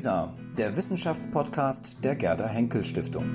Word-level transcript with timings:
WISA, 0.00 0.32
der 0.56 0.74
Wissenschaftspodcast 0.76 2.02
der 2.02 2.16
Gerda 2.16 2.48
Henkel 2.48 2.86
Stiftung. 2.86 3.26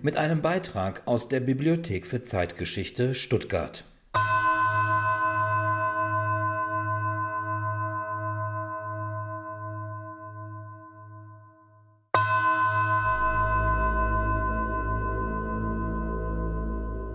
Mit 0.00 0.16
einem 0.16 0.40
Beitrag 0.40 1.02
aus 1.04 1.28
der 1.28 1.40
Bibliothek 1.40 2.06
für 2.06 2.22
Zeitgeschichte 2.22 3.12
Stuttgart. 3.14 3.84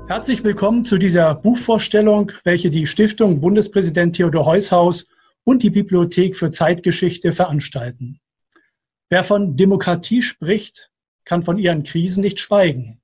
Herzlich 0.08 0.44
willkommen 0.44 0.86
zu 0.86 1.00
dieser 1.00 1.34
Buchvorstellung, 1.34 2.32
welche 2.44 2.70
die 2.70 2.86
Stiftung 2.86 3.42
Bundespräsident 3.42 4.16
Theodor 4.16 4.46
Heushaus 4.46 5.08
und 5.46 5.64
die 5.64 5.70
Bibliothek 5.70 6.36
für 6.36 6.52
Zeitgeschichte 6.52 7.32
veranstalten. 7.32 8.20
Wer 9.10 9.24
von 9.24 9.56
Demokratie 9.56 10.22
spricht, 10.22 10.92
kann 11.24 11.44
von 11.44 11.58
ihren 11.58 11.84
Krisen 11.84 12.22
nicht 12.22 12.40
schweigen. 12.40 13.02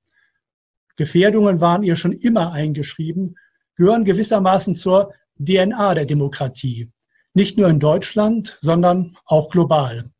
Gefährdungen 0.96 1.60
waren 1.60 1.82
ihr 1.82 1.96
schon 1.96 2.12
immer 2.12 2.52
eingeschrieben, 2.52 3.36
gehören 3.76 4.04
gewissermaßen 4.04 4.74
zur 4.74 5.14
DNA 5.38 5.94
der 5.94 6.04
Demokratie. 6.04 6.90
Nicht 7.32 7.56
nur 7.56 7.68
in 7.68 7.80
Deutschland, 7.80 8.58
sondern 8.60 9.16
auch 9.24 9.48
global. 9.48 10.10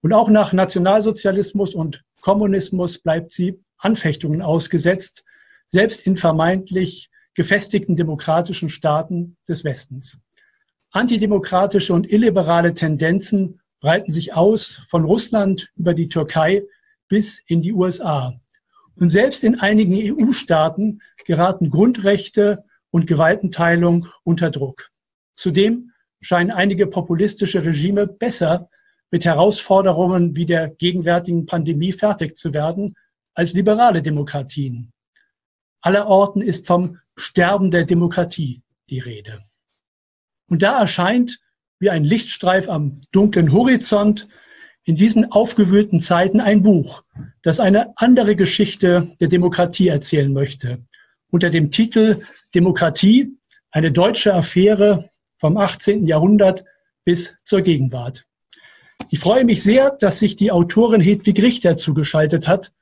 Und 0.00 0.12
auch 0.12 0.28
nach 0.28 0.52
Nationalsozialismus 0.52 1.74
und 1.74 2.02
Kommunismus 2.20 2.98
bleibt 2.98 3.32
sie 3.32 3.60
Anfechtungen 3.78 4.42
ausgesetzt, 4.42 5.24
selbst 5.66 6.06
in 6.06 6.16
vermeintlich 6.16 7.10
gefestigten 7.34 7.96
demokratischen 7.96 8.68
Staaten 8.68 9.36
des 9.48 9.64
Westens. 9.64 10.18
Antidemokratische 10.92 11.94
und 11.94 12.10
illiberale 12.10 12.74
Tendenzen 12.74 13.60
breiten 13.80 14.12
sich 14.12 14.34
aus 14.34 14.82
von 14.88 15.04
Russland 15.04 15.72
über 15.74 15.94
die 15.94 16.08
Türkei 16.08 16.60
bis 17.08 17.42
in 17.46 17.62
die 17.62 17.72
USA. 17.72 18.34
Und 18.96 19.08
selbst 19.08 19.42
in 19.42 19.58
einigen 19.58 19.94
EU-Staaten 19.94 21.00
geraten 21.24 21.70
Grundrechte 21.70 22.64
und 22.90 23.06
Gewaltenteilung 23.06 24.06
unter 24.22 24.50
Druck. 24.50 24.90
Zudem 25.34 25.92
scheinen 26.20 26.50
einige 26.50 26.86
populistische 26.86 27.64
Regime 27.64 28.06
besser 28.06 28.68
mit 29.10 29.24
Herausforderungen 29.24 30.36
wie 30.36 30.46
der 30.46 30.68
gegenwärtigen 30.68 31.46
Pandemie 31.46 31.92
fertig 31.92 32.36
zu 32.36 32.52
werden 32.52 32.96
als 33.34 33.54
liberale 33.54 34.02
Demokratien. 34.02 34.92
Allerorten 35.80 36.42
ist 36.42 36.66
vom 36.66 36.98
Sterben 37.16 37.70
der 37.70 37.86
Demokratie 37.86 38.62
die 38.90 38.98
Rede. 38.98 39.42
Und 40.52 40.60
da 40.60 40.80
erscheint 40.80 41.40
wie 41.78 41.88
ein 41.88 42.04
Lichtstreif 42.04 42.68
am 42.68 43.00
dunklen 43.10 43.52
Horizont 43.52 44.28
in 44.84 44.96
diesen 44.96 45.32
aufgewühlten 45.32 45.98
Zeiten 45.98 46.40
ein 46.40 46.62
Buch, 46.62 47.00
das 47.40 47.58
eine 47.58 47.94
andere 47.96 48.36
Geschichte 48.36 49.14
der 49.18 49.28
Demokratie 49.28 49.88
erzählen 49.88 50.30
möchte. 50.30 50.84
Unter 51.30 51.48
dem 51.48 51.70
Titel 51.70 52.20
Demokratie, 52.54 53.38
eine 53.70 53.92
deutsche 53.92 54.34
Affäre 54.34 55.08
vom 55.38 55.56
18. 55.56 56.06
Jahrhundert 56.06 56.64
bis 57.02 57.34
zur 57.46 57.62
Gegenwart. 57.62 58.26
Ich 59.08 59.20
freue 59.20 59.46
mich 59.46 59.62
sehr, 59.62 59.96
dass 60.00 60.18
sich 60.18 60.36
die 60.36 60.52
Autorin 60.52 61.00
Hedwig 61.00 61.40
Richter 61.42 61.78
zugeschaltet 61.78 62.46
hat, 62.46 62.72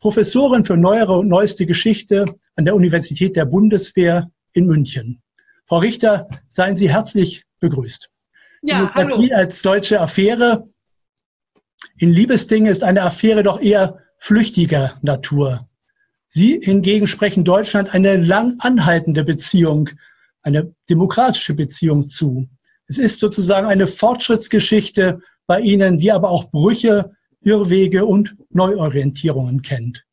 Professorin 0.00 0.64
für 0.64 0.76
neuere 0.76 1.16
und 1.16 1.28
neueste 1.28 1.64
Geschichte 1.64 2.24
an 2.56 2.64
der 2.64 2.74
Universität 2.74 3.36
der 3.36 3.44
Bundeswehr 3.44 4.32
in 4.52 4.66
München. 4.66 5.22
Frau 5.70 5.78
Richter, 5.78 6.28
seien 6.48 6.76
Sie 6.76 6.90
herzlich 6.90 7.44
begrüßt. 7.60 8.10
Ja, 8.62 8.86
Demokratie 8.86 9.30
hallo. 9.30 9.36
als 9.36 9.62
deutsche 9.62 10.00
Affäre. 10.00 10.68
In 11.96 12.10
Liebesdingen 12.12 12.68
ist 12.68 12.82
eine 12.82 13.02
Affäre 13.02 13.44
doch 13.44 13.60
eher 13.60 14.00
flüchtiger 14.18 14.98
Natur. 15.02 15.68
Sie 16.26 16.60
hingegen 16.60 17.06
sprechen 17.06 17.44
Deutschland 17.44 17.94
eine 17.94 18.16
lang 18.16 18.56
anhaltende 18.58 19.22
Beziehung, 19.22 19.90
eine 20.42 20.74
demokratische 20.90 21.54
Beziehung 21.54 22.08
zu. 22.08 22.48
Es 22.88 22.98
ist 22.98 23.20
sozusagen 23.20 23.68
eine 23.68 23.86
Fortschrittsgeschichte 23.86 25.20
bei 25.46 25.60
Ihnen, 25.60 25.98
die 25.98 26.10
aber 26.10 26.30
auch 26.30 26.50
Brüche, 26.50 27.12
Irrwege 27.42 28.06
und 28.06 28.34
Neuorientierungen 28.50 29.62
kennt. 29.62 30.04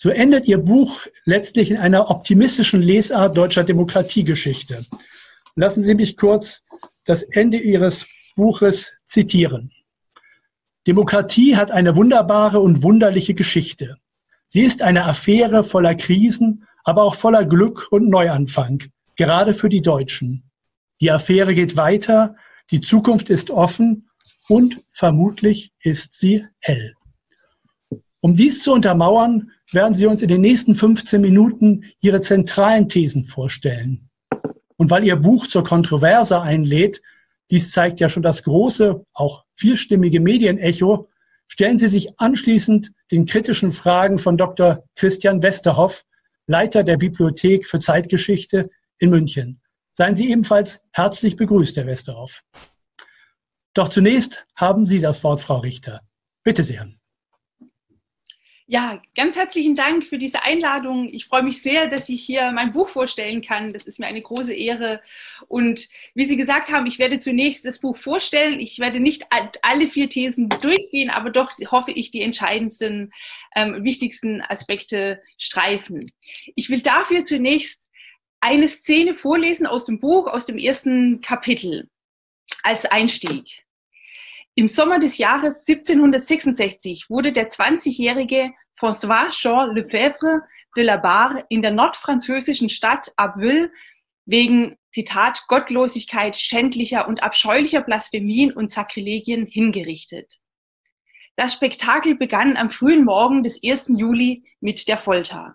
So 0.00 0.10
endet 0.10 0.46
Ihr 0.46 0.58
Buch 0.58 1.06
letztlich 1.24 1.72
in 1.72 1.76
einer 1.76 2.08
optimistischen 2.08 2.80
Lesart 2.80 3.36
deutscher 3.36 3.64
Demokratiegeschichte. 3.64 4.84
Lassen 5.56 5.82
Sie 5.82 5.96
mich 5.96 6.16
kurz 6.16 6.62
das 7.04 7.24
Ende 7.24 7.58
Ihres 7.58 8.06
Buches 8.36 8.92
zitieren. 9.06 9.72
Demokratie 10.86 11.56
hat 11.56 11.72
eine 11.72 11.96
wunderbare 11.96 12.60
und 12.60 12.84
wunderliche 12.84 13.34
Geschichte. 13.34 13.96
Sie 14.46 14.62
ist 14.62 14.82
eine 14.82 15.04
Affäre 15.04 15.64
voller 15.64 15.96
Krisen, 15.96 16.64
aber 16.84 17.02
auch 17.02 17.16
voller 17.16 17.44
Glück 17.44 17.88
und 17.90 18.08
Neuanfang, 18.08 18.84
gerade 19.16 19.52
für 19.52 19.68
die 19.68 19.82
Deutschen. 19.82 20.44
Die 21.00 21.10
Affäre 21.10 21.56
geht 21.56 21.76
weiter, 21.76 22.36
die 22.70 22.80
Zukunft 22.80 23.30
ist 23.30 23.50
offen 23.50 24.08
und 24.48 24.76
vermutlich 24.90 25.72
ist 25.80 26.12
sie 26.12 26.46
hell. 26.60 26.94
Um 28.20 28.34
dies 28.34 28.62
zu 28.62 28.72
untermauern, 28.72 29.50
werden 29.72 29.94
Sie 29.94 30.06
uns 30.06 30.22
in 30.22 30.28
den 30.28 30.40
nächsten 30.40 30.74
15 30.74 31.20
Minuten 31.20 31.84
Ihre 32.00 32.20
zentralen 32.20 32.88
Thesen 32.88 33.24
vorstellen. 33.24 34.08
Und 34.76 34.90
weil 34.90 35.04
Ihr 35.04 35.16
Buch 35.16 35.46
zur 35.46 35.64
Kontroverse 35.64 36.40
einlädt, 36.40 37.00
dies 37.50 37.72
zeigt 37.72 38.00
ja 38.00 38.08
schon 38.08 38.22
das 38.22 38.42
große, 38.42 39.04
auch 39.12 39.44
vielstimmige 39.56 40.20
Medienecho, 40.20 41.08
stellen 41.48 41.78
Sie 41.78 41.88
sich 41.88 42.18
anschließend 42.20 42.92
den 43.10 43.26
kritischen 43.26 43.72
Fragen 43.72 44.18
von 44.18 44.36
Dr. 44.36 44.84
Christian 44.96 45.42
Westerhoff, 45.42 46.04
Leiter 46.46 46.84
der 46.84 46.96
Bibliothek 46.96 47.66
für 47.66 47.78
Zeitgeschichte 47.78 48.62
in 48.98 49.10
München. 49.10 49.60
Seien 49.94 50.16
Sie 50.16 50.30
ebenfalls 50.30 50.80
herzlich 50.92 51.36
begrüßt, 51.36 51.76
Herr 51.76 51.86
Westerhoff. 51.86 52.42
Doch 53.74 53.88
zunächst 53.88 54.46
haben 54.56 54.84
Sie 54.84 55.00
das 55.00 55.24
Wort, 55.24 55.40
Frau 55.40 55.58
Richter. 55.58 56.00
Bitte 56.44 56.62
sehr. 56.62 56.97
Ja, 58.70 59.00
ganz 59.16 59.34
herzlichen 59.34 59.74
Dank 59.74 60.04
für 60.04 60.18
diese 60.18 60.42
Einladung. 60.42 61.08
Ich 61.10 61.24
freue 61.24 61.42
mich 61.42 61.62
sehr, 61.62 61.86
dass 61.86 62.10
ich 62.10 62.22
hier 62.22 62.52
mein 62.52 62.74
Buch 62.74 62.90
vorstellen 62.90 63.40
kann. 63.40 63.72
Das 63.72 63.86
ist 63.86 63.98
mir 63.98 64.06
eine 64.06 64.20
große 64.20 64.52
Ehre. 64.52 65.00
Und 65.48 65.88
wie 66.14 66.26
Sie 66.26 66.36
gesagt 66.36 66.70
haben, 66.70 66.84
ich 66.84 66.98
werde 66.98 67.18
zunächst 67.18 67.64
das 67.64 67.78
Buch 67.78 67.96
vorstellen. 67.96 68.60
Ich 68.60 68.78
werde 68.78 69.00
nicht 69.00 69.24
alle 69.62 69.88
vier 69.88 70.10
Thesen 70.10 70.50
durchgehen, 70.50 71.08
aber 71.08 71.30
doch 71.30 71.50
hoffe 71.70 71.92
ich, 71.92 72.10
die 72.10 72.20
entscheidendsten, 72.20 73.10
ähm, 73.56 73.84
wichtigsten 73.84 74.42
Aspekte 74.42 75.22
streifen. 75.38 76.04
Ich 76.54 76.68
will 76.68 76.82
dafür 76.82 77.24
zunächst 77.24 77.88
eine 78.40 78.68
Szene 78.68 79.14
vorlesen 79.14 79.66
aus 79.66 79.86
dem 79.86 79.98
Buch, 79.98 80.26
aus 80.26 80.44
dem 80.44 80.58
ersten 80.58 81.22
Kapitel 81.22 81.88
als 82.62 82.84
Einstieg. 82.84 83.64
Im 84.58 84.66
Sommer 84.66 84.98
des 84.98 85.18
Jahres 85.18 85.64
1766 85.68 87.06
wurde 87.08 87.30
der 87.30 87.48
20-jährige 87.48 88.50
François 88.76 89.30
Jean 89.30 89.72
Lefebvre 89.72 90.42
de 90.76 90.82
la 90.82 90.96
Barre 90.96 91.44
in 91.48 91.62
der 91.62 91.70
nordfranzösischen 91.70 92.68
Stadt 92.68 93.12
Abbeville 93.16 93.70
wegen, 94.26 94.76
Zitat, 94.90 95.44
Gottlosigkeit, 95.46 96.34
schändlicher 96.34 97.06
und 97.06 97.22
abscheulicher 97.22 97.82
Blasphemien 97.82 98.52
und 98.52 98.72
Sakrilegien 98.72 99.46
hingerichtet. 99.46 100.40
Das 101.36 101.52
Spektakel 101.52 102.16
begann 102.16 102.56
am 102.56 102.70
frühen 102.70 103.04
Morgen 103.04 103.44
des 103.44 103.60
1. 103.64 103.92
Juli 103.96 104.42
mit 104.58 104.88
der 104.88 104.98
Folter. 104.98 105.54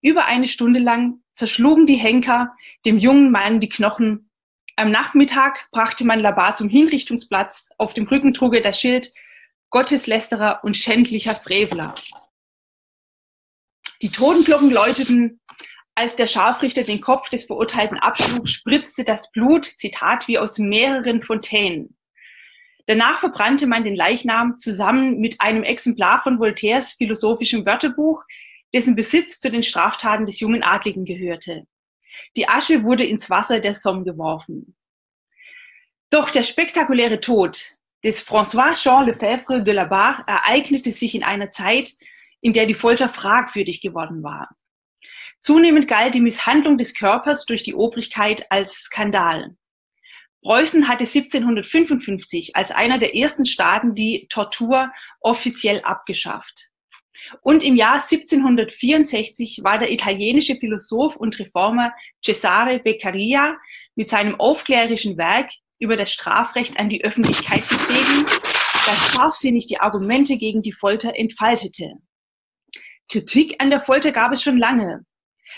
Über 0.00 0.24
eine 0.24 0.48
Stunde 0.48 0.80
lang 0.80 1.22
zerschlugen 1.34 1.84
die 1.84 1.96
Henker 1.96 2.54
dem 2.86 2.96
jungen 2.96 3.30
Mann 3.30 3.60
die 3.60 3.68
Knochen 3.68 4.30
am 4.76 4.90
Nachmittag 4.90 5.68
brachte 5.70 6.04
man 6.04 6.20
Labar 6.20 6.56
zum 6.56 6.68
Hinrichtungsplatz. 6.68 7.68
Auf 7.78 7.94
dem 7.94 8.06
Rücken 8.06 8.32
trug 8.32 8.54
er 8.54 8.62
das 8.62 8.80
Schild 8.80 9.12
Gotteslästerer 9.70 10.60
und 10.64 10.76
schändlicher 10.76 11.34
Frevler. 11.34 11.94
Die 14.02 14.10
Totenglocken 14.10 14.70
läuteten. 14.70 15.40
Als 15.94 16.16
der 16.16 16.26
Scharfrichter 16.26 16.84
den 16.84 17.00
Kopf 17.00 17.28
des 17.28 17.44
Verurteilten 17.44 17.98
abschlug, 17.98 18.48
spritzte 18.48 19.04
das 19.04 19.30
Blut, 19.30 19.66
Zitat, 19.66 20.26
wie 20.26 20.38
aus 20.38 20.58
mehreren 20.58 21.22
Fontänen. 21.22 21.96
Danach 22.86 23.20
verbrannte 23.20 23.66
man 23.66 23.84
den 23.84 23.94
Leichnam 23.94 24.58
zusammen 24.58 25.20
mit 25.20 25.40
einem 25.40 25.62
Exemplar 25.62 26.22
von 26.22 26.38
Voltaires 26.38 26.92
philosophischem 26.92 27.64
Wörterbuch, 27.64 28.24
dessen 28.74 28.96
Besitz 28.96 29.38
zu 29.38 29.50
den 29.50 29.62
Straftaten 29.62 30.26
des 30.26 30.40
jungen 30.40 30.62
Adligen 30.62 31.04
gehörte. 31.04 31.66
Die 32.36 32.48
Asche 32.48 32.84
wurde 32.84 33.04
ins 33.04 33.30
Wasser 33.30 33.60
der 33.60 33.74
Somme 33.74 34.04
geworfen. 34.04 34.76
Doch 36.10 36.30
der 36.30 36.42
spektakuläre 36.42 37.20
Tod 37.20 37.76
des 38.04 38.26
François 38.26 38.74
Jean 38.74 39.06
Lefebvre 39.06 39.62
de 39.62 39.72
la 39.72 39.84
Barre 39.84 40.24
ereignete 40.26 40.92
sich 40.92 41.14
in 41.14 41.22
einer 41.22 41.50
Zeit, 41.50 41.92
in 42.40 42.52
der 42.52 42.66
die 42.66 42.74
Folter 42.74 43.08
fragwürdig 43.08 43.80
geworden 43.80 44.22
war. 44.22 44.48
Zunehmend 45.38 45.88
galt 45.88 46.14
die 46.14 46.20
Misshandlung 46.20 46.76
des 46.76 46.94
Körpers 46.94 47.46
durch 47.46 47.62
die 47.62 47.74
Obrigkeit 47.74 48.46
als 48.50 48.74
Skandal. 48.74 49.56
Preußen 50.42 50.88
hatte 50.88 51.04
1755 51.04 52.56
als 52.56 52.72
einer 52.72 52.98
der 52.98 53.16
ersten 53.16 53.46
Staaten 53.46 53.94
die 53.94 54.26
Tortur 54.28 54.92
offiziell 55.20 55.80
abgeschafft. 55.82 56.71
Und 57.42 57.62
im 57.62 57.76
Jahr 57.76 57.94
1764 57.94 59.60
war 59.62 59.78
der 59.78 59.92
italienische 59.92 60.56
Philosoph 60.56 61.16
und 61.16 61.38
Reformer 61.38 61.92
Cesare 62.24 62.78
Beccaria 62.78 63.56
mit 63.94 64.08
seinem 64.08 64.38
aufklärerischen 64.40 65.16
Werk 65.16 65.50
über 65.78 65.96
das 65.96 66.12
Strafrecht 66.12 66.78
an 66.78 66.88
die 66.88 67.04
Öffentlichkeit 67.04 67.68
getreten, 67.68 68.26
das 68.86 69.12
scharfsinnig 69.12 69.66
die 69.66 69.80
Argumente 69.80 70.36
gegen 70.36 70.62
die 70.62 70.72
Folter 70.72 71.14
entfaltete. 71.16 71.94
Kritik 73.10 73.56
an 73.60 73.70
der 73.70 73.80
Folter 73.80 74.12
gab 74.12 74.32
es 74.32 74.42
schon 74.42 74.58
lange. 74.58 75.04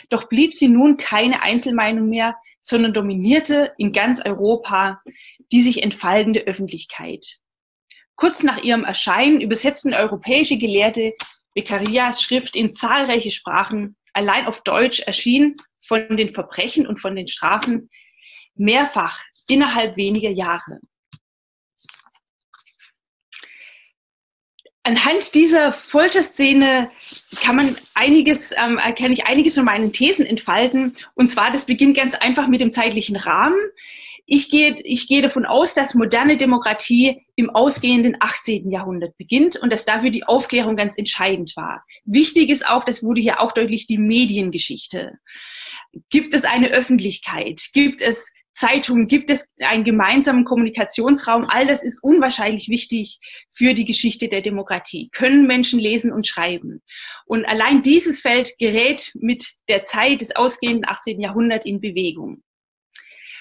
Doch 0.08 0.28
blieb 0.28 0.54
sie 0.54 0.68
nun 0.68 0.96
keine 0.96 1.42
Einzelmeinung 1.42 2.08
mehr, 2.08 2.36
sondern 2.60 2.92
dominierte 2.92 3.72
in 3.78 3.92
ganz 3.92 4.20
Europa 4.24 5.00
die 5.52 5.62
sich 5.62 5.82
entfaltende 5.82 6.40
Öffentlichkeit. 6.40 7.38
Kurz 8.16 8.42
nach 8.42 8.62
ihrem 8.62 8.84
Erscheinen 8.84 9.40
übersetzten 9.40 9.94
europäische 9.94 10.58
Gelehrte 10.58 11.12
Beccarias 11.54 12.22
Schrift 12.22 12.56
in 12.56 12.72
zahlreiche 12.72 13.30
Sprachen, 13.30 13.96
allein 14.12 14.46
auf 14.46 14.62
Deutsch 14.62 15.00
erschien 15.00 15.56
von 15.80 16.16
den 16.16 16.32
Verbrechen 16.34 16.86
und 16.86 17.00
von 17.00 17.14
den 17.14 17.28
Strafen 17.28 17.90
mehrfach 18.54 19.20
innerhalb 19.48 19.96
weniger 19.96 20.30
Jahre. 20.30 20.80
Anhand 24.86 25.34
dieser 25.34 25.72
Folterszene 25.72 26.90
kann 27.40 27.56
man 27.56 27.76
einiges, 27.94 28.52
ähm, 28.52 28.78
kann 28.98 29.12
ich 29.12 29.26
einiges 29.26 29.54
von 29.54 29.64
meinen 29.64 29.94
Thesen 29.94 30.26
entfalten. 30.26 30.94
Und 31.14 31.30
zwar, 31.30 31.50
das 31.50 31.64
beginnt 31.64 31.96
ganz 31.96 32.14
einfach 32.14 32.48
mit 32.48 32.60
dem 32.60 32.70
zeitlichen 32.70 33.16
Rahmen. 33.16 33.56
Ich 34.26 34.50
gehe, 34.50 34.76
ich 34.84 35.06
gehe 35.06 35.20
davon 35.20 35.44
aus, 35.44 35.74
dass 35.74 35.94
moderne 35.94 36.36
Demokratie 36.36 37.26
im 37.36 37.50
ausgehenden 37.50 38.16
18. 38.20 38.70
Jahrhundert 38.70 39.16
beginnt 39.18 39.56
und 39.56 39.70
dass 39.70 39.84
dafür 39.84 40.10
die 40.10 40.24
Aufklärung 40.24 40.76
ganz 40.76 40.96
entscheidend 40.96 41.52
war. 41.56 41.84
Wichtig 42.04 42.50
ist 42.50 42.66
auch, 42.66 42.84
das 42.84 43.02
wurde 43.02 43.20
hier 43.20 43.40
auch 43.40 43.52
deutlich, 43.52 43.86
die 43.86 43.98
Mediengeschichte. 43.98 45.18
Gibt 46.10 46.34
es 46.34 46.44
eine 46.44 46.68
Öffentlichkeit? 46.68 47.60
Gibt 47.72 48.00
es 48.00 48.32
Zeitungen? 48.54 49.08
Gibt 49.08 49.30
es 49.30 49.46
einen 49.60 49.84
gemeinsamen 49.84 50.44
Kommunikationsraum? 50.44 51.44
All 51.48 51.66
das 51.66 51.84
ist 51.84 52.02
unwahrscheinlich 52.02 52.68
wichtig 52.68 53.18
für 53.50 53.74
die 53.74 53.84
Geschichte 53.84 54.28
der 54.28 54.40
Demokratie. 54.40 55.10
Können 55.12 55.46
Menschen 55.46 55.78
lesen 55.78 56.12
und 56.12 56.26
schreiben? 56.26 56.80
Und 57.26 57.44
allein 57.44 57.82
dieses 57.82 58.20
Feld 58.20 58.52
gerät 58.58 59.10
mit 59.14 59.44
der 59.68 59.84
Zeit 59.84 60.20
des 60.20 60.34
ausgehenden 60.34 60.88
18. 60.88 61.20
Jahrhunderts 61.20 61.66
in 61.66 61.80
Bewegung. 61.80 62.42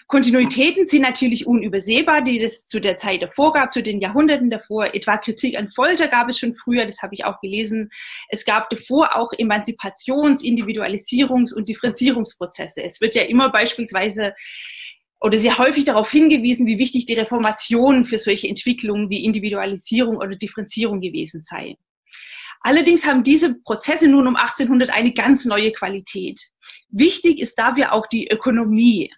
Kontinuitäten 0.07 0.85
sind 0.85 1.01
natürlich 1.01 1.47
unübersehbar, 1.47 2.21
die 2.21 2.41
es 2.41 2.67
zu 2.67 2.79
der 2.79 2.97
Zeit 2.97 3.21
davor 3.21 3.53
gab, 3.53 3.71
zu 3.71 3.81
den 3.81 3.99
Jahrhunderten 3.99 4.49
davor. 4.49 4.93
Etwa 4.93 5.17
Kritik 5.17 5.57
an 5.57 5.69
Folter 5.69 6.07
gab 6.07 6.29
es 6.29 6.39
schon 6.39 6.53
früher, 6.53 6.85
das 6.85 7.01
habe 7.01 7.13
ich 7.13 7.25
auch 7.25 7.39
gelesen. 7.41 7.89
Es 8.29 8.45
gab 8.45 8.69
davor 8.69 9.15
auch 9.15 9.31
Emanzipations-, 9.31 10.43
Individualisierungs- 10.43 11.53
und 11.53 11.69
Differenzierungsprozesse. 11.69 12.83
Es 12.83 13.01
wird 13.01 13.15
ja 13.15 13.23
immer 13.23 13.51
beispielsweise 13.51 14.33
oder 15.21 15.39
sehr 15.39 15.57
häufig 15.57 15.85
darauf 15.85 16.11
hingewiesen, 16.11 16.67
wie 16.67 16.79
wichtig 16.79 17.05
die 17.05 17.13
Reformation 17.13 18.03
für 18.03 18.19
solche 18.19 18.49
Entwicklungen 18.49 19.09
wie 19.09 19.23
Individualisierung 19.23 20.17
oder 20.17 20.35
Differenzierung 20.35 20.99
gewesen 20.99 21.43
sei. 21.43 21.77
Allerdings 22.59 23.05
haben 23.05 23.23
diese 23.23 23.55
Prozesse 23.55 24.07
nun 24.07 24.27
um 24.27 24.35
1800 24.35 24.89
eine 24.89 25.13
ganz 25.13 25.45
neue 25.45 25.71
Qualität. 25.71 26.41
Wichtig 26.89 27.39
ist 27.39 27.57
dafür 27.57 27.93
auch 27.93 28.07
die 28.07 28.27
Ökonomie 28.29 29.11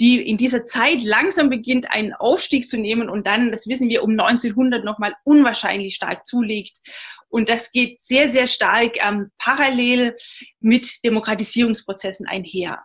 die 0.00 0.20
in 0.20 0.36
dieser 0.36 0.64
Zeit 0.64 1.02
langsam 1.02 1.48
beginnt, 1.48 1.90
einen 1.90 2.12
Aufstieg 2.14 2.68
zu 2.68 2.76
nehmen 2.76 3.08
und 3.08 3.26
dann, 3.26 3.52
das 3.52 3.66
wissen 3.66 3.88
wir, 3.88 4.02
um 4.02 4.10
1900 4.10 4.84
nochmal 4.84 5.14
unwahrscheinlich 5.24 5.94
stark 5.94 6.26
zulegt. 6.26 6.78
Und 7.28 7.48
das 7.48 7.72
geht 7.72 8.00
sehr, 8.00 8.30
sehr 8.30 8.46
stark 8.46 8.96
ähm, 9.04 9.30
parallel 9.38 10.16
mit 10.60 11.04
Demokratisierungsprozessen 11.04 12.26
einher. 12.26 12.84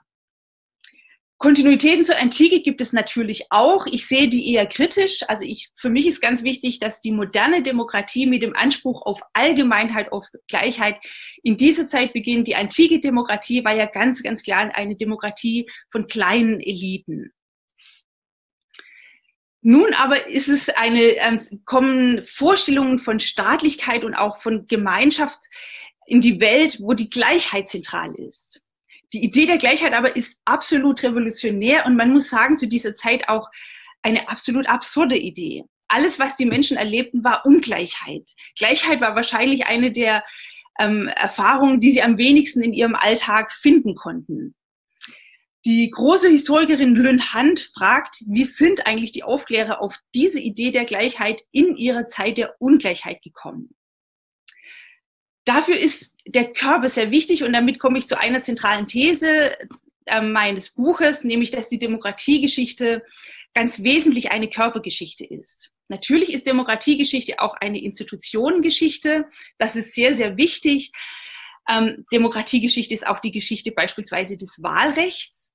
Kontinuitäten 1.40 2.04
zur 2.04 2.20
Antike 2.20 2.60
gibt 2.62 2.82
es 2.82 2.92
natürlich 2.92 3.46
auch. 3.50 3.86
Ich 3.86 4.08
sehe 4.08 4.28
die 4.28 4.54
eher 4.54 4.66
kritisch. 4.66 5.24
Also 5.30 5.46
ich, 5.46 5.70
für 5.78 5.90
mich 5.90 6.06
ist 6.06 6.20
ganz 6.20 6.44
wichtig, 6.44 6.80
dass 6.80 7.02
die 7.02 7.14
moderne 7.14 7.62
Demokratie 7.62 8.26
mit 8.26 8.44
dem 8.44 8.58
Anspruch 8.58 9.06
auf 9.06 9.22
Allgemeinheit, 9.32 10.12
auf 10.12 10.28
Gleichheit 10.50 10.98
in 11.42 11.56
dieser 11.56 11.88
Zeit 11.88 12.12
beginnt. 12.12 12.48
Die 12.48 12.58
antike 12.58 13.00
Demokratie 13.00 13.64
war 13.64 13.74
ja 13.74 13.86
ganz, 13.86 14.22
ganz 14.22 14.44
klar 14.44 14.70
eine 14.76 14.98
Demokratie 14.98 15.70
von 15.92 16.08
kleinen 16.08 16.60
Eliten. 16.60 17.32
Nun 19.62 19.94
aber 19.94 20.28
ist 20.28 20.50
es 20.50 20.68
eine, 20.68 21.00
ähm, 21.00 21.40
kommen 21.64 22.22
Vorstellungen 22.26 23.00
von 23.00 23.22
Staatlichkeit 23.22 24.04
und 24.04 24.14
auch 24.14 24.40
von 24.40 24.68
Gemeinschaft 24.68 25.40
in 26.06 26.20
die 26.20 26.42
Welt, 26.42 26.80
wo 26.82 26.92
die 26.92 27.10
Gleichheit 27.10 27.70
zentral 27.70 28.12
ist. 28.18 28.62
Die 29.14 29.24
Idee 29.24 29.46
der 29.46 29.58
Gleichheit 29.58 29.94
aber 29.94 30.16
ist 30.16 30.40
absolut 30.46 31.02
revolutionär 31.04 31.86
und 31.86 31.96
man 31.96 32.12
muss 32.12 32.30
sagen, 32.30 32.58
zu 32.58 32.68
dieser 32.68 32.96
Zeit 32.96 33.28
auch 33.28 33.48
eine 34.02 34.30
absolut 34.30 34.68
absurde 34.68 35.18
Idee. 35.18 35.64
Alles, 35.88 36.20
was 36.20 36.36
die 36.38 36.46
Menschen 36.46 36.78
erlebten, 36.78 37.24
war 37.24 37.46
Ungleichheit. 37.46 38.30
Gleichheit 38.56 39.02
war 39.02 39.16
wahrscheinlich 39.16 39.66
eine 39.66 39.92
der 39.92 40.24
ähm, 40.80 41.08
Erfahrungen, 41.08 41.80
die 41.80 41.92
sie 41.92 42.04
am 42.04 42.18
wenigsten 42.18 42.62
in 42.62 42.74
ihrem 42.74 42.96
Alltag 42.96 43.52
finden 43.52 43.96
konnten. 43.96 44.56
Die 45.66 45.90
große 45.90 46.30
Historikerin 46.30 46.96
Lynn 46.96 47.34
Hunt 47.34 47.72
fragt, 47.74 48.24
wie 48.28 48.46
sind 48.46 48.88
eigentlich 48.88 49.12
die 49.12 49.24
Aufklärer 49.24 49.82
auf 49.82 49.98
diese 50.16 50.40
Idee 50.40 50.72
der 50.72 50.86
Gleichheit 50.86 51.42
in 51.52 51.74
ihrer 51.74 52.08
Zeit 52.08 52.38
der 52.38 52.56
Ungleichheit 52.60 53.22
gekommen? 53.22 53.76
Dafür 55.50 55.80
ist 55.80 56.14
der 56.28 56.54
Körper 56.54 56.90
sehr 56.90 57.10
wichtig 57.10 57.44
und 57.44 57.54
damit 57.54 57.80
komme 57.80 57.98
ich 57.98 58.08
zu 58.08 58.20
einer 58.20 58.44
zentralen 58.44 58.86
These 58.86 59.58
äh, 60.06 60.22
meines 60.22 60.70
Buches, 60.70 61.24
nämlich 61.24 61.50
dass 61.50 61.70
die 61.70 61.80
Demokratiegeschichte 61.80 63.04
ganz 63.56 63.82
wesentlich 63.82 64.30
eine 64.30 64.48
Körpergeschichte 64.48 65.26
ist. 65.26 65.72
Natürlich 65.88 66.34
ist 66.34 66.46
Demokratiegeschichte 66.46 67.40
auch 67.40 67.56
eine 67.56 67.82
Institutionengeschichte. 67.82 69.26
Das 69.58 69.76
ist 69.76 69.96
sehr, 69.96 70.16
sehr 70.16 70.38
wichtig. 70.38 70.92
Ähm, 71.68 72.04
Demokratiegeschichte 72.14 72.94
ist 72.94 73.08
auch 73.08 73.18
die 73.18 73.32
Geschichte 73.32 73.72
beispielsweise 73.72 74.38
des 74.38 74.62
Wahlrechts. 74.62 75.52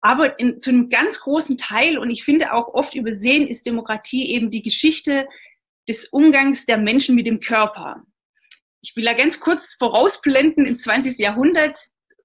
Aber 0.00 0.40
in, 0.40 0.60
zu 0.60 0.70
einem 0.70 0.88
ganz 0.88 1.20
großen 1.20 1.56
Teil, 1.56 1.98
und 1.98 2.10
ich 2.10 2.24
finde 2.24 2.52
auch 2.52 2.74
oft 2.74 2.96
übersehen, 2.96 3.46
ist 3.46 3.64
Demokratie 3.64 4.32
eben 4.32 4.50
die 4.50 4.62
Geschichte 4.62 5.28
des 5.88 6.06
Umgangs 6.06 6.66
der 6.66 6.78
Menschen 6.78 7.14
mit 7.14 7.28
dem 7.28 7.38
Körper 7.38 8.02
ich 8.82 8.94
will 8.96 9.04
da 9.04 9.12
ganz 9.12 9.40
kurz 9.40 9.74
vorausblenden 9.78 10.64
ins 10.64 10.82
20. 10.82 11.18
Jahrhundert 11.18 11.78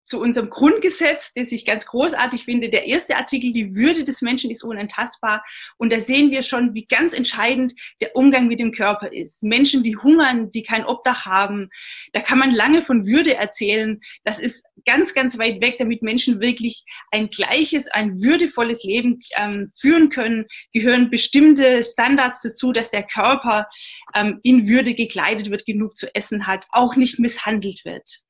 zu 0.06 0.22
unserem 0.22 0.50
Grundgesetz, 0.50 1.34
das 1.34 1.52
ich 1.52 1.66
ganz 1.66 1.86
großartig 1.88 2.46
finde. 2.46 2.70
Der 2.70 2.86
erste 2.86 3.18
Artikel, 3.18 3.52
die 3.52 3.76
Würde 3.76 4.04
des 4.04 4.22
Menschen 4.22 4.52
ist 4.52 4.64
unantastbar. 4.64 5.44
Und 5.78 5.92
da 5.92 6.02
sehen 6.02 6.32
wir 6.32 6.44
schon, 6.44 6.74
wie 6.74 6.86
ganz 6.86 7.14
entscheidend 7.14 7.74
der 8.02 8.16
Umgang 8.16 8.48
mit 8.48 8.60
dem 8.60 8.72
Körper 8.72 9.12
ist. 9.12 9.44
Menschen, 9.44 9.84
die 9.84 9.98
hungern, 9.98 10.52
die 10.52 10.64
kein 10.64 10.86
Obdach 10.86 11.26
haben, 11.26 11.70
da 12.14 12.22
kann 12.22 12.40
man 12.40 12.52
lange 12.52 12.82
von 12.82 13.06
Würde 13.06 13.36
erzählen. 13.36 14.00
Das 14.24 14.40
ist 14.40 14.66
ganz, 14.86 15.14
ganz 15.14 15.38
weit 15.40 15.62
weg, 15.62 15.76
damit 15.80 16.02
Menschen 16.02 16.40
wirklich 16.40 16.84
ein 17.12 17.30
gleiches, 17.30 17.88
ein 17.88 18.22
würdevolles 18.22 18.84
Leben 18.84 19.20
ähm, 19.38 19.72
führen 19.76 20.10
können, 20.10 20.46
gehören 20.72 21.10
bestimmte 21.10 21.84
Standards 21.84 22.42
dazu, 22.42 22.72
dass 22.72 22.92
der 22.92 23.04
Körper 23.04 23.68
ähm, 24.14 24.40
in 24.44 24.68
Würde 24.68 24.94
gekleidet 24.94 25.50
wird, 25.50 25.66
genug 25.66 25.98
zu 25.98 26.14
essen 26.14 26.48
hat, 26.48 26.66
auch 26.72 26.96
nicht 26.96 27.20
misshandelt 27.20 27.84
wird. 27.86 28.25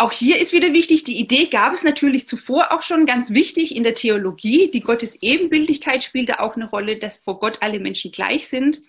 Auch 0.00 0.12
hier 0.12 0.38
ist 0.38 0.52
wieder 0.52 0.72
wichtig, 0.72 1.02
die 1.02 1.18
Idee 1.18 1.46
gab 1.46 1.72
es 1.72 1.82
natürlich 1.82 2.28
zuvor 2.28 2.70
auch 2.70 2.82
schon 2.82 3.04
ganz 3.04 3.30
wichtig 3.30 3.74
in 3.74 3.82
der 3.82 3.94
Theologie. 3.94 4.70
Die 4.70 4.80
Gottesebenbildlichkeit 4.80 6.04
spielte 6.04 6.38
auch 6.38 6.54
eine 6.54 6.70
Rolle, 6.70 6.98
dass 6.98 7.16
vor 7.16 7.40
Gott 7.40 7.62
alle 7.62 7.80
Menschen 7.80 8.12
gleich 8.12 8.46
sind. 8.46 8.80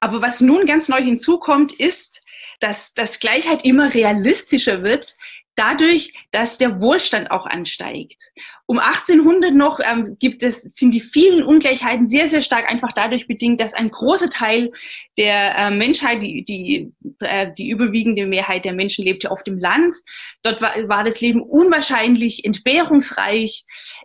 Aber 0.00 0.22
was 0.22 0.40
nun 0.40 0.66
ganz 0.66 0.88
neu 0.88 1.00
hinzukommt, 1.00 1.72
ist, 1.72 2.24
dass, 2.58 2.94
dass 2.94 3.20
Gleichheit 3.20 3.64
immer 3.64 3.94
realistischer 3.94 4.82
wird, 4.82 5.16
dadurch, 5.56 6.12
dass 6.30 6.58
der 6.58 6.80
Wohlstand 6.80 7.30
auch 7.30 7.46
ansteigt. 7.46 8.32
Um 8.66 8.78
1800 8.78 9.52
noch 9.52 9.80
ähm, 9.82 10.16
gibt 10.18 10.42
es, 10.42 10.62
sind 10.62 10.94
die 10.94 11.00
vielen 11.00 11.42
Ungleichheiten 11.42 12.06
sehr, 12.06 12.28
sehr 12.28 12.40
stark 12.40 12.68
einfach 12.68 12.92
dadurch 12.92 13.26
bedingt, 13.26 13.60
dass 13.60 13.74
ein 13.74 13.90
großer 13.90 14.30
Teil 14.30 14.70
der 15.18 15.56
äh, 15.56 15.70
Menschheit, 15.70 16.22
die, 16.22 16.44
die, 16.44 16.92
äh, 17.20 17.52
die 17.58 17.68
überwiegende 17.68 18.26
Mehrheit 18.26 18.64
der 18.64 18.72
Menschen 18.72 19.04
lebte 19.04 19.30
auf 19.30 19.42
dem 19.42 19.58
Land. 19.58 19.96
Dort 20.42 20.60
war, 20.62 20.72
war 20.88 21.04
das 21.04 21.20
Leben 21.20 21.42
unwahrscheinlich 21.42 22.44
entbehrungsreich. 22.44 23.64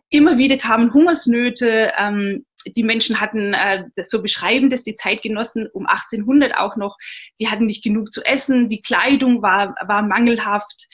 Immer 0.10 0.38
wieder 0.38 0.58
kamen 0.58 0.94
Hungersnöte. 0.94 1.94
Ähm, 1.98 2.46
die 2.75 2.84
Menschen 2.84 3.20
hatten, 3.20 3.54
äh, 3.54 3.86
das 3.96 4.10
so 4.10 4.22
beschreiben 4.22 4.70
das 4.70 4.84
die 4.84 4.96
Zeitgenossen 4.96 5.68
um 5.74 5.86
1800 5.86 6.58
auch 6.58 6.75
noch, 6.75 6.98
sie 7.36 7.50
hatten 7.50 7.66
nicht 7.66 7.84
genug 7.84 8.12
zu 8.12 8.24
essen, 8.25 8.70
die 8.70 8.82
Kleidung 8.82 9.42
war, 9.42 9.75
war 9.86 10.02
mangelhaft. 10.02 10.88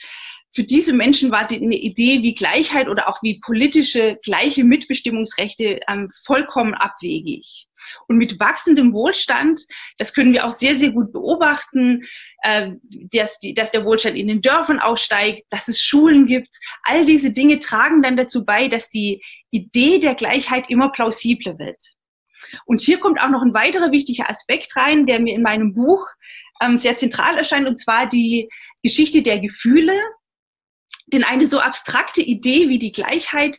Für 0.54 0.64
diese 0.64 0.92
Menschen 0.92 1.30
war 1.30 1.46
die, 1.46 1.56
eine 1.56 1.76
Idee 1.76 2.22
wie 2.22 2.34
Gleichheit 2.34 2.88
oder 2.88 3.08
auch 3.08 3.22
wie 3.22 3.40
politische 3.40 4.18
gleiche 4.22 4.64
Mitbestimmungsrechte 4.64 5.80
ähm, 5.88 6.10
vollkommen 6.24 6.74
abwegig. 6.74 7.68
Und 8.06 8.18
mit 8.18 8.38
wachsendem 8.38 8.92
Wohlstand, 8.92 9.60
das 9.98 10.12
können 10.12 10.32
wir 10.32 10.46
auch 10.46 10.50
sehr, 10.50 10.78
sehr 10.78 10.90
gut 10.90 11.12
beobachten, 11.12 12.02
äh, 12.42 12.72
dass, 13.12 13.38
die, 13.38 13.54
dass 13.54 13.70
der 13.70 13.84
Wohlstand 13.84 14.16
in 14.16 14.28
den 14.28 14.42
Dörfern 14.42 14.78
aussteigt, 14.78 15.44
dass 15.50 15.68
es 15.68 15.82
Schulen 15.82 16.26
gibt. 16.26 16.54
All 16.82 17.04
diese 17.04 17.32
Dinge 17.32 17.58
tragen 17.58 18.02
dann 18.02 18.16
dazu 18.16 18.44
bei, 18.44 18.68
dass 18.68 18.90
die 18.90 19.22
Idee 19.50 19.98
der 19.98 20.14
Gleichheit 20.14 20.68
immer 20.70 20.92
plausibler 20.92 21.58
wird. 21.58 21.82
Und 22.66 22.80
hier 22.80 22.98
kommt 22.98 23.20
auch 23.20 23.30
noch 23.30 23.42
ein 23.42 23.54
weiterer 23.54 23.90
wichtiger 23.92 24.28
Aspekt 24.28 24.76
rein, 24.76 25.06
der 25.06 25.20
mir 25.20 25.34
in 25.34 25.42
meinem 25.42 25.74
Buch 25.74 26.06
ähm, 26.60 26.76
sehr 26.76 26.98
zentral 26.98 27.38
erscheint, 27.38 27.66
und 27.66 27.78
zwar 27.78 28.06
die 28.06 28.48
Geschichte 28.82 29.22
der 29.22 29.40
Gefühle. 29.40 29.94
Denn 31.12 31.24
eine 31.24 31.46
so 31.46 31.58
abstrakte 31.58 32.22
Idee 32.22 32.68
wie 32.68 32.78
die 32.78 32.92
Gleichheit 32.92 33.58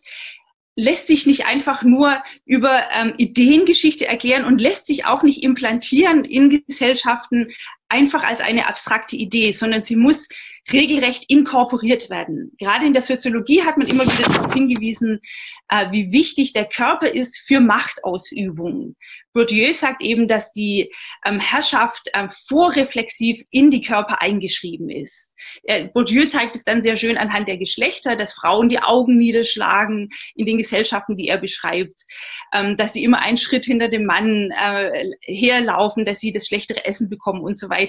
lässt 0.75 1.07
sich 1.07 1.27
nicht 1.27 1.45
einfach 1.45 1.83
nur 1.83 2.21
über 2.45 2.81
ähm, 2.91 3.13
Ideengeschichte 3.17 4.07
erklären 4.07 4.45
und 4.45 4.59
lässt 4.59 4.87
sich 4.87 5.05
auch 5.05 5.21
nicht 5.21 5.43
implantieren 5.43 6.25
in 6.25 6.63
Gesellschaften 6.65 7.51
einfach 7.93 8.23
als 8.23 8.41
eine 8.41 8.67
abstrakte 8.67 9.15
Idee, 9.15 9.51
sondern 9.51 9.83
sie 9.83 9.95
muss 9.95 10.27
regelrecht 10.71 11.25
inkorporiert 11.27 12.09
werden. 12.09 12.53
Gerade 12.57 12.85
in 12.85 12.93
der 12.93 13.01
Soziologie 13.01 13.63
hat 13.63 13.77
man 13.77 13.87
immer 13.87 14.05
wieder 14.05 14.31
darauf 14.31 14.53
hingewiesen, 14.53 15.19
äh, 15.67 15.91
wie 15.91 16.11
wichtig 16.11 16.53
der 16.53 16.65
Körper 16.65 17.07
ist 17.07 17.37
für 17.45 17.59
Machtausübung. 17.59 18.95
Bourdieu 19.33 19.73
sagt 19.73 20.01
eben, 20.01 20.27
dass 20.27 20.53
die 20.53 20.93
ähm, 21.25 21.39
Herrschaft 21.39 22.09
ähm, 22.13 22.29
vorreflexiv 22.29 23.43
in 23.49 23.71
die 23.71 23.81
Körper 23.81 24.21
eingeschrieben 24.21 24.89
ist. 24.89 25.33
Äh, 25.63 25.87
Bourdieu 25.87 26.27
zeigt 26.27 26.55
es 26.55 26.63
dann 26.63 26.81
sehr 26.81 26.95
schön 26.95 27.17
anhand 27.17 27.47
der 27.47 27.57
Geschlechter, 27.57 28.15
dass 28.15 28.33
Frauen 28.33 28.69
die 28.69 28.79
Augen 28.79 29.17
niederschlagen 29.17 30.09
in 30.35 30.45
den 30.45 30.57
Gesellschaften, 30.57 31.17
die 31.17 31.27
er 31.27 31.39
beschreibt, 31.39 32.03
ähm, 32.53 32.77
dass 32.77 32.93
sie 32.93 33.03
immer 33.03 33.21
einen 33.21 33.37
Schritt 33.37 33.65
hinter 33.65 33.89
dem 33.89 34.05
Mann 34.05 34.51
äh, 34.51 35.09
herlaufen, 35.23 36.05
dass 36.05 36.19
sie 36.19 36.31
das 36.31 36.47
schlechtere 36.47 36.85
Essen 36.85 37.09
bekommen 37.09 37.41
und 37.41 37.57
so 37.57 37.69
weiter. 37.69 37.82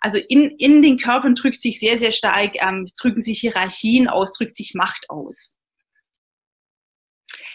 Also 0.00 0.18
in, 0.28 0.50
in 0.58 0.82
den 0.82 0.96
Körpern 0.98 1.34
drückt 1.34 1.60
sich 1.60 1.78
sehr, 1.80 1.98
sehr 1.98 2.12
stark, 2.12 2.54
ähm, 2.60 2.86
drücken 3.00 3.20
sich 3.20 3.40
Hierarchien 3.40 4.08
aus, 4.08 4.32
drückt 4.32 4.56
sich 4.56 4.74
Macht 4.74 5.10
aus. 5.10 5.56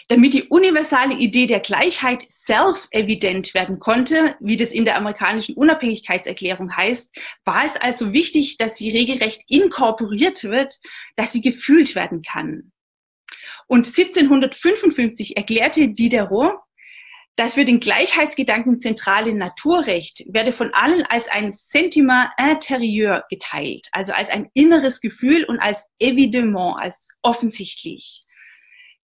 Damit 0.08 0.34
die 0.34 0.44
universale 0.44 1.14
Idee 1.14 1.46
der 1.46 1.60
Gleichheit 1.60 2.26
self-evident 2.30 3.54
werden 3.54 3.78
konnte, 3.78 4.36
wie 4.40 4.56
das 4.56 4.72
in 4.72 4.84
der 4.84 4.96
amerikanischen 4.96 5.54
Unabhängigkeitserklärung 5.54 6.76
heißt, 6.76 7.16
war 7.44 7.64
es 7.64 7.76
also 7.76 8.12
wichtig, 8.12 8.58
dass 8.58 8.76
sie 8.76 8.90
regelrecht 8.90 9.42
inkorporiert 9.48 10.44
wird, 10.44 10.74
dass 11.16 11.32
sie 11.32 11.40
gefühlt 11.40 11.94
werden 11.94 12.22
kann. 12.22 12.72
Und 13.66 13.86
1755 13.86 15.36
erklärte 15.36 15.88
Diderot, 15.88 16.58
dass 17.36 17.54
für 17.54 17.64
den 17.64 17.80
Gleichheitsgedanken 17.80 18.78
zentrale 18.78 19.34
Naturrecht 19.34 20.22
werde 20.32 20.52
von 20.52 20.72
allen 20.74 21.04
als 21.06 21.28
ein 21.28 21.50
Sentiment 21.50 22.28
intérieur 22.38 23.22
geteilt, 23.30 23.88
also 23.92 24.12
als 24.12 24.28
ein 24.28 24.50
inneres 24.54 25.00
Gefühl 25.00 25.44
und 25.44 25.58
als 25.58 25.88
évidemment, 25.98 26.76
als 26.78 27.08
offensichtlich. 27.22 28.24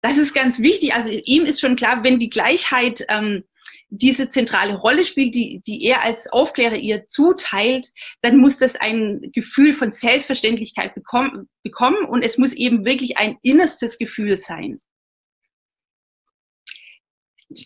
Das 0.01 0.17
ist 0.17 0.33
ganz 0.33 0.59
wichtig. 0.59 0.93
Also 0.93 1.11
ihm 1.11 1.45
ist 1.45 1.61
schon 1.61 1.75
klar, 1.75 2.03
wenn 2.03 2.19
die 2.19 2.29
Gleichheit 2.29 3.05
ähm, 3.09 3.43
diese 3.89 4.29
zentrale 4.29 4.75
Rolle 4.75 5.03
spielt, 5.03 5.35
die, 5.35 5.61
die 5.65 5.83
er 5.83 6.01
als 6.01 6.31
Aufklärer 6.31 6.75
ihr 6.75 7.07
zuteilt, 7.07 7.87
dann 8.21 8.37
muss 8.37 8.57
das 8.57 8.75
ein 8.75 9.31
Gefühl 9.33 9.73
von 9.73 9.91
Selbstverständlichkeit 9.91 10.95
bekommen, 10.95 11.47
bekommen 11.63 12.05
und 12.05 12.23
es 12.23 12.37
muss 12.37 12.53
eben 12.53 12.85
wirklich 12.85 13.17
ein 13.17 13.37
innerstes 13.41 13.97
Gefühl 13.97 14.37
sein. 14.37 14.79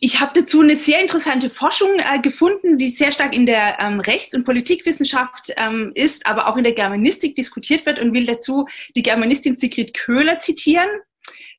Ich 0.02 0.20
habe 0.20 0.40
dazu 0.40 0.62
eine 0.62 0.76
sehr 0.76 1.02
interessante 1.02 1.50
Forschung 1.50 1.98
äh, 1.98 2.20
gefunden, 2.20 2.78
die 2.78 2.90
sehr 2.90 3.12
stark 3.12 3.34
in 3.34 3.46
der 3.46 3.80
ähm, 3.80 4.00
Rechts- 4.00 4.36
und 4.36 4.44
Politikwissenschaft 4.44 5.52
ähm, 5.58 5.92
ist, 5.96 6.28
aber 6.28 6.48
auch 6.48 6.58
in 6.58 6.64
der 6.64 6.74
Germanistik 6.74 7.36
diskutiert 7.36 7.86
wird 7.86 8.00
und 8.00 8.14
will 8.14 8.26
dazu 8.26 8.68
die 8.96 9.02
Germanistin 9.02 9.56
Sigrid 9.56 9.94
Köhler 9.94 10.40
zitieren. 10.40 10.88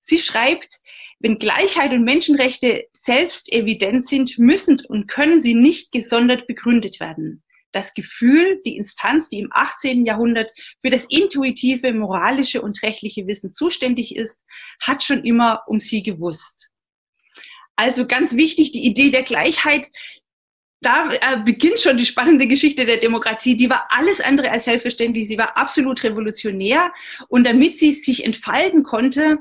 Sie 0.00 0.18
schreibt, 0.18 0.80
wenn 1.18 1.38
Gleichheit 1.38 1.92
und 1.92 2.04
Menschenrechte 2.04 2.86
selbst 2.92 3.52
evident 3.52 4.06
sind, 4.06 4.38
müssen 4.38 4.80
und 4.88 5.08
können 5.08 5.40
sie 5.40 5.54
nicht 5.54 5.92
gesondert 5.92 6.46
begründet 6.46 7.00
werden. 7.00 7.42
Das 7.72 7.94
Gefühl, 7.94 8.60
die 8.64 8.76
Instanz, 8.76 9.28
die 9.28 9.38
im 9.38 9.48
18. 9.52 10.04
Jahrhundert 10.04 10.50
für 10.80 10.90
das 10.90 11.06
intuitive, 11.08 11.92
moralische 11.92 12.62
und 12.62 12.82
rechtliche 12.82 13.26
Wissen 13.26 13.52
zuständig 13.52 14.16
ist, 14.16 14.44
hat 14.80 15.04
schon 15.04 15.24
immer 15.24 15.62
um 15.66 15.78
sie 15.78 16.02
gewusst. 16.02 16.69
Also 17.80 18.06
ganz 18.06 18.36
wichtig, 18.36 18.72
die 18.72 18.84
Idee 18.84 19.08
der 19.10 19.22
Gleichheit 19.22 19.88
da 20.82 21.10
äh, 21.10 21.38
beginnt 21.42 21.78
schon 21.78 21.96
die 21.96 22.04
spannende 22.04 22.46
Geschichte 22.46 22.84
der 22.84 22.98
Demokratie. 22.98 23.56
Die 23.56 23.70
war 23.70 23.88
alles 23.88 24.20
andere 24.20 24.50
als 24.50 24.64
selbstverständlich. 24.64 25.28
Sie 25.28 25.38
war 25.38 25.56
absolut 25.56 26.04
revolutionär. 26.04 26.92
Und 27.28 27.44
damit 27.44 27.78
sie 27.78 27.92
sich 27.92 28.24
entfalten 28.26 28.82
konnte, 28.82 29.38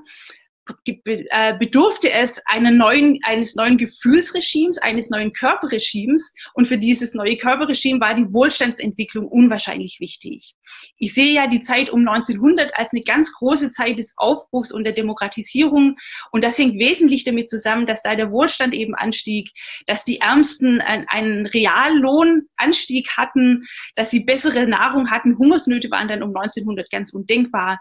bedurfte 1.59 2.11
es 2.11 2.41
neuen, 2.59 3.19
eines 3.23 3.55
neuen 3.55 3.77
Gefühlsregimes, 3.77 4.77
eines 4.79 5.09
neuen 5.09 5.33
Körperregimes. 5.33 6.33
Und 6.53 6.67
für 6.67 6.77
dieses 6.77 7.13
neue 7.13 7.37
Körperregime 7.37 7.99
war 7.99 8.13
die 8.13 8.31
Wohlstandsentwicklung 8.33 9.27
unwahrscheinlich 9.27 9.99
wichtig. 9.99 10.55
Ich 10.97 11.13
sehe 11.13 11.33
ja 11.33 11.47
die 11.47 11.61
Zeit 11.61 11.89
um 11.89 12.07
1900 12.07 12.77
als 12.77 12.93
eine 12.93 13.03
ganz 13.03 13.33
große 13.33 13.71
Zeit 13.71 13.99
des 13.99 14.13
Aufbruchs 14.17 14.71
und 14.71 14.83
der 14.83 14.93
Demokratisierung. 14.93 15.95
Und 16.31 16.43
das 16.43 16.57
hängt 16.57 16.75
wesentlich 16.75 17.23
damit 17.23 17.49
zusammen, 17.49 17.85
dass 17.85 18.03
da 18.03 18.15
der 18.15 18.31
Wohlstand 18.31 18.73
eben 18.73 18.95
anstieg, 18.95 19.51
dass 19.85 20.03
die 20.03 20.19
Ärmsten 20.19 20.81
einen 20.81 21.45
Reallohnanstieg 21.47 23.09
hatten, 23.17 23.65
dass 23.95 24.11
sie 24.11 24.21
bessere 24.21 24.67
Nahrung 24.67 25.09
hatten. 25.09 25.37
Hungersnöte 25.37 25.89
waren 25.91 26.07
dann 26.07 26.23
um 26.23 26.35
1900 26.35 26.89
ganz 26.89 27.13
undenkbar. 27.13 27.79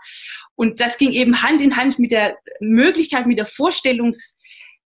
Und 0.58 0.80
das 0.80 0.98
ging 0.98 1.12
eben 1.12 1.40
Hand 1.40 1.62
in 1.62 1.76
Hand 1.76 2.00
mit 2.00 2.10
der 2.10 2.36
Möglichkeit, 2.58 3.28
mit 3.28 3.38
der 3.38 3.46
Vorstellungs, 3.46 4.36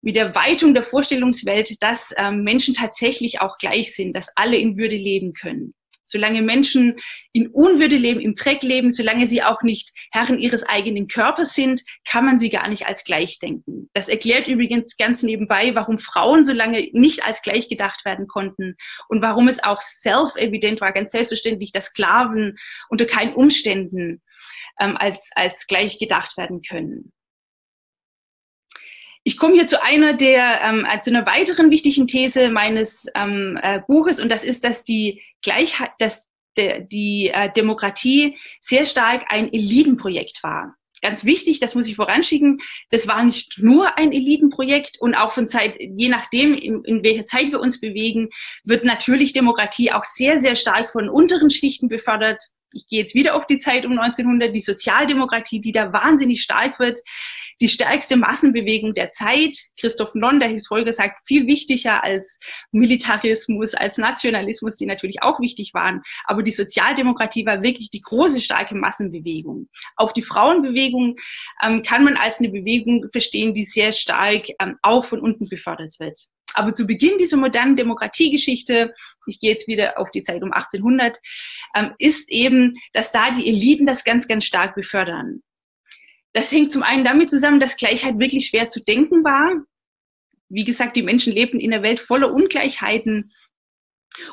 mit 0.01 0.17
der 0.17 0.35
Weitung 0.35 0.73
der 0.73 0.83
Vorstellungswelt, 0.83 1.81
dass 1.81 2.13
ähm, 2.17 2.43
Menschen 2.43 2.73
tatsächlich 2.73 3.39
auch 3.39 3.57
gleich 3.57 3.95
sind, 3.95 4.13
dass 4.13 4.27
alle 4.35 4.57
in 4.57 4.77
Würde 4.77 4.97
leben 4.97 5.31
können. 5.31 5.73
Solange 6.03 6.41
Menschen 6.41 6.97
in 7.31 7.47
Unwürde 7.47 7.95
leben, 7.95 8.19
im 8.19 8.35
Dreck 8.35 8.63
leben, 8.63 8.91
solange 8.91 9.29
sie 9.29 9.43
auch 9.43 9.61
nicht 9.61 9.91
Herren 10.11 10.39
ihres 10.39 10.67
eigenen 10.67 11.07
Körpers 11.07 11.53
sind, 11.53 11.81
kann 12.05 12.25
man 12.25 12.37
sie 12.37 12.49
gar 12.49 12.67
nicht 12.67 12.85
als 12.85 13.05
gleich 13.05 13.39
denken. 13.39 13.89
Das 13.93 14.09
erklärt 14.09 14.49
übrigens 14.49 14.97
ganz 14.97 15.23
nebenbei, 15.23 15.73
warum 15.73 15.99
Frauen 15.99 16.43
so 16.43 16.51
lange 16.51 16.89
nicht 16.91 17.23
als 17.23 17.41
gleich 17.43 17.69
gedacht 17.69 18.03
werden 18.03 18.27
konnten 18.27 18.75
und 19.07 19.21
warum 19.21 19.47
es 19.47 19.63
auch 19.63 19.79
self-evident 19.79 20.81
war, 20.81 20.91
ganz 20.91 21.11
selbstverständlich, 21.11 21.71
dass 21.71 21.85
Sklaven 21.85 22.57
unter 22.89 23.05
keinen 23.05 23.33
Umständen 23.33 24.21
ähm, 24.79 24.97
als, 24.97 25.31
als 25.35 25.67
gleich 25.67 25.99
gedacht 25.99 26.37
werden 26.37 26.61
können. 26.61 27.11
Ich 29.23 29.37
komme 29.37 29.53
hier 29.53 29.67
zu 29.67 29.83
einer 29.83 30.13
der, 30.13 30.61
ähm, 30.63 30.85
äh, 30.89 30.99
zu 31.01 31.11
einer 31.11 31.27
weiteren 31.27 31.69
wichtigen 31.69 32.07
These 32.07 32.49
meines 32.49 33.05
ähm, 33.13 33.59
äh, 33.61 33.81
Buches 33.87 34.19
und 34.19 34.29
das 34.29 34.43
ist, 34.43 34.63
dass 34.63 34.83
die 34.83 35.21
Gleichheit, 35.43 35.91
dass 35.99 36.25
de, 36.57 36.85
die 36.87 37.29
äh, 37.29 37.51
Demokratie 37.51 38.37
sehr 38.59 38.85
stark 38.85 39.25
ein 39.27 39.53
Elitenprojekt 39.53 40.41
war. 40.43 40.75
Ganz 41.03 41.25
wichtig, 41.25 41.59
das 41.59 41.73
muss 41.73 41.87
ich 41.87 41.95
voranschicken, 41.95 42.61
das 42.91 43.07
war 43.07 43.23
nicht 43.23 43.57
nur 43.57 43.97
ein 43.97 44.11
Elitenprojekt 44.11 44.99
und 44.99 45.15
auch 45.15 45.31
von 45.31 45.49
Zeit, 45.49 45.77
je 45.79 46.09
nachdem, 46.09 46.53
in, 46.53 46.83
in 46.83 47.03
welcher 47.03 47.25
Zeit 47.25 47.51
wir 47.51 47.59
uns 47.59 47.79
bewegen, 47.79 48.29
wird 48.63 48.85
natürlich 48.85 49.33
Demokratie 49.33 49.91
auch 49.91 50.03
sehr, 50.03 50.39
sehr 50.39 50.55
stark 50.55 50.91
von 50.91 51.09
unteren 51.09 51.49
Schichten 51.49 51.89
befördert 51.89 52.43
ich 52.73 52.87
gehe 52.87 52.99
jetzt 52.99 53.15
wieder 53.15 53.35
auf 53.35 53.47
die 53.47 53.57
Zeit 53.57 53.85
um 53.85 53.97
1900, 53.97 54.55
die 54.55 54.61
Sozialdemokratie, 54.61 55.61
die 55.61 55.71
da 55.71 55.91
wahnsinnig 55.93 56.41
stark 56.41 56.79
wird, 56.79 56.99
die 57.61 57.69
stärkste 57.69 58.17
Massenbewegung 58.17 58.93
der 58.95 59.11
Zeit. 59.11 59.55
Christoph 59.79 60.15
Non, 60.15 60.39
der 60.39 60.49
Historiker, 60.49 60.93
sagt, 60.93 61.19
viel 61.27 61.47
wichtiger 61.47 62.03
als 62.03 62.39
Militarismus, 62.71 63.73
als 63.75 63.97
Nationalismus, 63.97 64.77
die 64.77 64.87
natürlich 64.87 65.21
auch 65.21 65.39
wichtig 65.39 65.73
waren. 65.73 66.01
Aber 66.25 66.41
die 66.41 66.51
Sozialdemokratie 66.51 67.45
war 67.45 67.61
wirklich 67.61 67.91
die 67.91 68.01
große, 68.01 68.41
starke 68.41 68.75
Massenbewegung. 68.75 69.69
Auch 69.95 70.11
die 70.11 70.23
Frauenbewegung 70.23 71.17
ähm, 71.63 71.83
kann 71.83 72.03
man 72.03 72.17
als 72.17 72.39
eine 72.39 72.49
Bewegung 72.49 73.05
verstehen, 73.11 73.53
die 73.53 73.65
sehr 73.65 73.91
stark 73.91 74.47
ähm, 74.59 74.77
auch 74.81 75.05
von 75.05 75.19
unten 75.19 75.47
befördert 75.47 75.95
wird. 75.99 76.17
Aber 76.53 76.73
zu 76.73 76.85
Beginn 76.85 77.17
dieser 77.17 77.37
modernen 77.37 77.75
Demokratiegeschichte, 77.75 78.93
ich 79.27 79.39
gehe 79.39 79.51
jetzt 79.51 79.67
wieder 79.67 79.97
auf 79.97 80.11
die 80.11 80.21
Zeit 80.21 80.43
um 80.43 80.51
1800, 80.51 81.19
ähm, 81.75 81.93
ist 81.99 82.29
eben, 82.29 82.73
dass 82.93 83.11
da 83.11 83.31
die 83.31 83.47
Eliten 83.47 83.85
das 83.85 84.03
ganz, 84.03 84.27
ganz 84.27 84.45
stark 84.45 84.75
befördern. 84.75 85.41
Das 86.33 86.51
hängt 86.51 86.71
zum 86.71 86.83
einen 86.83 87.03
damit 87.03 87.29
zusammen, 87.29 87.59
dass 87.59 87.77
Gleichheit 87.77 88.19
wirklich 88.19 88.47
schwer 88.47 88.69
zu 88.69 88.83
denken 88.83 89.23
war. 89.23 89.63
Wie 90.49 90.63
gesagt, 90.63 90.95
die 90.95 91.03
Menschen 91.03 91.33
lebten 91.33 91.59
in 91.59 91.73
einer 91.73 91.83
Welt 91.83 91.99
voller 91.99 92.33
Ungleichheiten. 92.33 93.33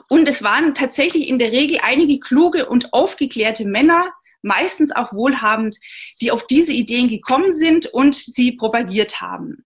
Und 0.08 0.28
es 0.28 0.42
waren 0.42 0.74
tatsächlich 0.74 1.28
in 1.28 1.38
der 1.38 1.52
Regel 1.52 1.78
einige 1.82 2.18
kluge 2.18 2.68
und 2.68 2.92
aufgeklärte 2.92 3.64
Männer, 3.64 4.12
meistens 4.42 4.92
auch 4.92 5.12
wohlhabend, 5.12 5.76
die 6.20 6.30
auf 6.30 6.46
diese 6.46 6.72
Ideen 6.72 7.08
gekommen 7.08 7.52
sind 7.52 7.86
und 7.86 8.14
sie 8.14 8.52
propagiert 8.52 9.20
haben. 9.20 9.64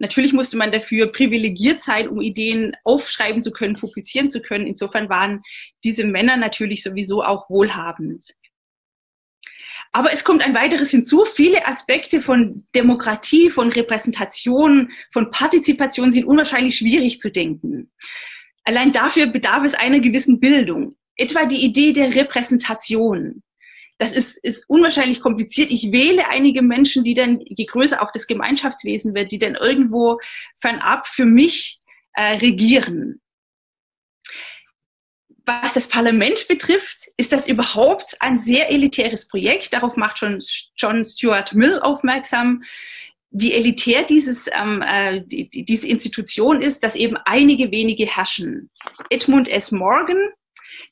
Natürlich 0.00 0.32
musste 0.32 0.56
man 0.56 0.72
dafür 0.72 1.12
privilegiert 1.12 1.82
sein, 1.82 2.08
um 2.08 2.22
Ideen 2.22 2.74
aufschreiben 2.84 3.42
zu 3.42 3.52
können, 3.52 3.74
publizieren 3.74 4.30
zu 4.30 4.40
können. 4.40 4.66
Insofern 4.66 5.10
waren 5.10 5.42
diese 5.84 6.04
Männer 6.04 6.38
natürlich 6.38 6.82
sowieso 6.82 7.22
auch 7.22 7.50
wohlhabend. 7.50 8.34
Aber 9.92 10.10
es 10.12 10.24
kommt 10.24 10.42
ein 10.42 10.54
weiteres 10.54 10.90
hinzu. 10.90 11.26
Viele 11.26 11.66
Aspekte 11.66 12.22
von 12.22 12.66
Demokratie, 12.74 13.50
von 13.50 13.70
Repräsentation, 13.70 14.90
von 15.12 15.30
Partizipation 15.30 16.12
sind 16.12 16.24
unwahrscheinlich 16.24 16.76
schwierig 16.76 17.20
zu 17.20 17.30
denken. 17.30 17.90
Allein 18.64 18.92
dafür 18.92 19.26
bedarf 19.26 19.64
es 19.64 19.74
einer 19.74 20.00
gewissen 20.00 20.40
Bildung. 20.40 20.96
Etwa 21.16 21.44
die 21.44 21.62
Idee 21.62 21.92
der 21.92 22.14
Repräsentation 22.14 23.42
das 24.00 24.14
ist, 24.14 24.38
ist 24.38 24.64
unwahrscheinlich 24.66 25.20
kompliziert. 25.20 25.70
Ich 25.70 25.92
wähle 25.92 26.26
einige 26.28 26.62
Menschen, 26.62 27.04
die 27.04 27.12
dann, 27.12 27.38
je 27.44 27.66
größer 27.66 28.00
auch 28.00 28.10
das 28.12 28.26
Gemeinschaftswesen 28.26 29.14
wird, 29.14 29.30
die 29.30 29.38
dann 29.38 29.56
irgendwo 29.56 30.18
fernab 30.58 31.06
für 31.06 31.26
mich 31.26 31.80
äh, 32.14 32.36
regieren. 32.36 33.20
Was 35.44 35.74
das 35.74 35.86
Parlament 35.86 36.48
betrifft, 36.48 37.10
ist 37.18 37.34
das 37.34 37.46
überhaupt 37.46 38.16
ein 38.20 38.38
sehr 38.38 38.70
elitäres 38.70 39.28
Projekt. 39.28 39.74
Darauf 39.74 39.96
macht 39.96 40.16
schon 40.16 40.38
John 40.76 41.04
Stuart 41.04 41.54
Mill 41.54 41.78
aufmerksam 41.80 42.62
wie 43.32 43.52
elitär 43.52 44.02
dieses, 44.04 44.48
ähm, 44.52 44.82
äh, 44.82 45.20
die, 45.26 45.50
diese 45.50 45.88
Institution 45.88 46.62
ist, 46.62 46.82
dass 46.82 46.96
eben 46.96 47.18
einige 47.26 47.70
wenige 47.70 48.06
herrschen. 48.06 48.70
Edmund 49.10 49.46
S. 49.46 49.70
Morgan, 49.70 50.30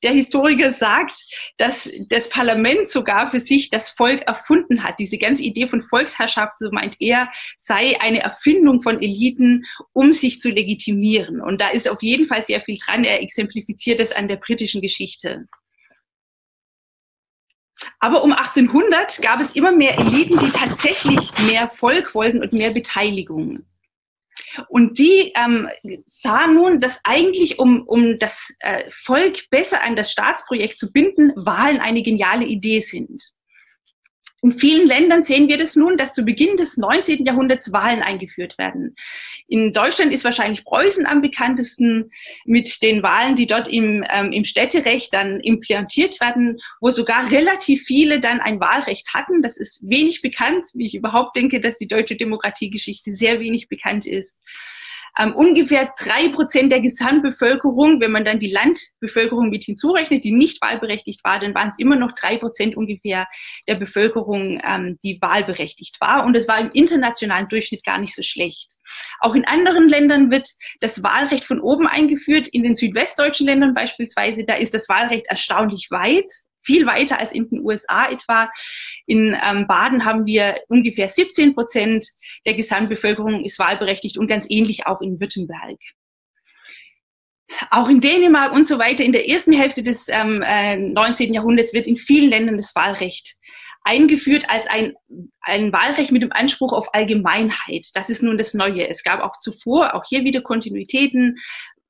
der 0.03 0.13
Historiker 0.13 0.73
sagt, 0.73 1.27
dass 1.57 1.91
das 2.09 2.29
Parlament 2.29 2.89
sogar 2.89 3.31
für 3.31 3.41
sich 3.41 3.71
das 3.71 3.91
Volk 3.91 4.23
erfunden 4.23 4.85
hat. 4.85 4.99
Diese 4.99 5.19
ganze 5.19 5.43
Idee 5.43 5.69
von 5.69 5.83
Volksherrschaft, 5.83 6.59
so 6.59 6.71
meint 6.71 6.97
er, 7.01 7.31
sei 7.57 8.01
eine 8.01 8.21
Erfindung 8.21 8.81
von 8.81 9.03
Eliten, 9.03 9.65
um 9.93 10.13
sich 10.13 10.41
zu 10.41 10.51
legitimieren. 10.51 11.41
Und 11.41 11.61
da 11.61 11.69
ist 11.69 11.89
auf 11.89 12.03
jeden 12.03 12.27
Fall 12.27 12.45
sehr 12.45 12.61
viel 12.61 12.79
dran. 12.79 13.05
Er 13.05 13.23
exemplifiziert 13.23 14.01
es 14.01 14.13
an 14.13 14.29
der 14.29 14.37
britischen 14.37 14.81
Geschichte. 14.81 15.47
Aber 18.01 18.25
um 18.25 18.33
1800 18.33 19.23
gab 19.23 19.41
es 19.41 19.55
immer 19.55 19.73
mehr 19.73 19.99
Eliten, 19.99 20.39
die 20.39 20.51
tatsächlich 20.51 21.33
mehr 21.47 21.69
Volk 21.69 22.15
wollten 22.15 22.43
und 22.43 22.53
mehr 22.53 22.71
Beteiligung. 22.73 23.65
Und 24.69 24.99
die 24.99 25.33
ähm, 25.37 25.69
sahen 26.07 26.55
nun, 26.55 26.81
dass 26.81 27.01
eigentlich, 27.05 27.59
um, 27.59 27.83
um 27.83 28.19
das 28.19 28.53
äh, 28.61 28.85
Volk 28.91 29.51
besser 29.51 29.83
an 29.83 29.97
das 29.97 30.11
Staatsprojekt 30.13 30.79
zu 30.79 30.93
binden, 30.93 31.33
Wahlen 31.37 31.81
eine 31.81 32.03
geniale 32.03 32.45
Idee 32.45 32.81
sind. 32.81 33.33
In 34.41 34.57
vielen 34.57 34.87
Ländern 34.87 35.25
sehen 35.25 35.49
wir 35.49 35.57
das 35.57 35.75
nun, 35.75 35.97
dass 35.97 36.13
zu 36.13 36.25
Beginn 36.25 36.57
des 36.57 36.77
19. 36.77 37.25
Jahrhunderts 37.25 37.73
Wahlen 37.73 38.03
eingeführt 38.03 38.57
werden. 38.57 38.95
In 39.49 39.73
Deutschland 39.73 40.13
ist 40.13 40.25
wahrscheinlich 40.25 40.65
Preußen 40.65 41.07
am 41.07 41.23
bekanntesten 41.23 42.13
mit 42.45 42.83
den 42.83 43.03
Wahlen, 43.03 43.35
die 43.35 43.47
dort 43.47 43.67
im, 43.67 44.05
ähm, 44.09 44.31
im 44.31 44.45
Städterecht 44.45 45.13
dann 45.13 45.41
implantiert 45.41 46.21
werden, 46.21 46.61
wo 46.81 46.91
sogar 46.91 47.31
relativ 47.33 47.83
viele 47.83 48.21
dann 48.21 48.41
ein 48.41 48.61
Wahlrecht 48.61 49.13
hatten. 49.13 49.43
Das 49.43 49.57
ist 49.57 49.89
wenig 49.89 50.23
bekannt, 50.23 50.69
wie 50.75 50.87
ich 50.87 50.95
überhaupt 50.95 51.35
denke, 51.35 51.59
dass 51.59 51.77
die 51.77 51.89
deutsche 51.89 52.15
Demokratiegeschichte 52.17 53.17
sehr 53.17 53.41
wenig 53.41 53.69
bekannt 53.69 54.07
ist 54.07 54.41
ähm, 55.19 55.35
ungefähr 55.35 55.93
drei 55.99 56.29
Prozent 56.29 56.73
der 56.73 56.81
Gesamtbevölkerung, 56.81 58.01
wenn 58.01 58.13
man 58.13 58.25
dann 58.25 58.39
die 58.39 58.53
Landbevölkerung 58.53 59.51
mit 59.51 59.65
hinzurechnet, 59.65 60.25
die 60.25 60.33
nicht 60.33 60.63
wahlberechtigt 60.63 61.25
war, 61.25 61.39
dann 61.39 61.55
waren 61.55 61.71
es 61.71 61.79
immer 61.79 61.97
noch 61.97 62.13
drei 62.13 62.37
Prozent 62.37 62.77
ungefähr 62.77 63.27
der 63.67 63.75
Bevölkerung, 63.75 64.61
ähm, 64.65 64.99
die 65.03 65.19
wahlberechtigt 65.21 66.01
war. 66.01 66.25
Und 66.25 66.37
es 66.37 66.49
war 66.49 66.61
im 66.61 66.71
internationalen 66.73 67.49
Durchschnitt 67.49 67.85
gar 67.85 67.99
nicht 67.99 68.15
so 68.15 68.23
schlecht. 68.23 68.75
Auch 69.21 69.35
in 69.35 69.45
anderen 69.45 69.89
Ländern 69.89 70.31
wird 70.31 70.49
das 70.81 71.03
Wahlrecht 71.03 71.45
von 71.45 71.61
oben 71.61 71.87
eingeführt. 71.87 72.49
In 72.49 72.63
den 72.63 72.75
südwestdeutschen 72.75 73.47
Ländern 73.47 73.75
beispielsweise, 73.75 74.45
da 74.45 74.55
ist 74.55 74.75
das 74.75 74.89
Wahlrecht 74.89 75.27
erstaunlich 75.27 75.89
weit 75.91 76.31
viel 76.69 76.85
weiter 76.85 77.19
als 77.19 77.33
in 77.33 77.49
den 77.49 77.65
USA 77.65 78.11
etwa. 78.11 78.51
In 79.07 79.35
ähm, 79.43 79.67
Baden 79.67 80.05
haben 80.05 80.27
wir 80.27 80.61
ungefähr 80.69 81.09
17 81.09 81.55
Prozent 81.55 82.07
der 82.45 82.53
Gesamtbevölkerung 82.53 83.43
ist 83.43 83.59
wahlberechtigt 83.59 84.19
und 84.19 84.27
ganz 84.27 84.47
ähnlich 84.51 84.87
auch 84.87 85.01
in 85.01 85.19
Württemberg. 85.19 85.79
Auch 87.71 87.89
in 87.89 88.01
Dänemark 88.01 88.53
und 88.53 88.67
so 88.67 88.79
weiter 88.79 89.03
in 89.03 89.13
der 89.13 89.31
ersten 89.31 89.55
Hälfte 89.55 89.83
des 89.83 90.09
ähm, 90.11 90.43
äh, 90.43 90.77
19. 90.77 91.33
Jahrhunderts 91.33 91.73
wird 91.73 91.87
in 91.87 91.97
vielen 91.97 92.29
Ländern 92.29 92.59
das 92.59 92.75
Wahlrecht 92.75 93.37
eingeführt 93.85 94.51
als 94.51 94.67
ein, 94.67 94.93
ein 95.41 95.73
Wahlrecht 95.73 96.13
mit 96.13 96.21
dem 96.21 96.33
Anspruch 96.33 96.75
auf 96.75 96.95
Allgemeinheit. 96.95 97.87
Das 97.95 98.11
ist 98.11 98.23
nun 98.23 98.37
das 98.37 98.53
Neue. 98.53 98.87
Es 98.87 99.03
gab 99.03 99.21
auch 99.21 99.39
zuvor, 99.39 99.95
auch 99.95 100.05
hier 100.07 100.25
wieder 100.25 100.43
Kontinuitäten, 100.43 101.39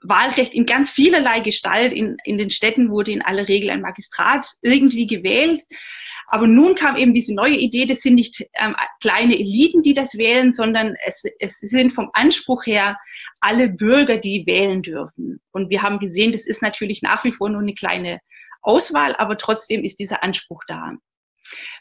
Wahlrecht 0.02 0.54
in 0.54 0.66
ganz 0.66 0.90
vielerlei 0.90 1.40
Gestalt. 1.40 1.92
In, 1.92 2.16
in 2.24 2.38
den 2.38 2.50
Städten 2.50 2.90
wurde 2.90 3.12
in 3.12 3.22
aller 3.22 3.48
Regel 3.48 3.70
ein 3.70 3.80
Magistrat 3.80 4.46
irgendwie 4.62 5.06
gewählt. 5.06 5.62
Aber 6.30 6.46
nun 6.46 6.74
kam 6.74 6.96
eben 6.96 7.14
diese 7.14 7.34
neue 7.34 7.56
Idee, 7.56 7.86
das 7.86 8.00
sind 8.00 8.14
nicht 8.14 8.44
ähm, 8.60 8.76
kleine 9.00 9.34
Eliten, 9.34 9.80
die 9.80 9.94
das 9.94 10.18
wählen, 10.18 10.52
sondern 10.52 10.94
es, 11.06 11.24
es 11.40 11.58
sind 11.58 11.90
vom 11.90 12.10
Anspruch 12.12 12.66
her 12.66 12.98
alle 13.40 13.70
Bürger, 13.70 14.18
die 14.18 14.44
wählen 14.46 14.82
dürfen. 14.82 15.40
Und 15.52 15.70
wir 15.70 15.82
haben 15.82 15.98
gesehen, 15.98 16.32
das 16.32 16.46
ist 16.46 16.60
natürlich 16.60 17.00
nach 17.00 17.24
wie 17.24 17.32
vor 17.32 17.48
nur 17.48 17.62
eine 17.62 17.72
kleine 17.72 18.20
Auswahl, 18.60 19.16
aber 19.16 19.38
trotzdem 19.38 19.84
ist 19.84 20.00
dieser 20.00 20.22
Anspruch 20.22 20.62
da. 20.66 20.92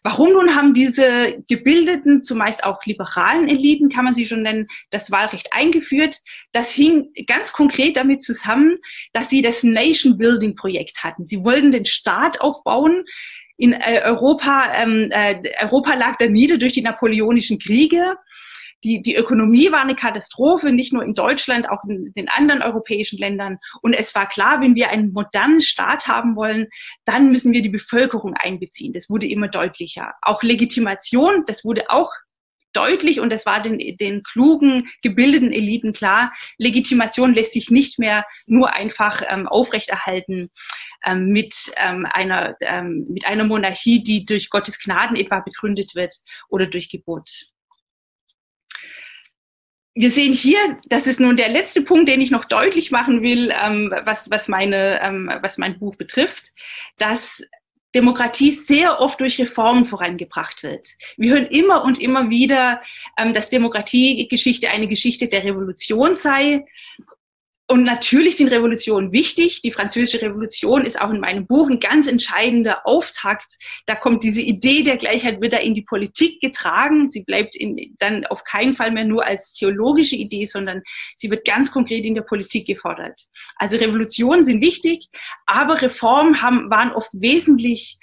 Warum 0.03 0.33
nun 0.33 0.55
haben 0.55 0.73
diese 0.73 1.43
gebildeten, 1.47 2.23
zumeist 2.23 2.63
auch 2.63 2.83
liberalen 2.85 3.47
Eliten, 3.47 3.89
kann 3.89 4.05
man 4.05 4.15
sie 4.15 4.25
schon 4.25 4.41
nennen, 4.41 4.67
das 4.89 5.11
Wahlrecht 5.11 5.49
eingeführt? 5.51 6.17
Das 6.51 6.71
hing 6.71 7.09
ganz 7.25 7.53
konkret 7.53 7.97
damit 7.97 8.23
zusammen, 8.23 8.77
dass 9.13 9.29
sie 9.29 9.41
das 9.41 9.63
Nation 9.63 10.17
Building 10.17 10.55
Projekt 10.55 11.03
hatten. 11.03 11.25
Sie 11.25 11.43
wollten 11.43 11.71
den 11.71 11.85
Staat 11.85 12.41
aufbauen. 12.41 13.03
In 13.57 13.73
äh, 13.73 14.01
Europa, 14.03 14.71
ähm, 14.75 15.09
äh, 15.11 15.41
Europa 15.59 15.95
lag 15.95 16.17
da 16.17 16.27
nieder 16.27 16.57
durch 16.57 16.73
die 16.73 16.83
napoleonischen 16.83 17.57
Kriege 17.57 18.15
die, 18.83 19.01
die 19.01 19.15
Ökonomie 19.15 19.71
war 19.71 19.81
eine 19.81 19.95
Katastrophe, 19.95 20.71
nicht 20.71 20.93
nur 20.93 21.03
in 21.03 21.13
Deutschland, 21.13 21.69
auch 21.69 21.83
in 21.87 22.11
den 22.15 22.29
anderen 22.29 22.61
europäischen 22.61 23.17
Ländern. 23.17 23.57
Und 23.81 23.93
es 23.93 24.13
war 24.15 24.27
klar, 24.27 24.61
wenn 24.61 24.75
wir 24.75 24.89
einen 24.89 25.13
modernen 25.13 25.61
Staat 25.61 26.07
haben 26.07 26.35
wollen, 26.35 26.67
dann 27.05 27.31
müssen 27.31 27.53
wir 27.53 27.61
die 27.61 27.69
Bevölkerung 27.69 28.33
einbeziehen. 28.35 28.93
Das 28.93 29.09
wurde 29.09 29.27
immer 29.27 29.47
deutlicher. 29.47 30.13
Auch 30.21 30.43
Legitimation, 30.43 31.43
das 31.47 31.65
wurde 31.65 31.89
auch 31.89 32.11
deutlich 32.73 33.19
und 33.19 33.31
das 33.31 33.45
war 33.47 33.61
den, 33.61 33.79
den 33.97 34.21
klugen, 34.21 34.87
gebildeten 35.01 35.51
Eliten 35.51 35.93
klar. 35.93 36.31
Legitimation 36.57 37.33
lässt 37.33 37.53
sich 37.53 37.71
nicht 37.71 37.97
mehr 37.97 38.25
nur 38.45 38.73
einfach 38.73 39.23
ähm, 39.27 39.47
aufrechterhalten 39.47 40.51
ähm, 41.03 41.29
mit, 41.29 41.71
ähm, 41.77 42.05
einer, 42.05 42.55
ähm, 42.61 43.07
mit 43.09 43.25
einer 43.25 43.45
Monarchie, 43.45 44.03
die 44.03 44.25
durch 44.25 44.51
Gottes 44.51 44.79
Gnaden 44.79 45.15
etwa 45.15 45.39
begründet 45.39 45.95
wird 45.95 46.13
oder 46.49 46.67
durch 46.67 46.89
Gebot 46.89 47.47
wir 49.99 50.11
sehen 50.11 50.33
hier, 50.33 50.59
das 50.85 51.07
ist 51.07 51.19
nun 51.19 51.35
der 51.35 51.49
letzte 51.49 51.81
Punkt, 51.81 52.07
den 52.07 52.21
ich 52.21 52.29
noch 52.29 52.45
deutlich 52.45 52.91
machen 52.91 53.23
will, 53.23 53.51
ähm, 53.51 53.91
was, 54.03 54.29
was, 54.29 54.47
meine, 54.47 55.01
ähm, 55.01 55.31
was 55.41 55.57
mein 55.57 55.79
Buch 55.79 55.95
betrifft, 55.95 56.51
dass 56.97 57.43
Demokratie 57.95 58.51
sehr 58.51 58.99
oft 59.01 59.19
durch 59.19 59.39
Reformen 59.39 59.85
vorangebracht 59.85 60.61
wird. 60.61 60.87
Wir 61.17 61.33
hören 61.33 61.47
immer 61.47 61.83
und 61.83 61.99
immer 61.99 62.29
wieder, 62.29 62.81
ähm, 63.17 63.33
dass 63.33 63.49
Demokratiegeschichte 63.49 64.69
eine 64.69 64.87
Geschichte 64.87 65.29
der 65.29 65.43
Revolution 65.43 66.15
sei. 66.15 66.65
Und 67.69 67.83
natürlich 67.83 68.37
sind 68.37 68.47
Revolutionen 68.47 69.11
wichtig. 69.11 69.61
Die 69.61 69.73
französische 69.73 70.21
Revolution 70.21 70.83
ist 70.83 71.01
auch 71.01 71.09
in 71.09 71.19
meinem 71.19 71.45
Buch 71.45 71.69
ein 71.69 71.81
ganz 71.81 72.07
entscheidender 72.07 72.87
Auftakt. 72.87 73.57
Da 73.85 73.95
kommt 73.95 74.23
diese 74.23 74.39
Idee 74.39 74.83
der 74.83 74.95
Gleichheit 74.95 75.41
wieder 75.41 75.59
in 75.59 75.73
die 75.73 75.81
Politik 75.81 76.39
getragen. 76.39 77.09
Sie 77.09 77.23
bleibt 77.23 77.57
in, 77.57 77.93
dann 77.99 78.25
auf 78.27 78.45
keinen 78.45 78.73
Fall 78.73 78.91
mehr 78.91 79.03
nur 79.03 79.25
als 79.25 79.53
theologische 79.53 80.15
Idee, 80.15 80.45
sondern 80.45 80.81
sie 81.15 81.29
wird 81.29 81.45
ganz 81.45 81.69
konkret 81.69 82.05
in 82.05 82.15
der 82.15 82.21
Politik 82.21 82.67
gefordert. 82.67 83.19
Also 83.57 83.75
Revolutionen 83.75 84.45
sind 84.45 84.61
wichtig, 84.61 85.09
aber 85.45 85.81
Reformen 85.81 86.41
haben, 86.41 86.69
waren 86.69 86.93
oft 86.93 87.09
wesentlich 87.11 87.99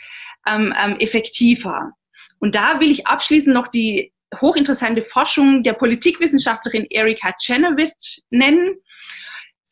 ähm, 0.47 0.75
ähm, 0.79 0.97
effektiver. 0.99 1.93
Und 2.39 2.55
da 2.55 2.81
will 2.81 2.91
ich 2.91 3.07
abschließend 3.07 3.55
noch 3.55 3.69
die 3.69 4.13
hochinteressante 4.43 5.01
Forschung 5.01 5.63
der 5.63 5.73
Politikwissenschaftlerin 5.73 6.87
Erika 6.91 7.33
Chenoweth 7.41 8.21
nennen 8.29 8.77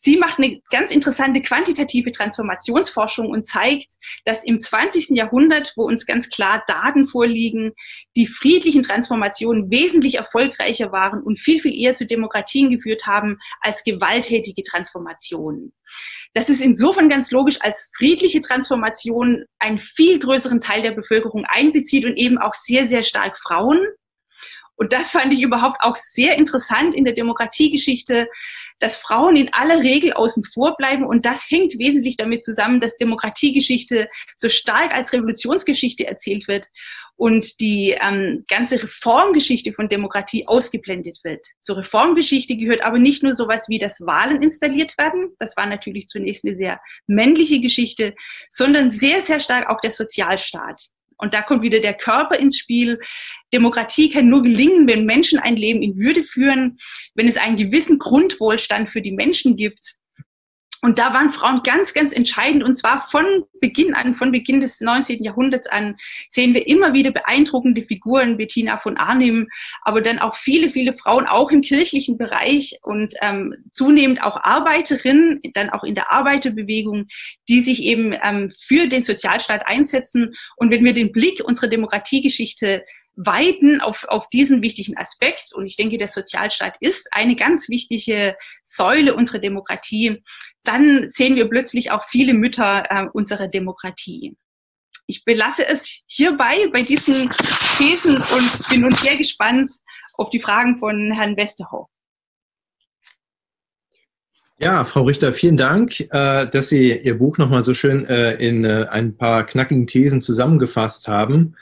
Sie 0.04 0.16
macht 0.16 0.38
eine 0.40 0.60
ganz 0.72 0.90
interessante 0.90 1.40
quantitative 1.42 2.10
Transformationsforschung 2.10 3.28
und 3.28 3.46
zeigt, 3.46 3.98
dass 4.24 4.42
im 4.42 4.58
20. 4.58 5.10
Jahrhundert, 5.10 5.74
wo 5.76 5.84
uns 5.84 6.06
ganz 6.06 6.28
klar 6.28 6.64
Daten 6.66 7.06
vorliegen, 7.06 7.70
die 8.16 8.26
friedlichen 8.26 8.82
Transformationen 8.82 9.70
wesentlich 9.70 10.16
erfolgreicher 10.16 10.90
waren 10.90 11.22
und 11.22 11.38
viel, 11.38 11.60
viel 11.60 11.80
eher 11.80 11.94
zu 11.94 12.04
Demokratien 12.04 12.68
geführt 12.68 13.06
haben 13.06 13.38
als 13.60 13.84
gewalttätige 13.84 14.64
Transformationen. 14.64 15.72
Das 16.34 16.50
ist 16.50 16.62
insofern 16.62 17.08
ganz 17.08 17.30
logisch, 17.30 17.60
als 17.60 17.92
friedliche 17.96 18.40
Transformation 18.40 19.44
einen 19.60 19.78
viel 19.78 20.18
größeren 20.18 20.58
Teil 20.58 20.82
der 20.82 20.92
Bevölkerung 20.92 21.44
einbezieht 21.46 22.06
und 22.06 22.16
eben 22.16 22.38
auch 22.38 22.54
sehr, 22.54 22.88
sehr 22.88 23.04
stark 23.04 23.38
Frauen. 23.38 23.78
Und 24.76 24.92
das 24.92 25.11
fand 25.11 25.32
ich 25.32 25.42
überhaupt 25.42 25.80
auch 25.80 25.96
sehr 25.96 26.37
interessant 26.37 26.94
in 26.94 27.04
der 27.04 27.14
Demokratiegeschichte, 27.14 28.28
dass 28.78 28.96
Frauen 28.96 29.37
in 29.37 29.52
aller 29.52 29.82
Regel 29.82 30.12
außen 30.12 30.44
vor 30.44 30.76
bleiben. 30.76 31.04
Und 31.04 31.24
das 31.24 31.48
hängt 31.50 31.78
wesentlich 31.78 32.16
damit 32.16 32.42
zusammen, 32.42 32.80
dass 32.80 32.96
Demokratiegeschichte 32.96 34.08
so 34.37 34.48
stark 34.48 34.92
als 34.92 35.12
Revolutionsgeschichte 35.12 36.06
erzählt 36.06 36.48
wird 36.48 36.66
und 37.16 37.61
die 37.61 37.96
ähm, 38.00 38.44
ganze 38.48 38.82
Reformgeschichte 38.82 39.72
von 39.72 39.88
Demokratie 39.88 40.48
ausgeblendet 40.48 41.20
wird. 41.22 41.46
Zur 41.61 41.76
Reformgeschichte 41.78 42.56
gehört 42.56 42.82
aber 42.82 42.98
nicht 42.98 43.22
nur 43.22 43.35
sowas 43.35 43.68
wie, 43.68 43.78
dass 43.78 44.00
Wahlen 44.00 44.42
installiert 44.42 44.98
werden. 44.98 45.30
Das 45.38 45.56
war 45.56 45.66
natürlich 45.66 46.08
zunächst 46.08 46.44
eine 46.44 46.56
sehr 46.56 46.80
männliche 47.06 47.61
Geschichte, 47.61 48.14
sondern 48.48 48.90
sehr, 48.90 49.22
sehr 49.22 49.38
stark 49.38 49.68
auch 49.68 49.80
der 49.80 49.92
Sozialstaat. 49.92 50.88
Und 51.22 51.35
da 51.35 51.42
kommt 51.42 51.62
wieder 51.62 51.78
der 51.78 51.94
Körper 51.94 52.37
ins 52.37 52.58
Spiel. 52.58 52.98
Demokratie 53.54 54.11
kann 54.11 54.28
nur 54.28 54.42
gelingen, 54.42 54.88
wenn 54.88 55.06
Menschen 55.06 55.38
ein 55.38 55.56
Leben 55.56 55.80
in 55.80 55.96
Würde 55.96 56.24
führen, 56.24 56.78
wenn 57.14 57.28
es 57.28 57.37
einen 57.37 57.56
gewissen 57.56 58.00
Grundwohlstand 58.00 58.90
für 58.90 59.00
die 59.00 59.12
Menschen 59.12 59.54
gibt 59.56 60.01
und 60.82 60.98
da 60.98 61.14
waren 61.14 61.30
Frauen 61.30 61.62
ganz, 61.62 61.94
ganz 61.94 62.12
entscheidend. 62.12 62.64
Und 62.64 62.76
zwar 62.76 63.06
von 63.08 63.44
Beginn 63.60 63.94
an, 63.94 64.16
von 64.16 64.32
Beginn 64.32 64.58
des 64.58 64.80
19. 64.80 65.22
Jahrhunderts 65.22 65.68
an, 65.68 65.96
sehen 66.28 66.54
wir 66.54 66.66
immer 66.66 66.92
wieder 66.92 67.12
beeindruckende 67.12 67.82
Figuren, 67.82 68.36
Bettina 68.36 68.76
von 68.78 68.96
Arnim, 68.96 69.48
aber 69.82 70.00
dann 70.00 70.18
auch 70.18 70.34
viele, 70.34 70.70
viele 70.70 70.92
Frauen, 70.92 71.26
auch 71.26 71.52
im 71.52 71.60
kirchlichen 71.60 72.18
Bereich 72.18 72.80
und 72.82 73.14
ähm, 73.22 73.54
zunehmend 73.70 74.22
auch 74.22 74.42
Arbeiterinnen, 74.42 75.40
dann 75.54 75.70
auch 75.70 75.84
in 75.84 75.94
der 75.94 76.10
Arbeiterbewegung, 76.10 77.06
die 77.48 77.60
sich 77.60 77.84
eben 77.84 78.12
ähm, 78.20 78.50
für 78.58 78.88
den 78.88 79.04
Sozialstaat 79.04 79.68
einsetzen. 79.68 80.34
Und 80.56 80.72
wenn 80.72 80.84
wir 80.84 80.94
den 80.94 81.12
Blick 81.12 81.44
unserer 81.44 81.68
Demokratiegeschichte 81.68 82.84
weiten 83.14 83.81
auf, 83.81 84.05
auf 84.09 84.29
diesen 84.29 84.62
wichtigen 84.62 84.96
Aspekt. 84.96 85.53
Und 85.55 85.66
ich 85.66 85.77
denke, 85.77 85.98
der 85.98 86.09
Sozialstaat 86.09 86.77
ist 86.81 87.09
eine 87.12 87.37
ganz 87.37 87.68
wichtige 87.68 88.37
Säule 88.62 89.14
unserer 89.14 89.38
Demokratie. 89.38 90.22
Dann 90.64 91.09
sehen 91.11 91.37
wir 91.37 91.48
plötzlich 91.48 91.90
auch 91.90 92.05
viele 92.05 92.35
Mütter 92.35 92.85
äh, 92.88 93.07
unserer 93.12 93.48
Demokratie. 93.48 94.37
Ich 95.07 95.25
belasse 95.25 95.66
es 95.66 96.05
hierbei 96.07 96.68
bei 96.72 96.83
diesen 96.83 97.29
Thesen 97.77 98.16
und 98.16 98.68
bin 98.70 98.83
nun 98.83 98.92
sehr 98.92 99.16
gespannt 99.16 99.70
auf 100.16 100.31
die 100.31 100.40
Fragen 100.40 100.77
von 100.77 101.12
Herrn 101.12 101.37
Westerhoff. 101.37 101.88
Ja, 104.59 104.85
Frau 104.85 105.03
Richter, 105.03 105.33
vielen 105.33 105.57
Dank, 105.57 105.98
äh, 105.98 106.46
dass 106.46 106.68
Sie 106.68 106.96
Ihr 106.96 107.18
Buch 107.18 107.37
nochmal 107.37 107.62
so 107.62 107.75
schön 107.75 108.07
äh, 108.07 108.35
in 108.35 108.64
äh, 108.64 108.87
ein 108.88 109.16
paar 109.16 109.44
knackigen 109.44 109.88
Thesen 109.88 110.20
zusammengefasst 110.20 111.09
haben. 111.09 111.57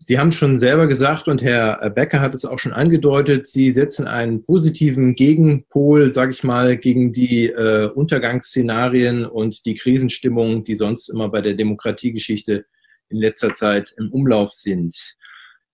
Sie 0.00 0.18
haben 0.18 0.30
schon 0.30 0.60
selber 0.60 0.86
gesagt 0.86 1.26
und 1.26 1.42
Herr 1.42 1.90
Becker 1.90 2.20
hat 2.20 2.32
es 2.32 2.44
auch 2.44 2.60
schon 2.60 2.72
angedeutet, 2.72 3.48
Sie 3.48 3.70
setzen 3.70 4.06
einen 4.06 4.44
positiven 4.44 5.16
Gegenpol, 5.16 6.12
sage 6.12 6.30
ich 6.30 6.44
mal, 6.44 6.76
gegen 6.76 7.10
die 7.12 7.48
äh, 7.48 7.90
Untergangsszenarien 7.92 9.26
und 9.26 9.66
die 9.66 9.74
Krisenstimmung, 9.74 10.62
die 10.62 10.76
sonst 10.76 11.08
immer 11.08 11.28
bei 11.28 11.40
der 11.40 11.54
Demokratiegeschichte 11.54 12.64
in 13.08 13.18
letzter 13.18 13.52
Zeit 13.52 13.92
im 13.98 14.12
Umlauf 14.12 14.52
sind. 14.52 15.16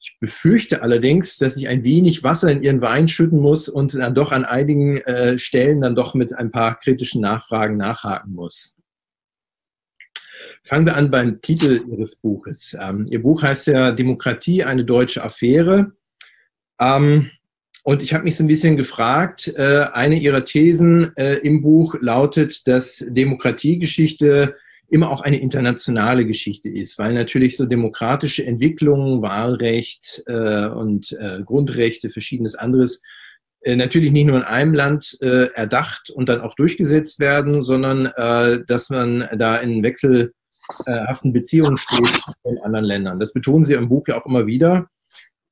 Ich 0.01 0.17
befürchte 0.21 0.83
allerdings, 0.83 1.39
dass 1.39 1.57
ich 1.57 1.69
ein 1.69 1.85
wenig 1.85 2.25
Wasser 2.25 2.51
in 2.51 2.63
Ihren 2.63 2.81
Wein 2.81 3.09
schütten 3.09 3.41
muss 3.41 3.69
und 3.69 3.95
dann 3.95 4.15
doch 4.15 4.33
an 4.33 4.45
einigen 4.45 4.99
äh, 4.99 5.39
Stellen 5.39 5.83
dann 5.83 5.95
doch 5.95 6.15
mit 6.15 6.35
ein 6.35 6.51
paar 6.51 6.79
kritischen 6.79 7.21
Nachfragen 7.21 7.77
nachhaken 7.77 8.33
muss. 8.33 8.77
Fangen 10.67 10.87
wir 10.87 10.97
an 10.97 11.11
beim 11.11 11.43
Titel 11.43 11.83
Ihres 11.91 12.17
Buches. 12.17 12.75
Ähm, 12.81 13.07
Ihr 13.11 13.21
Buch 13.21 13.43
heißt 13.43 13.67
ja 13.67 13.93
Demokratie, 13.93 14.65
eine 14.65 14.83
deutsche 14.83 15.23
Affäre. 15.23 15.93
Ähm, 16.81 17.31
und 17.83 18.03
ich 18.03 18.15
habe 18.15 18.25
mich 18.25 18.37
so 18.37 18.45
ein 18.45 18.47
bisschen 18.47 18.79
gefragt, 18.79 19.53
äh, 19.59 19.85
eine 19.93 20.19
Ihrer 20.19 20.43
Thesen 20.43 21.15
äh, 21.19 21.35
im 21.43 21.61
Buch 21.61 21.97
lautet, 22.01 22.67
dass 22.67 23.05
Demokratiegeschichte 23.07 24.55
immer 24.89 25.11
auch 25.11 25.21
eine 25.21 25.39
internationale 25.39 26.25
Geschichte 26.25 26.71
ist, 26.71 26.99
weil 26.99 27.13
natürlich 27.13 27.59
so 27.59 27.67
demokratische 27.67 28.47
Entwicklungen, 28.47 29.21
Wahlrecht 29.21 30.23
äh, 30.27 30.69
und 30.69 31.13
äh, 31.21 31.43
Grundrechte, 31.45 32.09
verschiedenes 32.09 32.55
anderes, 32.55 33.03
äh, 33.61 33.77
natürlich 33.77 34.13
nicht 34.13 34.29
nur 34.29 34.39
in 34.39 34.45
einem 34.45 34.73
Land 34.73 35.19
äh, 35.21 35.49
erdacht 35.53 36.09
und 36.09 36.31
dann 36.31 36.41
auch 36.41 36.55
durchgesetzt 36.55 37.21
werden, 37.21 37.61
sondern 37.61 38.05
dass 38.67 38.89
man 38.89 39.29
da 39.37 39.57
in 39.57 39.83
Wechsel 39.83 40.33
haften 40.87 41.33
Beziehungen 41.33 41.77
steht 41.77 42.01
in 42.45 42.59
anderen 42.63 42.85
Ländern. 42.85 43.21
Das 43.21 43.33
betonen 43.33 43.65
Sie 43.65 43.75
im 43.75 43.89
Buch 43.89 44.07
ja 44.09 44.21
auch 44.21 44.27
immer 44.27 44.47
wieder. 44.47 44.89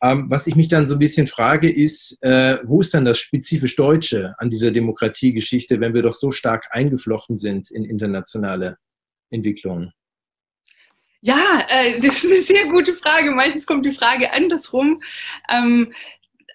Ähm, 0.02 0.28
was 0.28 0.48
ich 0.48 0.56
mich 0.56 0.68
dann 0.68 0.88
so 0.88 0.96
ein 0.96 0.98
bisschen 0.98 1.28
frage, 1.28 1.70
ist, 1.70 2.18
äh, 2.22 2.58
wo 2.64 2.80
ist 2.80 2.92
dann 2.92 3.04
das 3.04 3.18
spezifisch 3.18 3.76
Deutsche 3.76 4.34
an 4.38 4.50
dieser 4.50 4.72
Demokratiegeschichte, 4.72 5.80
wenn 5.80 5.94
wir 5.94 6.02
doch 6.02 6.14
so 6.14 6.32
stark 6.32 6.66
eingeflochten 6.70 7.36
sind 7.36 7.70
in 7.70 7.84
internationale 7.84 8.78
Entwicklungen? 9.30 9.92
Ja, 11.20 11.64
äh, 11.68 12.00
das 12.00 12.24
ist 12.24 12.32
eine 12.32 12.42
sehr 12.42 12.66
gute 12.66 12.94
Frage. 12.94 13.30
Meistens 13.30 13.64
kommt 13.64 13.86
die 13.86 13.94
Frage 13.94 14.32
andersrum. 14.32 15.00
Ähm, 15.48 15.92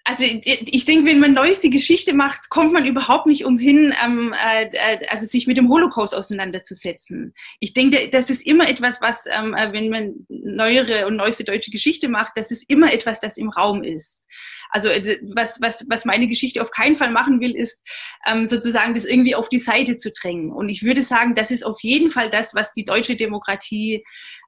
also 0.08 0.24
ich 0.24 0.86
denke, 0.86 1.04
wenn 1.04 1.20
man 1.20 1.34
Neues 1.34 1.60
die 1.60 1.68
Geschichte 1.68 2.14
macht, 2.14 2.48
kommt 2.48 2.72
man 2.72 2.86
überhaupt 2.86 3.26
nicht 3.26 3.44
umhin, 3.44 3.94
ähm, 4.02 4.32
äh, 4.32 4.64
äh, 4.72 5.06
also 5.08 5.26
sich 5.26 5.46
mit 5.46 5.58
dem 5.58 5.68
Holocaust 5.68 6.14
auseinanderzusetzen. 6.14 7.34
Ich 7.60 7.74
denke, 7.74 8.08
das 8.10 8.30
ist 8.30 8.46
immer 8.46 8.70
etwas, 8.70 9.02
was, 9.02 9.26
ähm, 9.30 9.52
äh, 9.52 9.70
wenn 9.74 9.90
man 9.90 10.14
neuere 10.30 11.06
und 11.06 11.16
neueste 11.16 11.44
deutsche 11.44 11.70
Geschichte 11.70 12.08
macht, 12.08 12.38
das 12.38 12.50
ist 12.50 12.70
immer 12.70 12.90
etwas, 12.94 13.20
das 13.20 13.36
im 13.36 13.50
Raum 13.50 13.84
ist. 13.84 14.24
Also 14.70 14.88
äh, 14.88 15.18
was, 15.34 15.60
was, 15.60 15.84
was 15.90 16.06
meine 16.06 16.26
Geschichte 16.26 16.62
auf 16.62 16.70
keinen 16.70 16.96
Fall 16.96 17.10
machen 17.10 17.40
will, 17.40 17.54
ist 17.54 17.86
ähm, 18.26 18.46
sozusagen 18.46 18.94
das 18.94 19.04
irgendwie 19.04 19.34
auf 19.34 19.50
die 19.50 19.58
Seite 19.58 19.98
zu 19.98 20.10
drängen. 20.10 20.52
Und 20.52 20.70
ich 20.70 20.82
würde 20.82 21.02
sagen, 21.02 21.34
das 21.34 21.50
ist 21.50 21.66
auf 21.66 21.80
jeden 21.82 22.10
Fall 22.10 22.30
das, 22.30 22.54
was 22.54 22.72
die 22.72 22.84
deutsche 22.84 23.16
Demokratie 23.16 24.04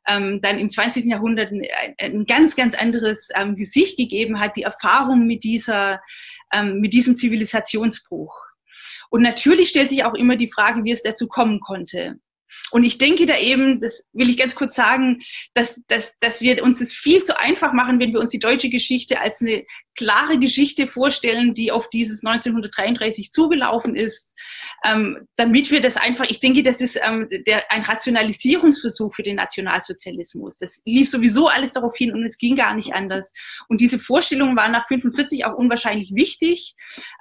ähm, 0.06 0.40
dann 0.40 0.58
im 0.58 0.70
20. 0.70 1.06
Jahrhundert 1.06 1.52
ein, 1.52 1.66
ein 1.98 2.26
ganz, 2.26 2.56
ganz 2.56 2.74
anderes 2.74 3.28
ähm, 3.34 3.56
Gesicht 3.56 3.96
gegeben 3.96 4.40
hat, 4.40 4.56
die 4.56 4.62
Erfahrung 4.62 5.26
mit, 5.26 5.44
dieser, 5.44 6.00
ähm, 6.52 6.80
mit 6.80 6.92
diesem 6.92 7.16
Zivilisationsbruch. 7.16 8.34
Und 9.10 9.22
natürlich 9.22 9.68
stellt 9.68 9.90
sich 9.90 10.04
auch 10.04 10.14
immer 10.14 10.36
die 10.36 10.50
Frage, 10.50 10.84
wie 10.84 10.92
es 10.92 11.02
dazu 11.02 11.28
kommen 11.28 11.60
konnte. 11.60 12.18
Und 12.70 12.84
ich 12.84 12.98
denke 12.98 13.26
da 13.26 13.36
eben, 13.36 13.80
das 13.80 14.04
will 14.12 14.28
ich 14.28 14.36
ganz 14.36 14.54
kurz 14.54 14.74
sagen, 14.74 15.20
dass, 15.54 15.82
dass, 15.88 16.18
dass 16.20 16.40
wir 16.40 16.62
uns 16.62 16.80
es 16.80 16.92
viel 16.92 17.22
zu 17.22 17.38
einfach 17.38 17.72
machen, 17.72 17.98
wenn 17.98 18.12
wir 18.12 18.20
uns 18.20 18.30
die 18.30 18.38
deutsche 18.38 18.70
Geschichte 18.70 19.20
als 19.20 19.40
eine 19.40 19.64
klare 19.96 20.38
Geschichte 20.38 20.86
vorstellen, 20.86 21.52
die 21.52 21.72
auf 21.72 21.90
dieses 21.90 22.24
1933 22.24 23.32
zugelaufen 23.32 23.96
ist, 23.96 24.34
ähm, 24.84 25.28
damit 25.36 25.70
wir 25.70 25.80
das 25.80 25.96
einfach, 25.96 26.24
ich 26.28 26.40
denke, 26.40 26.62
das 26.62 26.80
ist 26.80 26.98
ähm, 27.02 27.28
der, 27.46 27.70
ein 27.70 27.82
Rationalisierungsversuch 27.82 29.14
für 29.14 29.22
den 29.22 29.36
Nationalsozialismus. 29.36 30.58
Das 30.58 30.80
lief 30.86 31.10
sowieso 31.10 31.48
alles 31.48 31.74
darauf 31.74 31.96
hin 31.96 32.12
und 32.12 32.24
es 32.24 32.38
ging 32.38 32.56
gar 32.56 32.74
nicht 32.74 32.94
anders. 32.94 33.32
Und 33.68 33.80
diese 33.80 33.98
Vorstellungen 33.98 34.56
waren 34.56 34.72
nach 34.72 34.86
45 34.88 35.44
auch 35.44 35.54
unwahrscheinlich 35.54 36.14
wichtig, 36.14 36.76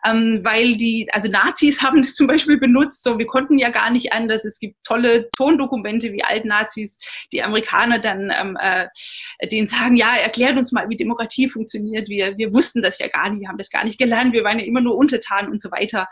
ähm, 0.06 0.40
weil 0.44 0.78
die, 0.78 1.10
also 1.12 1.30
Nazis 1.30 1.82
haben 1.84 2.02
das 2.02 2.16
zum 2.16 2.28
Beispiel 2.28 2.60
benutzt, 2.60 3.04
so 3.04 3.18
wir 3.18 3.28
konnten 3.28 3.58
ja 3.58 3.70
gar 3.70 3.90
nicht 3.90 4.14
anders. 4.14 4.46
Es 4.46 4.60
gibt 4.60 4.78
tolle 4.84 5.29
Tondokumente 5.32 6.12
wie 6.14 6.24
Alt-Nazis, 6.24 7.00
die 7.32 7.44
Amerikaner 7.44 8.00
dann 8.00 8.32
ähm, 8.40 8.58
äh, 8.60 8.88
denen 9.52 9.68
sagen, 9.68 9.96
ja, 9.96 10.16
erklärt 10.16 10.58
uns 10.58 10.72
mal, 10.72 10.90
wie 10.90 10.96
Demokratie 10.96 11.50
funktioniert. 11.50 12.10
Wir, 12.10 12.38
wir 12.38 12.54
wussten 12.54 12.82
das 12.82 13.00
ja 13.00 13.08
gar 13.08 13.30
nicht, 13.30 13.42
wir 13.42 13.50
haben 13.50 13.58
das 13.58 13.70
gar 13.70 13.84
nicht 13.84 13.98
gelernt, 13.98 14.34
wir 14.34 14.44
waren 14.44 14.60
ja 14.60 14.66
immer 14.66 14.82
nur 14.82 14.96
untertan 14.96 15.50
und 15.50 15.62
so 15.62 15.72
weiter. 15.72 16.08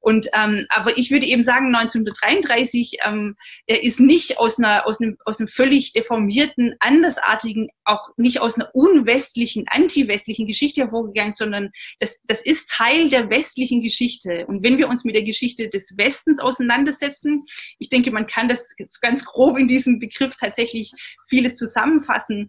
Und 0.00 0.28
ähm, 0.34 0.66
aber 0.70 0.96
ich 0.96 1.10
würde 1.10 1.26
eben 1.26 1.44
sagen, 1.44 1.74
1933, 1.74 2.98
ähm, 3.06 3.36
er 3.66 3.82
ist 3.82 4.00
nicht 4.00 4.38
aus 4.38 4.58
einer 4.58 4.86
aus 4.86 5.00
einem 5.00 5.18
aus 5.24 5.40
einem 5.40 5.48
völlig 5.48 5.92
deformierten, 5.92 6.74
andersartigen, 6.80 7.68
auch 7.84 8.08
nicht 8.16 8.40
aus 8.40 8.56
einer 8.56 8.70
unwestlichen, 8.74 9.66
anti-westlichen 9.68 10.46
Geschichte 10.46 10.82
hervorgegangen, 10.82 11.32
sondern 11.32 11.70
das 11.98 12.20
das 12.24 12.42
ist 12.42 12.70
Teil 12.70 13.10
der 13.10 13.28
westlichen 13.30 13.82
Geschichte. 13.82 14.46
Und 14.46 14.62
wenn 14.62 14.78
wir 14.78 14.88
uns 14.88 15.04
mit 15.04 15.14
der 15.14 15.24
Geschichte 15.24 15.68
des 15.68 15.96
Westens 15.96 16.40
auseinandersetzen, 16.40 17.44
ich 17.78 17.90
denke, 17.90 18.10
man 18.10 18.26
kann 18.26 18.48
das 18.48 18.59
das 18.78 19.00
ganz 19.00 19.24
grob 19.24 19.58
in 19.58 19.68
diesem 19.68 19.98
Begriff 19.98 20.36
tatsächlich 20.36 20.92
vieles 21.28 21.56
zusammenfassen, 21.56 22.48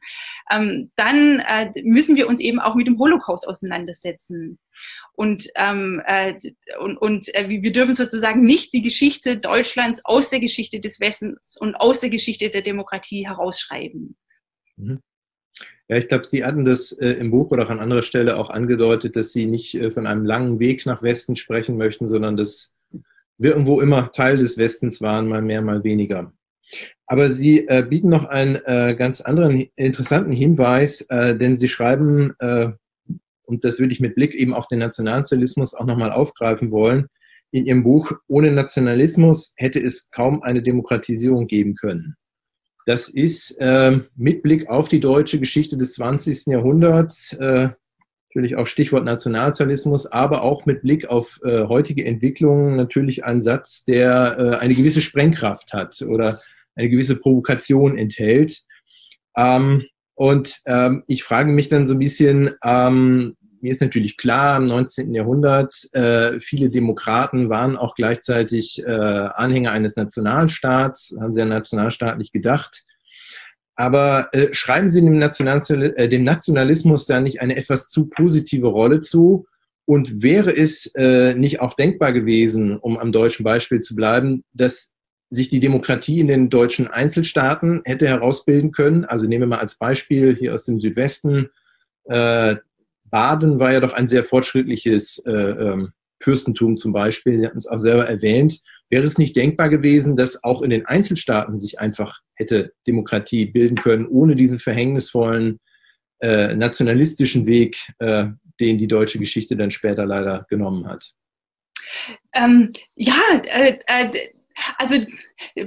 ähm, 0.51 0.91
dann 0.95 1.39
äh, 1.39 1.71
müssen 1.83 2.15
wir 2.15 2.27
uns 2.27 2.39
eben 2.39 2.59
auch 2.59 2.75
mit 2.75 2.87
dem 2.87 2.99
Holocaust 2.99 3.47
auseinandersetzen. 3.47 4.59
Und, 5.13 5.47
ähm, 5.55 6.01
äh, 6.05 6.33
und, 6.79 6.97
und 6.97 7.33
äh, 7.35 7.49
wir 7.49 7.71
dürfen 7.71 7.93
sozusagen 7.93 8.41
nicht 8.41 8.73
die 8.73 8.81
Geschichte 8.81 9.37
Deutschlands 9.37 10.01
aus 10.03 10.29
der 10.29 10.39
Geschichte 10.39 10.79
des 10.79 10.99
Westens 10.99 11.57
und 11.59 11.75
aus 11.75 11.99
der 11.99 12.09
Geschichte 12.09 12.49
der 12.49 12.61
Demokratie 12.61 13.27
herausschreiben. 13.27 14.15
Mhm. 14.77 14.99
Ja, 15.87 15.97
ich 15.97 16.07
glaube, 16.07 16.25
Sie 16.25 16.45
hatten 16.45 16.63
das 16.63 16.93
äh, 16.93 17.09
im 17.11 17.31
Buch 17.31 17.51
oder 17.51 17.65
auch 17.65 17.69
an 17.69 17.81
anderer 17.81 18.01
Stelle 18.01 18.37
auch 18.37 18.49
angedeutet, 18.49 19.17
dass 19.17 19.33
Sie 19.33 19.45
nicht 19.45 19.75
äh, 19.75 19.91
von 19.91 20.07
einem 20.07 20.25
langen 20.25 20.59
Weg 20.59 20.85
nach 20.85 21.03
Westen 21.03 21.35
sprechen 21.35 21.75
möchten, 21.75 22.07
sondern 22.07 22.37
dass 22.37 22.73
irgendwo 23.49 23.81
immer 23.81 24.11
Teil 24.11 24.37
des 24.37 24.57
Westens 24.57 25.01
waren, 25.01 25.27
mal 25.27 25.41
mehr, 25.41 25.61
mal 25.61 25.83
weniger. 25.83 26.31
Aber 27.07 27.29
Sie 27.29 27.67
äh, 27.67 27.85
bieten 27.87 28.09
noch 28.09 28.25
einen 28.25 28.55
äh, 28.65 28.95
ganz 28.97 29.21
anderen 29.21 29.67
interessanten 29.75 30.31
Hinweis, 30.31 31.01
äh, 31.09 31.35
denn 31.35 31.57
Sie 31.57 31.67
schreiben, 31.67 32.33
äh, 32.39 32.69
und 33.43 33.65
das 33.65 33.79
würde 33.79 33.91
ich 33.91 33.99
mit 33.99 34.15
Blick 34.15 34.33
eben 34.33 34.53
auf 34.53 34.67
den 34.67 34.79
Nationalsozialismus 34.79 35.73
auch 35.73 35.85
nochmal 35.85 36.11
aufgreifen 36.11 36.71
wollen, 36.71 37.07
in 37.51 37.65
Ihrem 37.65 37.83
Buch, 37.83 38.13
ohne 38.27 38.51
Nationalismus 38.51 39.53
hätte 39.57 39.79
es 39.79 40.09
kaum 40.09 40.41
eine 40.41 40.63
Demokratisierung 40.63 41.47
geben 41.47 41.75
können. 41.75 42.15
Das 42.85 43.09
ist 43.09 43.57
äh, 43.59 43.99
mit 44.15 44.41
Blick 44.41 44.69
auf 44.69 44.87
die 44.87 45.01
deutsche 45.01 45.39
Geschichte 45.39 45.77
des 45.77 45.93
20. 45.93 46.47
Jahrhunderts, 46.47 47.33
äh, 47.33 47.69
natürlich 48.31 48.55
auch 48.55 48.65
Stichwort 48.65 49.03
Nationalsozialismus, 49.03 50.05
aber 50.05 50.41
auch 50.41 50.65
mit 50.65 50.83
Blick 50.83 51.07
auf 51.07 51.41
äh, 51.43 51.65
heutige 51.67 52.05
Entwicklungen 52.05 52.77
natürlich 52.77 53.25
ein 53.25 53.41
Satz, 53.41 53.83
der 53.83 54.37
äh, 54.39 54.55
eine 54.55 54.73
gewisse 54.73 55.01
Sprengkraft 55.01 55.73
hat 55.73 56.01
oder 56.01 56.39
eine 56.75 56.89
gewisse 56.89 57.17
Provokation 57.17 57.97
enthält. 57.97 58.61
Ähm, 59.35 59.83
und 60.15 60.61
ähm, 60.65 61.03
ich 61.07 61.23
frage 61.23 61.51
mich 61.51 61.67
dann 61.67 61.85
so 61.85 61.93
ein 61.95 61.99
bisschen, 61.99 62.51
ähm, 62.63 63.35
mir 63.59 63.71
ist 63.71 63.81
natürlich 63.81 64.15
klar, 64.15 64.55
im 64.57 64.65
19. 64.65 65.13
Jahrhundert, 65.13 65.75
äh, 65.91 66.39
viele 66.39 66.69
Demokraten 66.69 67.49
waren 67.49 67.75
auch 67.75 67.95
gleichzeitig 67.95 68.81
äh, 68.85 68.91
Anhänger 68.91 69.71
eines 69.71 69.97
Nationalstaats, 69.97 71.13
haben 71.19 71.33
sie 71.33 71.41
an 71.41 71.49
nationalstaatlich 71.49 72.31
gedacht. 72.31 72.83
Aber 73.75 74.29
äh, 74.33 74.53
schreiben 74.53 74.89
Sie 74.89 75.01
dem, 75.01 75.17
National, 75.17 75.93
äh, 75.95 76.09
dem 76.09 76.23
Nationalismus 76.23 77.05
da 77.05 77.19
nicht 77.19 77.41
eine 77.41 77.55
etwas 77.55 77.89
zu 77.89 78.07
positive 78.07 78.67
Rolle 78.67 79.01
zu? 79.01 79.45
Und 79.85 80.21
wäre 80.21 80.55
es 80.55 80.93
äh, 80.95 81.33
nicht 81.33 81.59
auch 81.59 81.73
denkbar 81.73 82.13
gewesen, 82.13 82.77
um 82.77 82.97
am 82.97 83.11
deutschen 83.11 83.43
Beispiel 83.43 83.79
zu 83.79 83.95
bleiben, 83.95 84.43
dass 84.53 84.93
sich 85.29 85.49
die 85.49 85.59
Demokratie 85.59 86.19
in 86.19 86.27
den 86.27 86.49
deutschen 86.49 86.87
Einzelstaaten 86.87 87.81
hätte 87.85 88.07
herausbilden 88.07 88.71
können? 88.71 89.05
Also 89.05 89.27
nehmen 89.27 89.43
wir 89.43 89.47
mal 89.47 89.59
als 89.59 89.77
Beispiel 89.77 90.35
hier 90.35 90.53
aus 90.53 90.65
dem 90.65 90.79
Südwesten 90.79 91.49
äh, 92.05 92.55
Baden 93.05 93.59
war 93.59 93.73
ja 93.73 93.79
doch 93.79 93.93
ein 93.93 94.07
sehr 94.07 94.23
fortschrittliches 94.23 95.19
äh, 95.25 95.31
ähm, 95.31 95.91
Fürstentum 96.21 96.77
zum 96.77 96.93
Beispiel. 96.93 97.39
Sie 97.39 97.45
hatten 97.45 97.57
es 97.57 97.67
auch 97.67 97.79
selber 97.79 98.07
erwähnt. 98.07 98.61
Wäre 98.91 99.05
es 99.05 99.17
nicht 99.17 99.37
denkbar 99.37 99.69
gewesen, 99.69 100.17
dass 100.17 100.43
auch 100.43 100.61
in 100.61 100.69
den 100.69 100.85
Einzelstaaten 100.85 101.55
sich 101.55 101.79
einfach 101.79 102.19
hätte 102.35 102.73
Demokratie 102.85 103.45
bilden 103.45 103.77
können, 103.77 104.05
ohne 104.05 104.35
diesen 104.35 104.59
verhängnisvollen 104.59 105.59
äh, 106.19 106.53
nationalistischen 106.53 107.45
Weg, 107.47 107.77
äh, 107.99 108.27
den 108.59 108.77
die 108.77 108.87
deutsche 108.87 109.17
Geschichte 109.17 109.55
dann 109.55 109.71
später 109.71 110.05
leider 110.05 110.45
genommen 110.49 110.87
hat? 110.87 111.13
Ähm, 112.35 112.71
ja, 112.95 113.41
äh, 113.45 113.79
äh 113.87 114.09
also 114.77 114.95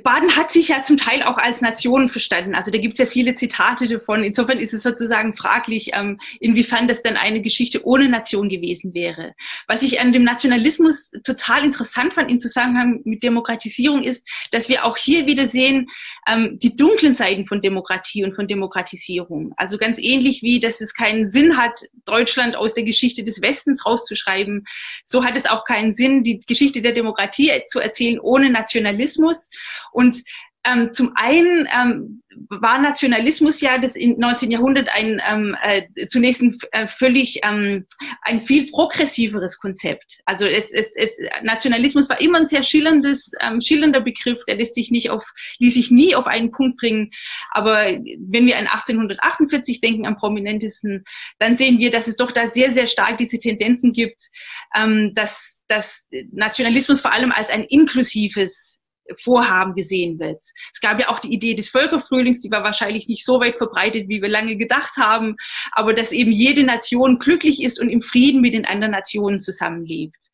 Baden 0.03 0.37
hat 0.37 0.51
sich 0.51 0.69
ja 0.69 0.83
zum 0.83 0.97
Teil 0.97 1.23
auch 1.23 1.37
als 1.37 1.61
Nation 1.61 2.09
verstanden. 2.09 2.55
Also 2.55 2.71
da 2.71 2.79
gibt 2.79 2.95
es 2.95 2.99
ja 2.99 3.07
viele 3.07 3.35
Zitate 3.35 3.89
davon. 3.89 4.23
Insofern 4.23 4.59
ist 4.59 4.75
es 4.75 4.83
sozusagen 4.83 5.35
fraglich, 5.35 5.91
ähm, 5.95 6.19
inwiefern 6.41 6.89
das 6.89 7.03
denn 7.03 7.17
eine 7.17 7.43
Geschichte 7.43 7.85
ohne 7.87 8.09
Nation 8.09 8.49
gewesen 8.49 8.95
wäre. 8.95 9.35
Was 9.67 9.83
ich 9.83 10.01
an 10.01 10.13
dem 10.13 10.25
Nationalismus 10.25 11.11
total 11.25 11.65
interessant 11.65 12.15
fand 12.15 12.31
im 12.31 12.41
Zusammenhang 12.41 13.01
mit 13.05 13.23
Demokratisierung 13.23 14.03
ist, 14.03 14.29
dass 14.51 14.69
wir 14.69 14.85
auch 14.85 14.97
hier 14.97 15.27
wieder 15.27 15.47
sehen, 15.47 15.89
ähm, 16.29 16.59
die 16.63 16.77
dunklen 16.77 17.15
Seiten 17.15 17.47
von 17.47 17.61
Demokratie 17.61 18.25
und 18.25 18.35
von 18.35 18.47
Demokratisierung. 18.47 19.53
Also 19.57 19.79
ganz 19.79 19.99
ähnlich 19.99 20.43
wie, 20.43 20.61
dass 20.61 20.81
es 20.81 20.95
keinen 20.95 21.29
Sinn 21.29 21.57
hat, 21.57 21.81
Deutschland 22.05 22.57
aus 22.57 22.75
der 22.75 22.85
Geschichte 22.85 23.25
des 23.25 23.43
Westens 23.43 23.87
rauszuschreiben, 23.87 24.65
so 25.05 25.25
hat 25.25 25.37
es 25.37 25.47
auch 25.47 25.65
keinen 25.65 25.93
Sinn, 25.93 26.23
die 26.23 26.41
Geschichte 26.41 26.83
der 26.83 26.93
Demokratie 26.93 27.51
zu 27.69 27.81
erzählen 27.81 28.19
ohne 28.21 28.51
Nationalismus. 28.51 29.51
Und 29.93 30.23
ähm, 30.67 30.93
zum 30.93 31.13
einen 31.15 31.69
ähm, 31.73 32.23
war 32.49 32.79
Nationalismus 32.79 33.61
ja 33.61 33.79
das 33.79 33.97
im 33.97 34.19
19. 34.19 34.51
Jahrhundert 34.51 34.89
ein 34.93 35.21
ähm, 35.29 35.55
äh, 35.63 35.83
zunächst 36.09 36.43
ein 36.43 36.59
äh, 36.73 36.89
völlig 36.89 37.41
ähm, 37.45 37.87
ein 38.23 38.47
viel 38.47 38.71
progressiveres 38.71 39.59
Konzept. 39.59 40.21
Also 40.25 40.47
es, 40.47 40.73
es, 40.73 40.89
es, 40.97 41.15
Nationalismus 41.43 42.09
war 42.09 42.21
immer 42.21 42.39
ein 42.39 42.47
sehr 42.47 42.63
schillerndes, 42.63 43.33
ähm, 43.41 43.61
schillernder 43.61 44.01
Begriff, 44.01 44.43
der 44.47 44.57
lässt 44.57 44.75
sich 44.75 44.91
nicht 44.91 45.11
auf, 45.11 45.25
ließ 45.59 45.75
sich 45.75 45.91
nie 45.91 46.15
auf 46.15 46.27
einen 46.27 46.51
Punkt 46.51 46.79
bringen. 46.79 47.11
Aber 47.51 47.85
wenn 47.85 48.47
wir 48.47 48.59
an 48.59 48.67
1848 48.67 49.83
denken, 49.83 50.07
am 50.07 50.17
prominentesten, 50.17 51.05
dann 51.39 51.57
sehen 51.57 51.79
wir, 51.79 51.91
dass 51.91 52.09
es 52.09 52.17
doch 52.17 52.33
da 52.33 52.49
sehr, 52.49 52.73
sehr 52.73 52.87
stark 52.87 53.19
diese 53.19 53.39
Tendenzen 53.39 53.93
gibt, 53.93 54.31
ähm, 54.75 55.13
dass, 55.15 55.63
dass 55.69 56.09
Nationalismus 56.33 57.03
vor 57.03 57.13
allem 57.13 57.33
als 57.33 57.51
ein 57.51 57.65
inklusives 57.65 58.81
Vorhaben 59.19 59.75
gesehen 59.75 60.19
wird. 60.19 60.43
Es 60.73 60.81
gab 60.81 61.01
ja 61.01 61.09
auch 61.09 61.21
die 61.21 61.33
Idee 61.33 61.55
des 61.55 61.69
Völkerfrühlings, 61.69 62.41
die 62.41 62.51
war 62.51 62.65
wahrscheinlich 62.65 63.09
nicht 63.09 63.25
so 63.25 63.41
weit 63.41 63.57
verbreitet, 63.57 64.09
wie 64.09 64.23
wir 64.23 64.29
lange 64.29 64.57
gedacht 64.57 64.97
haben, 64.97 65.37
aber 65.73 65.95
dass 65.95 66.13
eben 66.13 66.33
jede 66.33 66.65
Nation 66.65 67.19
glücklich 67.19 67.63
ist 67.63 67.81
und 67.81 67.89
im 67.89 68.03
Frieden 68.03 68.41
mit 68.41 68.55
den 68.55 68.67
anderen 68.67 68.93
Nationen 68.93 69.39
zusammenlebt. 69.39 70.31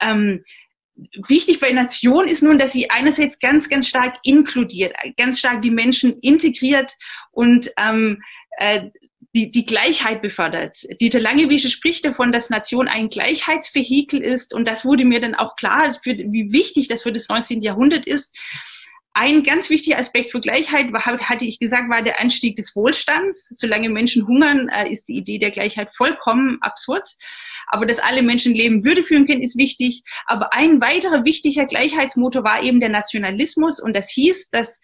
Ähm, 0.00 0.44
wichtig 1.28 1.60
bei 1.60 1.72
Nation 1.72 2.26
ist 2.26 2.42
nun, 2.42 2.58
dass 2.58 2.72
sie 2.72 2.90
einerseits 2.90 3.38
ganz, 3.38 3.68
ganz 3.68 3.88
stark 3.88 4.16
inkludiert, 4.22 4.94
ganz 5.16 5.38
stark 5.38 5.62
die 5.62 5.70
Menschen 5.70 6.18
integriert 6.18 6.92
und 7.32 7.70
ähm, 7.76 8.22
äh, 8.58 8.90
die, 9.34 9.50
die 9.50 9.66
Gleichheit 9.66 10.22
befördert. 10.22 10.78
Dieter 11.00 11.20
Langewiesche 11.20 11.70
spricht 11.70 12.04
davon, 12.04 12.32
dass 12.32 12.50
Nation 12.50 12.88
ein 12.88 13.10
Gleichheitsvehikel 13.10 14.20
ist 14.20 14.52
und 14.52 14.66
das 14.66 14.84
wurde 14.84 15.04
mir 15.04 15.20
dann 15.20 15.34
auch 15.34 15.56
klar, 15.56 15.96
für, 16.02 16.16
wie 16.16 16.52
wichtig 16.52 16.88
das 16.88 17.02
für 17.02 17.12
das 17.12 17.28
19. 17.28 17.62
Jahrhundert 17.62 18.06
ist. 18.06 18.36
Ein 19.12 19.42
ganz 19.42 19.70
wichtiger 19.70 19.98
Aspekt 19.98 20.30
für 20.30 20.40
Gleichheit, 20.40 20.92
hatte 20.94 21.44
ich 21.44 21.58
gesagt, 21.58 21.90
war 21.90 22.02
der 22.02 22.20
Anstieg 22.20 22.54
des 22.54 22.76
Wohlstands. 22.76 23.48
Solange 23.50 23.88
Menschen 23.88 24.26
hungern, 24.26 24.68
äh, 24.68 24.88
ist 24.88 25.08
die 25.08 25.16
Idee 25.16 25.38
der 25.38 25.50
Gleichheit 25.50 25.90
vollkommen 25.96 26.58
absurd. 26.60 27.08
Aber 27.66 27.86
dass 27.86 27.98
alle 27.98 28.22
Menschen 28.22 28.54
Leben 28.54 28.84
Würde 28.84 29.02
führen 29.02 29.26
können, 29.26 29.42
ist 29.42 29.58
wichtig. 29.58 30.04
Aber 30.26 30.52
ein 30.52 30.80
weiterer 30.80 31.24
wichtiger 31.24 31.66
Gleichheitsmotor 31.66 32.44
war 32.44 32.62
eben 32.62 32.78
der 32.78 32.88
Nationalismus. 32.88 33.80
Und 33.80 33.96
das 33.96 34.10
hieß, 34.10 34.50
dass 34.50 34.80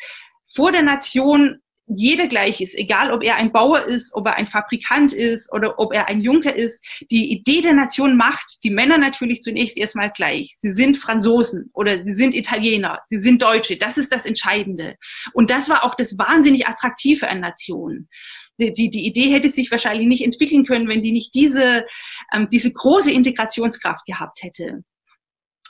vor 0.52 0.72
der 0.72 0.82
Nation 0.82 1.60
jeder 1.86 2.26
gleich 2.26 2.60
ist, 2.60 2.76
egal 2.76 3.12
ob 3.12 3.22
er 3.22 3.36
ein 3.36 3.52
Bauer 3.52 3.84
ist, 3.84 4.14
ob 4.14 4.26
er 4.26 4.34
ein 4.34 4.46
Fabrikant 4.46 5.12
ist 5.12 5.52
oder 5.52 5.78
ob 5.78 5.94
er 5.94 6.08
ein 6.08 6.20
Junker 6.20 6.54
ist. 6.54 6.84
Die 7.10 7.30
Idee 7.30 7.60
der 7.60 7.74
Nation 7.74 8.16
macht 8.16 8.64
die 8.64 8.70
Männer 8.70 8.98
natürlich 8.98 9.42
zunächst 9.42 9.76
erstmal 9.76 10.10
gleich. 10.10 10.54
Sie 10.58 10.70
sind 10.70 10.96
Franzosen 10.96 11.70
oder 11.74 12.02
sie 12.02 12.14
sind 12.14 12.34
Italiener, 12.34 13.00
sie 13.04 13.18
sind 13.18 13.40
Deutsche. 13.40 13.76
Das 13.76 13.98
ist 13.98 14.12
das 14.12 14.26
Entscheidende. 14.26 14.96
Und 15.32 15.50
das 15.50 15.68
war 15.68 15.84
auch 15.84 15.94
das 15.94 16.18
wahnsinnig 16.18 16.66
Attraktive 16.66 17.28
an 17.28 17.40
Nationen. 17.40 18.08
Die, 18.58 18.72
die, 18.72 19.06
Idee 19.06 19.30
hätte 19.30 19.50
sich 19.50 19.70
wahrscheinlich 19.70 20.08
nicht 20.08 20.24
entwickeln 20.24 20.64
können, 20.64 20.88
wenn 20.88 21.02
die 21.02 21.12
nicht 21.12 21.34
diese, 21.34 21.84
ähm, 22.32 22.48
diese 22.50 22.72
große 22.72 23.10
Integrationskraft 23.10 24.06
gehabt 24.06 24.42
hätte 24.42 24.82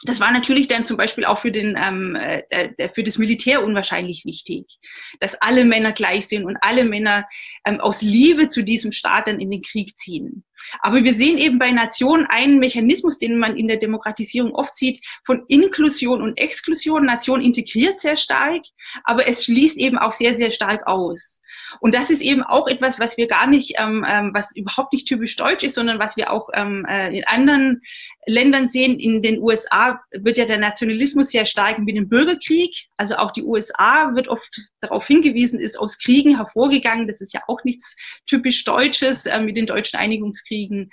das 0.02 0.20
war 0.20 0.30
natürlich 0.30 0.68
dann 0.68 0.87
zum 0.87 0.96
Beispiel 0.96 1.24
auch 1.24 1.38
für, 1.38 1.50
den, 1.50 1.76
ähm, 1.80 2.16
äh, 2.16 2.42
äh, 2.50 2.88
für 2.92 3.02
das 3.02 3.18
Militär 3.18 3.64
unwahrscheinlich 3.64 4.24
wichtig, 4.24 4.78
dass 5.20 5.40
alle 5.40 5.64
Männer 5.64 5.92
gleich 5.92 6.28
sind 6.28 6.44
und 6.44 6.56
alle 6.61 6.85
Männer 6.85 7.26
ähm, 7.64 7.80
aus 7.80 8.02
Liebe 8.02 8.48
zu 8.48 8.62
diesem 8.62 8.92
Staat 8.92 9.28
dann 9.28 9.40
in 9.40 9.50
den 9.50 9.62
Krieg 9.62 9.96
ziehen. 9.96 10.44
Aber 10.80 11.04
wir 11.04 11.14
sehen 11.14 11.38
eben 11.38 11.59
bei 11.59 11.70
Nationen 11.70 12.26
einen 12.26 12.59
Mechanismus, 12.59 13.18
den 13.18 13.38
man 13.38 13.56
in 13.56 13.68
der 13.68 13.78
Demokratisierung 13.78 14.54
oft 14.54 14.76
sieht, 14.76 15.04
von 15.24 15.44
Inklusion 15.48 16.22
und 16.22 16.37
Exklusion. 16.37 17.04
Nation 17.04 17.40
integriert 17.40 17.98
sehr 17.98 18.16
stark, 18.16 18.62
aber 19.04 19.28
es 19.28 19.44
schließt 19.44 19.78
eben 19.78 19.98
auch 19.98 20.12
sehr, 20.12 20.35
sehr 20.35 20.50
stark 20.50 20.87
aus. 20.87 21.40
Und 21.80 21.94
das 21.94 22.10
ist 22.10 22.22
eben 22.22 22.42
auch 22.42 22.68
etwas, 22.68 22.98
was 23.00 23.16
wir 23.16 23.26
gar 23.26 23.46
nicht, 23.46 23.74
ähm, 23.78 24.04
ähm, 24.08 24.30
was 24.34 24.54
überhaupt 24.54 24.92
nicht 24.92 25.08
typisch 25.08 25.36
deutsch 25.36 25.64
ist, 25.64 25.74
sondern 25.74 25.98
was 25.98 26.16
wir 26.16 26.32
auch 26.32 26.48
ähm, 26.54 26.84
äh, 26.88 27.16
in 27.16 27.24
anderen 27.24 27.82
Ländern 28.26 28.68
sehen. 28.68 28.98
In 28.98 29.22
den 29.22 29.40
USA 29.40 30.00
wird 30.12 30.38
ja 30.38 30.44
der 30.44 30.58
Nationalismus 30.58 31.30
sehr 31.30 31.44
stark 31.44 31.78
mit 31.78 31.96
dem 31.96 32.08
Bürgerkrieg. 32.08 32.88
Also 32.96 33.16
auch 33.16 33.30
die 33.30 33.44
USA 33.44 34.14
wird 34.14 34.28
oft 34.28 34.60
darauf 34.80 35.06
hingewiesen, 35.06 35.60
ist 35.60 35.78
aus 35.78 35.98
Kriegen 35.98 36.36
hervorgegangen. 36.36 37.06
Das 37.06 37.20
ist 37.20 37.32
ja 37.32 37.42
auch 37.46 37.62
nichts 37.64 37.96
typisch 38.26 38.64
Deutsches 38.64 39.26
äh, 39.26 39.40
mit 39.40 39.56
den 39.56 39.66
deutschen 39.66 39.98
Einigungskriegen. 39.98 40.90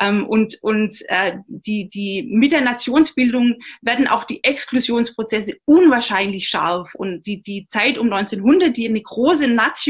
Ähm, 0.00 0.26
und 0.26 0.58
und 0.62 0.96
äh, 1.08 1.38
die, 1.46 1.88
die, 1.88 2.26
mit 2.28 2.52
der 2.52 2.60
Nationsbildung 2.60 3.56
werden 3.82 4.08
auch 4.08 4.24
die 4.24 4.42
Exklusionsprozesse 4.42 5.56
unwahrscheinlich 5.64 6.48
scharf. 6.48 6.94
Und 6.94 7.26
die, 7.26 7.42
die 7.42 7.66
Zeit 7.68 7.98
um 7.98 8.12
1900, 8.12 8.76
die 8.76 8.88
eine 8.88 9.02
große 9.02 9.48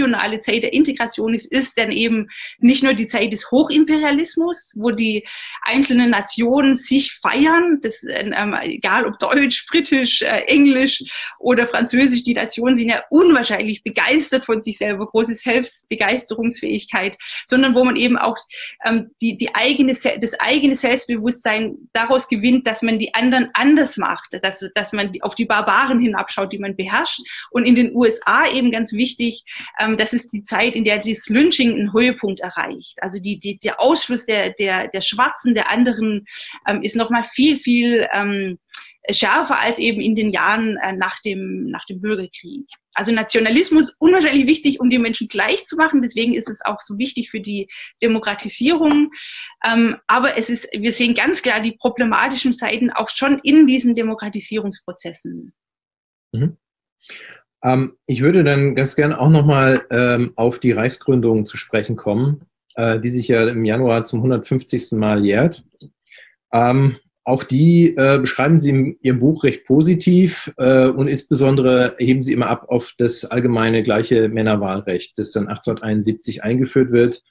nationale 0.09 0.40
Zeit 0.40 0.62
der 0.62 0.73
Integration 0.73 1.35
ist, 1.35 1.53
ist 1.53 1.79
dann 1.79 1.90
eben 1.90 2.29
nicht 2.59 2.83
nur 2.83 2.95
die 2.95 3.07
Zeit 3.07 3.33
des 3.33 3.51
Hochimperialismus, 3.51 4.73
wo 4.77 4.90
die 4.90 5.27
einzelnen 5.62 6.11
Nationen 6.11 6.77
sich 6.77 7.12
feiern, 7.23 7.79
das, 7.83 8.05
ähm, 8.09 8.55
egal 8.62 9.07
ob 9.07 9.19
Deutsch, 9.19 9.67
Britisch, 9.69 10.23
äh, 10.23 10.45
Englisch 10.47 11.03
oder 11.38 11.67
Französisch, 11.67 12.23
die 12.25 12.35
Nationen 12.35 12.77
sind 12.77 12.88
ja 12.90 13.03
unwahrscheinlich 13.11 13.83
begeistert 13.83 14.45
von 14.45 14.62
sich 14.62 14.79
selber, 14.79 15.07
große 15.07 15.35
Selbstbegeisterungsfähigkeit, 15.35 17.17
sondern 17.47 17.75
wo 17.75 17.85
man 17.85 17.97
eben 17.97 18.17
auch 18.17 18.37
ähm, 18.85 19.11
die, 19.21 19.37
die 19.37 19.55
eigene, 19.55 19.93
das 19.93 20.40
eigene 20.40 20.75
Selbstbewusstsein 20.75 21.77
daraus 21.93 22.29
gewinnt, 22.29 22.67
dass 22.67 22.83
man 22.83 22.99
die 22.99 23.14
anderen 23.14 23.51
anders 23.55 23.97
macht, 23.97 24.35
dass, 24.43 24.64
dass 24.75 24.93
man 24.93 25.12
auf 25.21 25.35
die 25.35 25.45
Barbaren 25.45 26.01
hinabschaut, 26.01 26.53
die 26.53 26.59
man 26.59 26.77
beherrscht. 26.77 27.21
Und 27.51 27.64
in 27.64 27.75
den 27.75 27.95
USA 27.95 28.47
eben 28.53 28.71
ganz 28.71 28.93
wichtig, 28.93 29.45
ähm, 29.85 29.97
das 29.97 30.12
ist 30.12 30.33
die 30.33 30.44
Zeit, 30.44 30.77
in 30.77 30.85
der 30.85 31.01
das 31.01 31.29
Lynching 31.29 31.73
einen 31.73 31.92
Höhepunkt 31.92 32.40
erreicht. 32.40 32.97
Also 33.03 33.18
die, 33.18 33.38
die, 33.38 33.59
der 33.59 33.81
Ausschluss 33.81 34.27
der, 34.27 34.55
der, 34.55 34.88
der 34.88 35.01
Schwarzen, 35.01 35.55
der 35.55 35.70
anderen, 35.70 36.27
ähm, 36.66 36.83
ist 36.83 36.97
nochmal 36.97 37.25
viel, 37.25 37.59
viel 37.59 38.09
ähm, 38.12 38.59
schärfer 39.11 39.59
als 39.59 39.79
eben 39.79 40.01
in 40.01 40.14
den 40.14 40.31
Jahren 40.31 40.77
äh, 40.79 40.92
nach, 40.92 41.20
dem, 41.20 41.66
nach 41.66 41.85
dem 41.85 42.01
Bürgerkrieg. 42.01 42.66
Also 42.94 43.12
Nationalismus 43.12 43.94
unwahrscheinlich 43.99 44.47
wichtig, 44.47 44.81
um 44.81 44.88
die 44.88 44.99
Menschen 44.99 45.29
gleich 45.29 45.66
zu 45.66 45.77
machen. 45.77 46.01
Deswegen 46.01 46.35
ist 46.35 46.49
es 46.49 46.64
auch 46.64 46.81
so 46.81 46.97
wichtig 46.97 47.31
für 47.31 47.40
die 47.40 47.68
Demokratisierung. 48.03 49.11
Ähm, 49.64 49.99
aber 50.07 50.38
es 50.38 50.49
ist, 50.49 50.68
wir 50.73 50.92
sehen 50.92 51.14
ganz 51.14 51.42
klar 51.42 51.61
die 51.61 51.73
problematischen 51.73 52.53
Seiten 52.53 52.90
auch 52.90 53.11
schon 53.11 53.40
in 53.40 53.66
diesen 53.66 53.94
Demokratisierungsprozessen. 53.94 55.53
Mhm. 56.33 56.57
Ähm, 57.64 57.96
ich 58.07 58.20
würde 58.20 58.44
dann 58.44 58.74
ganz 58.74 58.94
gerne 58.94 59.18
auch 59.18 59.31
nochmal 59.31 59.83
ähm, 59.90 60.33
auf 60.37 60.59
die 60.61 60.72
Reichsgründung 60.72 61.44
zu 61.44 61.57
sprechen 61.57 61.96
kommen, 61.96 62.42
äh, 62.77 63.00
die 63.00 63.11
sich 63.11 63.29
ja 63.29 63.48
im 63.48 63.64
Januar 63.64 64.05
zum 64.05 64.20
150. 64.20 64.92
Mal 64.92 65.24
jährt. 65.24 65.64
Ähm, 66.53 66.96
auch 67.27 67.42
die 67.42 67.96
äh, 67.96 68.18
beschreiben 68.18 68.59
Sie 68.59 68.68
in 68.68 68.96
Ihrem 69.00 69.18
Buch 69.18 69.44
recht 69.44 69.64
positiv 69.64 70.53
äh, 70.59 70.88
und 70.88 71.09
insbesondere 71.09 71.96
heben 71.98 72.20
Sie 72.20 72.35
immer 72.35 72.48
ab 72.48 72.66
auf 72.68 72.92
das 72.98 73.24
allgemeine 73.24 73.83
gleiche 73.83 74.29
Männerwahlrecht, 74.29 75.18
das 75.18 75.33
dann 75.33 75.48
1871 75.48 76.44
eingeführt 76.44 76.92
wird 76.92 77.22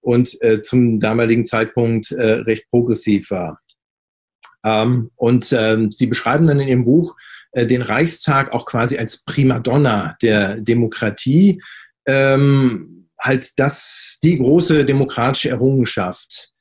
und 0.00 0.40
äh, 0.40 0.60
zum 0.60 1.00
damaligen 1.00 1.44
Zeitpunkt 1.44 2.12
äh, 2.12 2.22
recht 2.22 2.70
progressiv 2.70 3.32
war. 3.32 3.60
Ähm, 4.64 5.10
und 5.16 5.52
ähm, 5.52 5.90
Sie 5.90 6.06
beschreiben 6.06 6.46
dann 6.46 6.60
in 6.60 6.68
Ihrem 6.68 6.84
Buch 6.84 7.16
den 7.54 7.82
Reichstag 7.82 8.52
auch 8.52 8.64
quasi 8.64 8.96
als 8.96 9.24
Primadonna 9.24 10.16
der 10.22 10.56
Demokratie, 10.56 11.60
ähm, 12.06 13.08
halt 13.20 13.58
das 13.58 14.18
die 14.22 14.38
große 14.38 14.84
demokratische 14.84 15.50
Errungenschaft. 15.50 16.52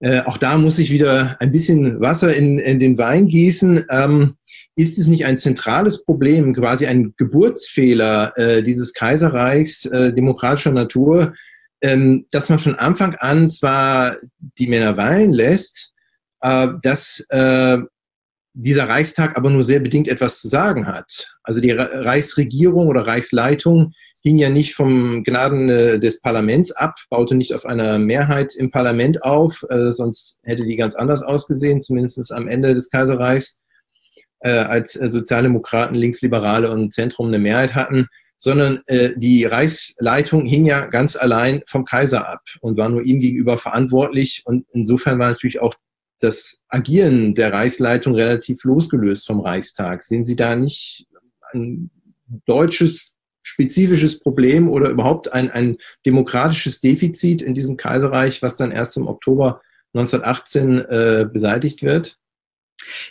Äh, 0.00 0.20
auch 0.22 0.36
da 0.36 0.58
muss 0.58 0.78
ich 0.78 0.90
wieder 0.90 1.36
ein 1.40 1.52
bisschen 1.52 2.00
Wasser 2.00 2.34
in, 2.34 2.58
in 2.58 2.78
den 2.78 2.98
Wein 2.98 3.28
gießen. 3.28 3.86
Ähm, 3.90 4.36
ist 4.74 4.98
es 4.98 5.08
nicht 5.08 5.24
ein 5.24 5.38
zentrales 5.38 6.04
Problem, 6.04 6.52
quasi 6.54 6.86
ein 6.86 7.14
Geburtsfehler 7.16 8.32
äh, 8.36 8.62
dieses 8.62 8.92
Kaiserreichs 8.92 9.86
äh, 9.86 10.12
demokratischer 10.12 10.72
Natur, 10.72 11.34
ähm, 11.80 12.26
dass 12.30 12.50
man 12.50 12.58
von 12.58 12.74
Anfang 12.74 13.14
an 13.16 13.50
zwar 13.50 14.16
die 14.58 14.66
Männer 14.66 14.98
weilen 14.98 15.32
lässt, 15.32 15.94
äh, 16.42 16.68
dass 16.82 17.24
äh, 17.30 17.78
dieser 18.58 18.88
Reichstag 18.88 19.36
aber 19.36 19.50
nur 19.50 19.64
sehr 19.64 19.80
bedingt 19.80 20.08
etwas 20.08 20.40
zu 20.40 20.48
sagen 20.48 20.86
hat. 20.86 21.36
Also 21.42 21.60
die 21.60 21.72
Reichsregierung 21.72 22.88
oder 22.88 23.06
Reichsleitung 23.06 23.92
hing 24.22 24.38
ja 24.38 24.48
nicht 24.48 24.74
vom 24.74 25.24
Gnaden 25.24 25.68
äh, 25.68 26.00
des 26.00 26.22
Parlaments 26.22 26.72
ab, 26.72 26.94
baute 27.10 27.34
nicht 27.34 27.54
auf 27.54 27.66
einer 27.66 27.98
Mehrheit 27.98 28.54
im 28.56 28.70
Parlament 28.70 29.22
auf, 29.22 29.62
äh, 29.68 29.92
sonst 29.92 30.40
hätte 30.44 30.64
die 30.64 30.76
ganz 30.76 30.94
anders 30.94 31.22
ausgesehen, 31.22 31.82
zumindest 31.82 32.32
am 32.32 32.48
Ende 32.48 32.74
des 32.74 32.90
Kaiserreichs, 32.90 33.60
äh, 34.40 34.50
als 34.50 34.96
äh, 34.96 35.10
Sozialdemokraten, 35.10 35.94
Linksliberale 35.94 36.70
und 36.70 36.94
Zentrum 36.94 37.28
eine 37.28 37.38
Mehrheit 37.38 37.74
hatten, 37.74 38.06
sondern 38.38 38.80
äh, 38.86 39.10
die 39.16 39.44
Reichsleitung 39.44 40.46
hing 40.46 40.64
ja 40.64 40.86
ganz 40.86 41.16
allein 41.16 41.62
vom 41.66 41.84
Kaiser 41.84 42.26
ab 42.26 42.40
und 42.60 42.78
war 42.78 42.88
nur 42.88 43.02
ihm 43.02 43.20
gegenüber 43.20 43.58
verantwortlich. 43.58 44.42
Und 44.46 44.64
insofern 44.72 45.18
war 45.18 45.28
natürlich 45.28 45.60
auch 45.60 45.74
das 46.20 46.62
Agieren 46.68 47.34
der 47.34 47.52
Reichsleitung 47.52 48.14
relativ 48.14 48.64
losgelöst 48.64 49.26
vom 49.26 49.40
Reichstag. 49.40 50.02
Sehen 50.02 50.24
Sie 50.24 50.36
da 50.36 50.56
nicht 50.56 51.06
ein 51.52 51.90
deutsches 52.46 53.16
spezifisches 53.42 54.18
Problem 54.18 54.68
oder 54.68 54.90
überhaupt 54.90 55.32
ein, 55.32 55.50
ein 55.50 55.76
demokratisches 56.04 56.80
Defizit 56.80 57.42
in 57.42 57.54
diesem 57.54 57.76
Kaiserreich, 57.76 58.42
was 58.42 58.56
dann 58.56 58.72
erst 58.72 58.96
im 58.96 59.06
Oktober 59.06 59.60
1918 59.94 60.78
äh, 60.78 61.28
beseitigt 61.32 61.82
wird? 61.82 62.18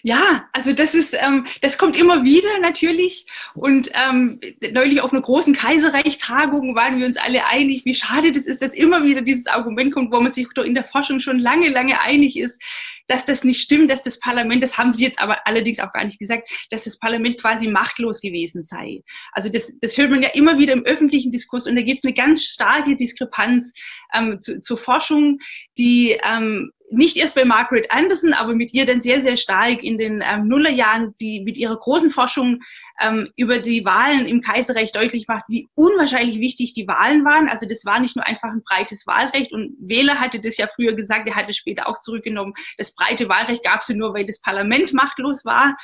Ja, 0.04 0.48
also 0.54 0.74
das 0.74 0.94
ist, 0.94 1.16
ähm, 1.20 1.46
das 1.62 1.78
kommt 1.78 1.98
immer 1.98 2.24
wieder 2.24 2.60
natürlich. 2.60 3.26
Und 3.56 3.90
ähm, 3.94 4.40
neulich 4.72 5.02
auf 5.02 5.12
einer 5.12 5.22
großen 5.22 5.56
Kaiserreich-Tagung 5.56 6.76
waren 6.76 7.00
wir 7.00 7.08
uns 7.08 7.18
alle 7.18 7.48
einig, 7.48 7.84
wie 7.86 7.96
schade 7.96 8.32
das 8.32 8.46
ist, 8.46 8.62
dass 8.62 8.74
immer 8.74 9.04
wieder 9.04 9.22
dieses 9.22 9.48
Argument 9.48 9.94
kommt, 9.94 10.14
wo 10.14 10.22
man 10.22 10.34
sich 10.34 10.48
doch 10.56 10.64
in 10.64 10.76
der 10.76 10.86
Forschung 10.86 11.20
schon 11.20 11.40
lange, 11.40 11.70
lange 11.70 12.00
einig 12.02 12.38
ist, 12.38 12.62
dass 13.08 13.26
das 13.26 13.44
nicht 13.44 13.62
stimmt, 13.62 13.90
dass 13.92 14.04
das 14.04 14.20
Parlament, 14.20 14.64
das 14.64 14.78
haben 14.78 14.92
Sie 14.92 15.04
jetzt 15.04 15.20
aber 15.20 15.46
allerdings 15.46 15.80
auch 15.80 15.94
gar 15.94 16.06
nicht 16.06 16.20
gesagt, 16.20 16.50
dass 16.70 16.86
das 16.86 16.98
Parlament 17.00 17.40
quasi 17.40 17.68
machtlos 17.68 18.22
gewesen 18.22 18.64
sei. 18.64 19.04
Also 19.32 19.50
das, 19.50 19.74
das 19.82 19.98
hört 19.98 20.10
man 20.10 20.24
ja 20.24 20.30
immer 20.30 20.58
wieder 20.58 20.74
im 20.74 20.86
öffentlichen 20.86 21.32
Diskurs 21.32 21.68
und 21.68 21.76
da 21.76 21.82
gibt 21.82 22.00
es 22.00 22.06
eine 22.06 22.14
ganz 22.14 22.44
starke 22.44 22.96
Diskrepanz 22.96 23.74
ähm, 24.14 24.40
zu, 24.42 24.60
zur 24.62 24.78
Forschung, 24.78 25.40
die 25.78 26.18
ähm, 26.24 26.72
nicht 26.92 27.18
erst 27.18 27.36
bei 27.36 27.46
Margaret 27.46 27.90
Anderson, 27.90 28.34
aber 28.34 28.54
mit 28.54 28.74
ihr 28.74 28.86
dann 28.86 29.02
sehr, 29.02 29.22
sehr 29.22 29.38
stark 29.38 29.84
in 29.84 29.98
den 29.98 30.24
ähm, 30.26 30.48
Nullerjahren, 30.48 31.16
die 31.20 31.42
mit 31.42 31.58
ihrer 31.58 31.78
großen 31.78 32.12
Forschung 32.12 32.62
ähm, 33.02 33.30
über 33.36 33.60
die 33.60 33.84
Wahlen 33.86 34.26
im 34.26 34.42
Kaiserreich 34.42 34.92
deutlich 34.92 35.28
macht, 35.28 35.46
wie 35.48 35.68
unwahrscheinlich 35.76 36.40
wichtig 36.40 36.74
die 36.74 36.88
Wahlen 36.88 37.26
waren. 37.26 37.50
Also 37.50 37.68
das 37.68 37.86
war 37.86 38.00
nicht 38.00 38.16
nur 38.16 38.26
einfach 38.26 38.50
ein 38.50 38.64
breites 38.64 39.08
Wahlrecht 39.08 39.52
und 39.52 39.76
Wähler 39.80 40.20
hatte 40.20 40.40
das 40.40 40.58
ja 40.58 40.68
früher 40.74 40.94
gesagt, 40.94 41.28
er 41.28 41.36
hatte 41.36 41.50
es 41.50 41.58
später 41.58 41.88
auch 41.88 42.00
zurückgenommen. 42.00 42.54
Das 42.78 42.96
breite 42.96 43.30
Wahlrecht 43.30 43.64
gab 43.64 43.82
es 43.82 43.88
ja 43.88 43.96
nur, 43.96 44.14
weil 44.14 44.26
das 44.26 44.42
Parlament 44.42 44.94
machtlos 44.94 45.44
war. 45.46 45.76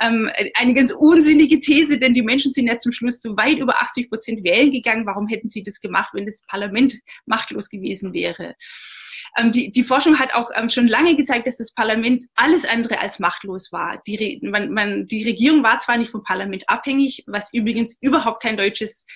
Ähm, 0.00 0.30
eine 0.54 0.74
ganz 0.74 0.92
unsinnige 0.92 1.60
These, 1.60 1.98
denn 1.98 2.14
die 2.14 2.22
Menschen 2.22 2.52
sind 2.52 2.66
ja 2.66 2.78
zum 2.78 2.92
Schluss 2.92 3.20
zu 3.20 3.36
weit 3.36 3.58
über 3.58 3.80
80 3.82 4.08
Prozent 4.08 4.44
wählen 4.44 4.70
gegangen. 4.70 5.06
Warum 5.06 5.28
hätten 5.28 5.48
sie 5.48 5.62
das 5.62 5.80
gemacht, 5.80 6.10
wenn 6.12 6.26
das 6.26 6.42
Parlament 6.46 7.00
machtlos 7.26 7.68
gewesen 7.68 8.12
wäre? 8.12 8.56
Ähm, 9.38 9.52
die, 9.52 9.70
die 9.72 9.84
Forschung 9.84 10.18
hat 10.18 10.34
auch 10.34 10.50
ähm, 10.54 10.70
schon 10.70 10.88
lange 10.88 11.16
gezeigt, 11.16 11.46
dass 11.46 11.58
das 11.58 11.72
Parlament 11.74 12.24
alles 12.36 12.64
andere 12.64 13.00
als 13.00 13.18
machtlos 13.18 13.70
war. 13.72 14.00
Die, 14.06 14.40
man, 14.42 14.72
man, 14.72 15.06
die 15.06 15.24
Regierung 15.24 15.62
war 15.62 15.78
zwar 15.78 15.96
nicht 15.96 16.10
vom 16.10 16.22
Parlament 16.22 16.68
abhängig, 16.68 17.24
was 17.26 17.52
übrigens 17.52 17.96
überhaupt 18.00 18.42
kein 18.42 18.56
deutsches 18.56 19.06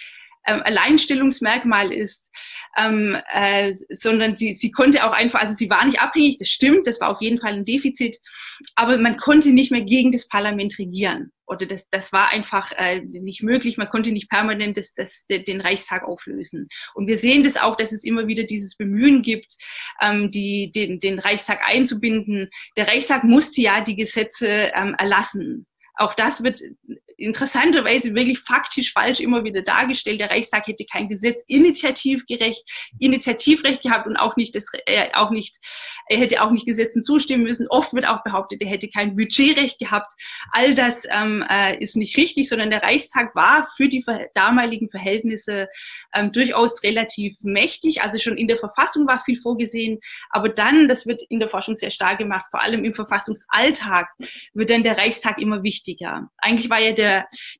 ähm, 0.46 0.62
Alleinstellungsmerkmal 0.64 1.92
ist, 1.92 2.30
ähm, 2.76 3.16
äh, 3.32 3.74
sondern 3.90 4.34
sie, 4.34 4.54
sie 4.54 4.70
konnte 4.70 5.04
auch 5.04 5.12
einfach, 5.12 5.40
also 5.40 5.54
sie 5.54 5.70
war 5.70 5.84
nicht 5.84 6.00
abhängig, 6.00 6.38
das 6.38 6.48
stimmt, 6.48 6.86
das 6.86 7.00
war 7.00 7.10
auf 7.10 7.20
jeden 7.20 7.40
Fall 7.40 7.54
ein 7.54 7.64
Defizit, 7.64 8.18
aber 8.74 8.98
man 8.98 9.16
konnte 9.16 9.50
nicht 9.50 9.70
mehr 9.70 9.82
gegen 9.82 10.10
das 10.10 10.28
Parlament 10.28 10.78
regieren. 10.78 11.30
Oder 11.46 11.66
das, 11.66 11.88
das 11.90 12.10
war 12.12 12.32
einfach 12.32 12.72
äh, 12.76 13.02
nicht 13.02 13.42
möglich, 13.42 13.76
man 13.76 13.90
konnte 13.90 14.12
nicht 14.12 14.30
permanent 14.30 14.78
das, 14.78 14.94
das, 14.94 15.26
den 15.28 15.60
Reichstag 15.60 16.02
auflösen. 16.04 16.68
Und 16.94 17.06
wir 17.06 17.18
sehen 17.18 17.42
das 17.42 17.58
auch, 17.58 17.76
dass 17.76 17.92
es 17.92 18.02
immer 18.02 18.26
wieder 18.26 18.44
dieses 18.44 18.76
Bemühen 18.76 19.20
gibt, 19.20 19.52
ähm, 20.00 20.30
die, 20.30 20.70
den, 20.74 21.00
den 21.00 21.18
Reichstag 21.18 21.60
einzubinden. 21.66 22.48
Der 22.78 22.88
Reichstag 22.88 23.24
musste 23.24 23.60
ja 23.60 23.82
die 23.82 23.96
Gesetze 23.96 24.72
ähm, 24.74 24.94
erlassen 24.98 25.66
auch 25.96 26.14
das 26.14 26.42
wird 26.42 26.60
interessanterweise 27.16 28.14
wirklich 28.14 28.40
faktisch 28.40 28.92
falsch 28.92 29.20
immer 29.20 29.44
wieder 29.44 29.62
dargestellt. 29.62 30.20
Der 30.20 30.30
Reichstag 30.30 30.66
hätte 30.66 30.84
kein 30.90 31.08
Gesetz 31.08 31.44
initiativgerecht, 31.48 32.62
Initiativrecht 32.98 33.82
gehabt 33.82 34.06
und 34.06 34.16
auch 34.16 34.36
nicht, 34.36 34.54
das, 34.54 34.66
äh, 34.86 35.08
auch 35.12 35.30
nicht, 35.30 35.58
er 36.08 36.18
hätte 36.18 36.42
auch 36.42 36.50
nicht 36.50 36.66
Gesetzen 36.66 37.02
zustimmen 37.02 37.44
müssen. 37.44 37.66
Oft 37.68 37.92
wird 37.92 38.06
auch 38.06 38.22
behauptet, 38.22 38.62
er 38.62 38.68
hätte 38.68 38.88
kein 38.88 39.16
Budgetrecht 39.16 39.78
gehabt. 39.78 40.12
All 40.52 40.74
das 40.74 41.04
ähm, 41.10 41.44
äh, 41.48 41.78
ist 41.78 41.96
nicht 41.96 42.16
richtig, 42.16 42.48
sondern 42.48 42.70
der 42.70 42.82
Reichstag 42.82 43.34
war 43.34 43.66
für 43.76 43.88
die 43.88 44.04
damaligen 44.34 44.90
Verhältnisse 44.90 45.68
ähm, 46.14 46.32
durchaus 46.32 46.82
relativ 46.82 47.38
mächtig. 47.42 48.02
Also 48.02 48.18
schon 48.18 48.36
in 48.36 48.48
der 48.48 48.58
Verfassung 48.58 49.06
war 49.06 49.22
viel 49.24 49.38
vorgesehen, 49.38 50.00
aber 50.30 50.48
dann, 50.48 50.88
das 50.88 51.06
wird 51.06 51.22
in 51.28 51.40
der 51.40 51.48
Forschung 51.48 51.74
sehr 51.74 51.90
stark 51.90 52.18
gemacht, 52.18 52.46
vor 52.50 52.62
allem 52.62 52.84
im 52.84 52.94
Verfassungsalltag 52.94 54.08
wird 54.52 54.70
dann 54.70 54.82
der 54.82 54.98
Reichstag 54.98 55.40
immer 55.40 55.62
wichtiger. 55.62 56.28
Eigentlich 56.38 56.70
war 56.70 56.80
ja 56.80 56.92
der, 56.92 57.03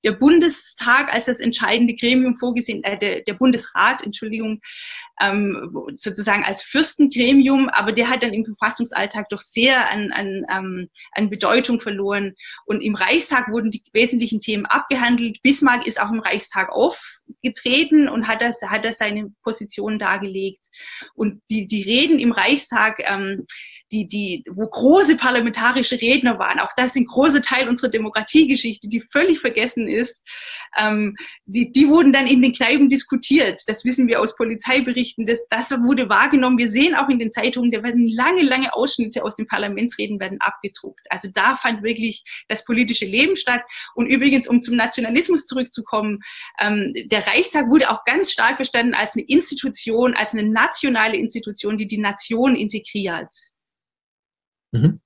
der 0.05 0.13
Bundestag 0.13 1.13
als 1.13 1.27
das 1.27 1.41
entscheidende 1.41 1.95
Gremium 1.95 2.37
vorgesehen, 2.37 2.83
äh, 2.85 2.99
der, 2.99 3.23
der 3.23 3.35
Bundesrat, 3.35 4.03
Entschuldigung, 4.03 4.61
ähm, 5.21 5.71
sozusagen 5.95 6.45
als 6.45 6.63
Fürstengremium, 6.63 7.69
aber 7.69 7.93
der 7.93 8.09
hat 8.09 8.23
dann 8.23 8.33
im 8.33 8.45
Verfassungsalltag 8.45 9.29
doch 9.29 9.41
sehr 9.41 9.91
an, 9.91 10.11
an, 10.13 10.47
ähm, 10.51 10.89
an 11.13 11.31
Bedeutung 11.31 11.81
verloren. 11.81 12.35
Und 12.67 12.81
im 12.81 12.95
Reichstag 12.95 13.49
wurden 13.51 13.71
die 13.71 13.83
wesentlichen 13.93 14.41
Themen 14.41 14.67
abgehandelt. 14.67 15.41
Bismarck 15.43 15.87
ist 15.87 16.01
auch 16.01 16.11
im 16.11 16.21
Reichstag 16.21 16.71
aufgetreten 16.71 18.09
und 18.09 18.29
hat 18.29 18.43
das, 18.43 18.63
hat 18.63 18.85
das 18.85 18.99
seine 18.99 19.33
Position 19.43 19.99
dargelegt. 19.99 20.67
Und 21.15 21.41
die, 21.51 21.69
die 21.69 21.83
Reden 21.83 22.19
im 22.19 22.33
Reichstag, 22.33 23.01
ähm, 23.05 23.47
die, 23.93 24.09
die, 24.09 24.45
wo 24.51 24.67
große 24.67 25.17
parlamentarische 25.17 26.01
Redner 26.01 26.39
waren, 26.39 26.59
auch 26.61 26.71
das 26.77 26.95
sind 26.95 27.09
große 27.09 27.43
Teil 27.43 27.69
unserer 27.69 27.91
Demokratiegeschichte, 27.91 28.89
die 28.89 29.03
völlig 29.13 29.41
vergessen 29.41 29.87
ist, 29.87 30.27
ähm, 30.77 31.17
die, 31.45 31.71
die 31.71 31.89
wurden 31.89 32.13
dann 32.13 32.27
in 32.27 32.43
den 32.43 32.53
Kneipen 32.53 32.89
diskutiert. 32.89 33.63
Das 33.67 33.85
wissen 33.85 34.09
wir 34.09 34.21
aus 34.21 34.37
Polizeiberichten. 34.37 35.27
Das, 35.27 35.41
das 35.51 35.71
wurde 35.71 36.09
wahrgenommen. 36.09 36.59
Wir 36.59 36.69
sehen 36.69 36.95
auch 36.95 37.09
in 37.09 37.19
den 37.19 37.31
Zeitungen, 37.31 37.71
da 37.71 37.83
werden 37.83 38.09
lange, 38.09 38.43
lange 38.43 38.75
Ausschnitte 38.75 39.23
aus 39.25 39.37
den 39.37 39.47
Parlamentsreden 39.47 40.19
werden 40.19 40.41
abgedruckt. 40.41 41.07
Also 41.11 41.29
da 41.33 41.57
fand 41.57 41.83
wirklich 41.83 42.25
das 42.49 42.65
politische 42.65 43.07
Leben 43.07 43.37
statt. 43.37 43.63
Und 43.95 44.07
übrigens, 44.07 44.49
um 44.49 44.63
zum 44.63 44.77
Nationalismus 44.77 45.47
zurückzukommen, 45.47 46.21
ähm, 46.59 46.93
der 47.07 47.27
Reichstag 47.27 47.69
wurde 47.69 47.91
auch 47.91 48.05
ganz 48.05 48.33
stark 48.33 48.57
verstanden 48.57 48.95
als 48.95 49.15
eine 49.15 49.25
Institution, 49.27 50.15
als 50.15 50.33
eine 50.33 50.49
nationale 50.49 51.17
Institution, 51.17 51.77
die 51.77 51.87
die 51.87 51.99
Nation 51.99 52.57
integriert. 52.57 53.29
Mhm. 54.75 55.01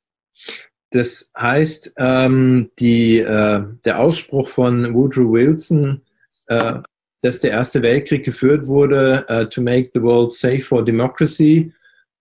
Das 0.91 1.31
heißt, 1.37 1.95
ähm, 1.99 2.71
die, 2.79 3.19
äh, 3.19 3.63
der 3.85 3.99
Ausspruch 3.99 4.49
von 4.49 4.95
Woodrow 4.95 5.33
Wilson, 5.33 6.01
äh, 6.47 6.75
dass 7.23 7.41
der 7.41 7.51
Erste 7.51 7.83
Weltkrieg 7.83 8.25
geführt 8.25 8.67
wurde, 8.67 9.27
uh, 9.29 9.45
to 9.45 9.61
make 9.61 9.91
the 9.93 10.01
world 10.01 10.33
safe 10.33 10.61
for 10.61 10.85
democracy, 10.85 11.73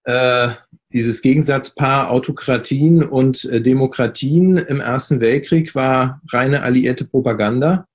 äh, 0.06 0.50
dieses 0.92 1.22
Gegensatzpaar 1.22 2.10
Autokratien 2.10 3.04
und 3.04 3.46
äh, 3.46 3.62
Demokratien 3.62 4.58
im 4.58 4.80
Ersten 4.80 5.22
Weltkrieg 5.22 5.76
war 5.76 6.22
reine 6.32 6.64
alliierte 6.64 7.06
Propaganda. 7.06 7.88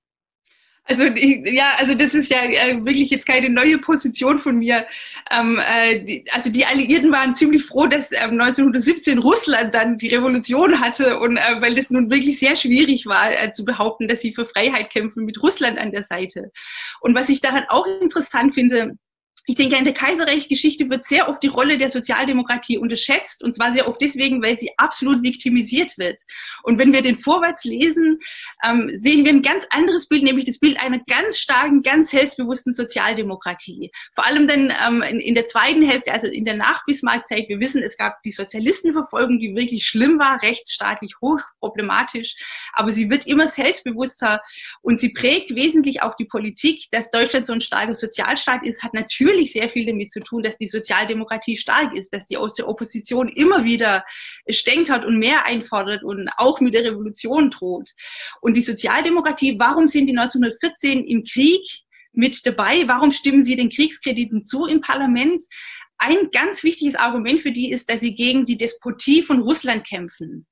Also 0.84 1.04
ja, 1.04 1.74
also 1.78 1.94
das 1.94 2.12
ist 2.12 2.28
ja 2.30 2.42
äh, 2.42 2.84
wirklich 2.84 3.08
jetzt 3.10 3.26
keine 3.26 3.48
neue 3.48 3.78
Position 3.78 4.40
von 4.40 4.58
mir. 4.58 4.84
Ähm, 5.30 5.60
äh, 5.64 6.04
die, 6.04 6.24
also 6.32 6.50
die 6.50 6.66
Alliierten 6.66 7.12
waren 7.12 7.36
ziemlich 7.36 7.64
froh, 7.64 7.86
dass 7.86 8.10
ähm, 8.10 8.40
1917 8.40 9.18
Russland 9.18 9.74
dann 9.74 9.96
die 9.96 10.08
Revolution 10.08 10.80
hatte 10.80 11.20
und 11.20 11.36
äh, 11.36 11.60
weil 11.60 11.76
das 11.76 11.90
nun 11.90 12.10
wirklich 12.10 12.40
sehr 12.40 12.56
schwierig 12.56 13.06
war 13.06 13.30
äh, 13.30 13.52
zu 13.52 13.64
behaupten, 13.64 14.08
dass 14.08 14.22
sie 14.22 14.34
für 14.34 14.44
Freiheit 14.44 14.90
kämpfen 14.90 15.24
mit 15.24 15.40
Russland 15.40 15.78
an 15.78 15.92
der 15.92 16.02
Seite. 16.02 16.50
Und 17.00 17.14
was 17.14 17.28
ich 17.28 17.40
daran 17.40 17.64
auch 17.68 17.86
interessant 18.00 18.54
finde, 18.54 18.96
ich 19.46 19.56
denke, 19.56 19.76
in 19.76 19.84
der 19.84 19.94
Kaiserreichsgeschichte 19.94 20.88
wird 20.88 21.04
sehr 21.04 21.28
oft 21.28 21.42
die 21.42 21.48
Rolle 21.48 21.76
der 21.76 21.88
Sozialdemokratie 21.88 22.78
unterschätzt 22.78 23.42
und 23.42 23.56
zwar 23.56 23.72
sehr 23.72 23.88
oft 23.88 24.00
deswegen, 24.00 24.40
weil 24.40 24.56
sie 24.56 24.70
absolut 24.76 25.22
viktimisiert 25.22 25.98
wird. 25.98 26.20
Und 26.62 26.78
wenn 26.78 26.92
wir 26.92 27.02
den 27.02 27.18
Vorwärts 27.18 27.64
lesen, 27.64 28.20
ähm, 28.64 28.90
sehen 28.94 29.24
wir 29.24 29.32
ein 29.32 29.42
ganz 29.42 29.66
anderes 29.70 30.06
Bild, 30.06 30.22
nämlich 30.22 30.44
das 30.44 30.60
Bild 30.60 30.80
einer 30.80 31.00
ganz 31.08 31.38
starken, 31.38 31.82
ganz 31.82 32.12
selbstbewussten 32.12 32.72
Sozialdemokratie. 32.72 33.90
Vor 34.14 34.26
allem 34.26 34.46
dann 34.46 34.72
ähm, 34.86 35.02
in, 35.02 35.18
in, 35.18 35.34
der 35.34 35.46
zweiten 35.46 35.82
Hälfte, 35.82 36.12
also 36.12 36.28
in 36.28 36.44
der 36.44 36.56
Nach-Bismarck-Zeit, 36.56 37.48
wir 37.48 37.58
wissen, 37.58 37.82
es 37.82 37.96
gab 37.96 38.22
die 38.22 38.30
Sozialistenverfolgung, 38.32 39.40
die 39.40 39.56
wirklich 39.56 39.86
schlimm 39.86 40.20
war, 40.20 40.40
rechtsstaatlich 40.42 41.16
hochproblematisch, 41.20 42.36
aber 42.74 42.92
sie 42.92 43.10
wird 43.10 43.26
immer 43.26 43.48
selbstbewusster 43.48 44.40
und 44.82 45.00
sie 45.00 45.12
prägt 45.12 45.56
wesentlich 45.56 46.02
auch 46.02 46.14
die 46.14 46.26
Politik, 46.26 46.84
dass 46.92 47.10
Deutschland 47.10 47.46
so 47.46 47.52
ein 47.52 47.60
starker 47.60 47.96
Sozialstaat 47.96 48.62
ist, 48.62 48.84
hat 48.84 48.94
natürlich 48.94 49.31
natürlich 49.32 49.52
sehr 49.52 49.70
viel 49.70 49.86
damit 49.86 50.12
zu 50.12 50.20
tun, 50.20 50.42
dass 50.42 50.58
die 50.58 50.66
Sozialdemokratie 50.66 51.56
stark 51.56 51.94
ist, 51.94 52.12
dass 52.12 52.26
die 52.26 52.36
aus 52.36 52.54
der 52.54 52.68
Opposition 52.68 53.28
immer 53.28 53.64
wieder 53.64 54.04
stänkert 54.48 55.04
und 55.04 55.18
mehr 55.18 55.46
einfordert 55.46 56.04
und 56.04 56.28
auch 56.36 56.60
mit 56.60 56.74
der 56.74 56.84
Revolution 56.84 57.50
droht. 57.50 57.90
Und 58.40 58.56
die 58.56 58.62
Sozialdemokratie, 58.62 59.58
warum 59.58 59.88
sind 59.88 60.06
die 60.06 60.16
1914 60.16 61.04
im 61.04 61.24
Krieg 61.24 61.62
mit 62.12 62.44
dabei? 62.44 62.86
Warum 62.86 63.10
stimmen 63.10 63.42
sie 63.42 63.56
den 63.56 63.70
Kriegskrediten 63.70 64.44
zu 64.44 64.66
im 64.66 64.82
Parlament? 64.82 65.42
Ein 65.98 66.30
ganz 66.32 66.62
wichtiges 66.62 66.96
Argument 66.96 67.40
für 67.40 67.52
die 67.52 67.70
ist, 67.70 67.88
dass 67.88 68.00
sie 68.00 68.14
gegen 68.14 68.44
die 68.44 68.56
Despotie 68.56 69.22
von 69.22 69.40
Russland 69.40 69.86
kämpfen. 69.86 70.46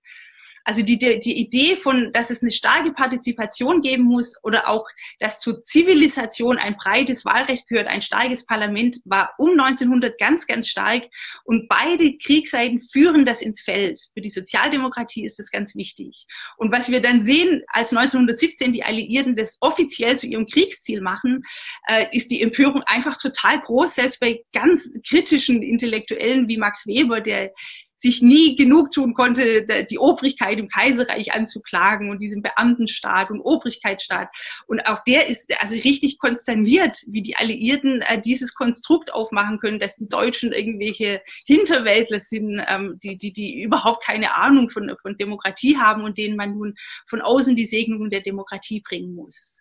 Also 0.65 0.83
die, 0.83 0.99
die 0.99 1.39
Idee 1.39 1.77
von, 1.77 2.13
dass 2.13 2.31
es 2.31 2.43
eine 2.43 2.51
starke 2.51 2.93
Partizipation 2.93 3.81
geben 3.81 4.05
muss 4.05 4.39
oder 4.43 4.69
auch, 4.69 4.87
dass 5.19 5.41
zur 5.41 5.65
Zivilisation 5.65 6.59
ein 6.59 6.77
breites 6.77 7.25
Wahlrecht 7.25 7.69
gehört, 7.69 7.89
ein 7.89 8.03
starkes 8.03 8.47
Parlament, 8.47 9.01
war 9.05 9.33
um 9.39 9.51
1900 9.51 10.19
ganz, 10.19 10.47
ganz 10.47 10.69
stark. 10.69 11.05
Und 11.45 11.69
beide 11.69 12.17
Kriegsseiten 12.19 12.81
führen 12.81 13.25
das 13.25 13.43
ins 13.43 13.61
Feld. 13.61 14.01
Für 14.15 14.21
die 14.21 14.31
Sozialdemokratie 14.31 15.25
ist 15.25 15.39
das 15.39 15.51
ganz 15.51 15.75
wichtig. 15.75 16.27
Und 16.57 16.73
was 16.73 16.91
wir 16.91 17.01
dann 17.01 17.23
sehen, 17.23 17.63
als 17.69 17.95
1917 17.95 18.73
die 18.73 18.85
Alliierten 18.85 19.37
das 19.37 19.57
offiziell 19.61 20.19
zu 20.19 20.27
ihrem 20.27 20.47
Kriegsziel 20.47 21.01
machen, 21.01 21.43
äh, 21.89 22.07
ist 22.13 22.31
die 22.31 22.43
Empörung 22.43 22.83
einfach 22.87 23.17
total 23.17 23.61
groß, 23.61 23.95
selbst 23.95 24.21
bei 24.21 24.43
ganz 24.53 24.91
kritischen 25.09 25.63
Intellektuellen 25.63 26.49
wie 26.49 26.57
Max 26.57 26.87
Weber, 26.87 27.21
der 27.21 27.53
sich 28.01 28.23
nie 28.23 28.57
genug 28.57 28.91
tun 28.93 29.13
konnte, 29.13 29.67
die 29.85 29.99
Obrigkeit 29.99 30.59
im 30.59 30.69
Kaiserreich 30.69 31.35
anzuklagen 31.35 32.09
und 32.09 32.19
diesen 32.19 32.41
Beamtenstaat 32.41 33.31
und 33.31 33.41
Obrigkeitsstaat. 33.41 34.29
Und 34.67 34.81
auch 34.87 35.05
der 35.05 35.29
ist 35.29 35.53
also 35.61 35.75
richtig 35.75 36.19
konsterniert, 36.19 36.97
wie 37.09 37.21
die 37.21 37.37
Alliierten 37.37 38.01
äh, 38.01 38.19
dieses 38.19 38.55
Konstrukt 38.55 39.13
aufmachen 39.13 39.59
können, 39.59 39.79
dass 39.79 39.97
die 39.97 40.09
Deutschen 40.09 40.53
irgendwelche 40.53 41.21
Hinterwäldler 41.45 42.21
sind, 42.21 42.65
ähm, 42.69 42.99
die, 43.03 43.19
die, 43.19 43.35
die 43.35 43.61
überhaupt 43.61 44.03
keine 44.03 44.35
Ahnung 44.35 44.71
von, 44.71 44.97
von 45.03 45.19
Demokratie 45.19 45.77
haben 45.77 46.03
und 46.03 46.17
denen 46.17 46.37
man 46.37 46.53
nun 46.55 46.77
von 47.07 47.21
außen 47.21 47.55
die 47.55 47.67
Segnung 47.67 48.09
der 48.09 48.23
Demokratie 48.23 48.81
bringen 48.81 49.15
muss. 49.15 49.61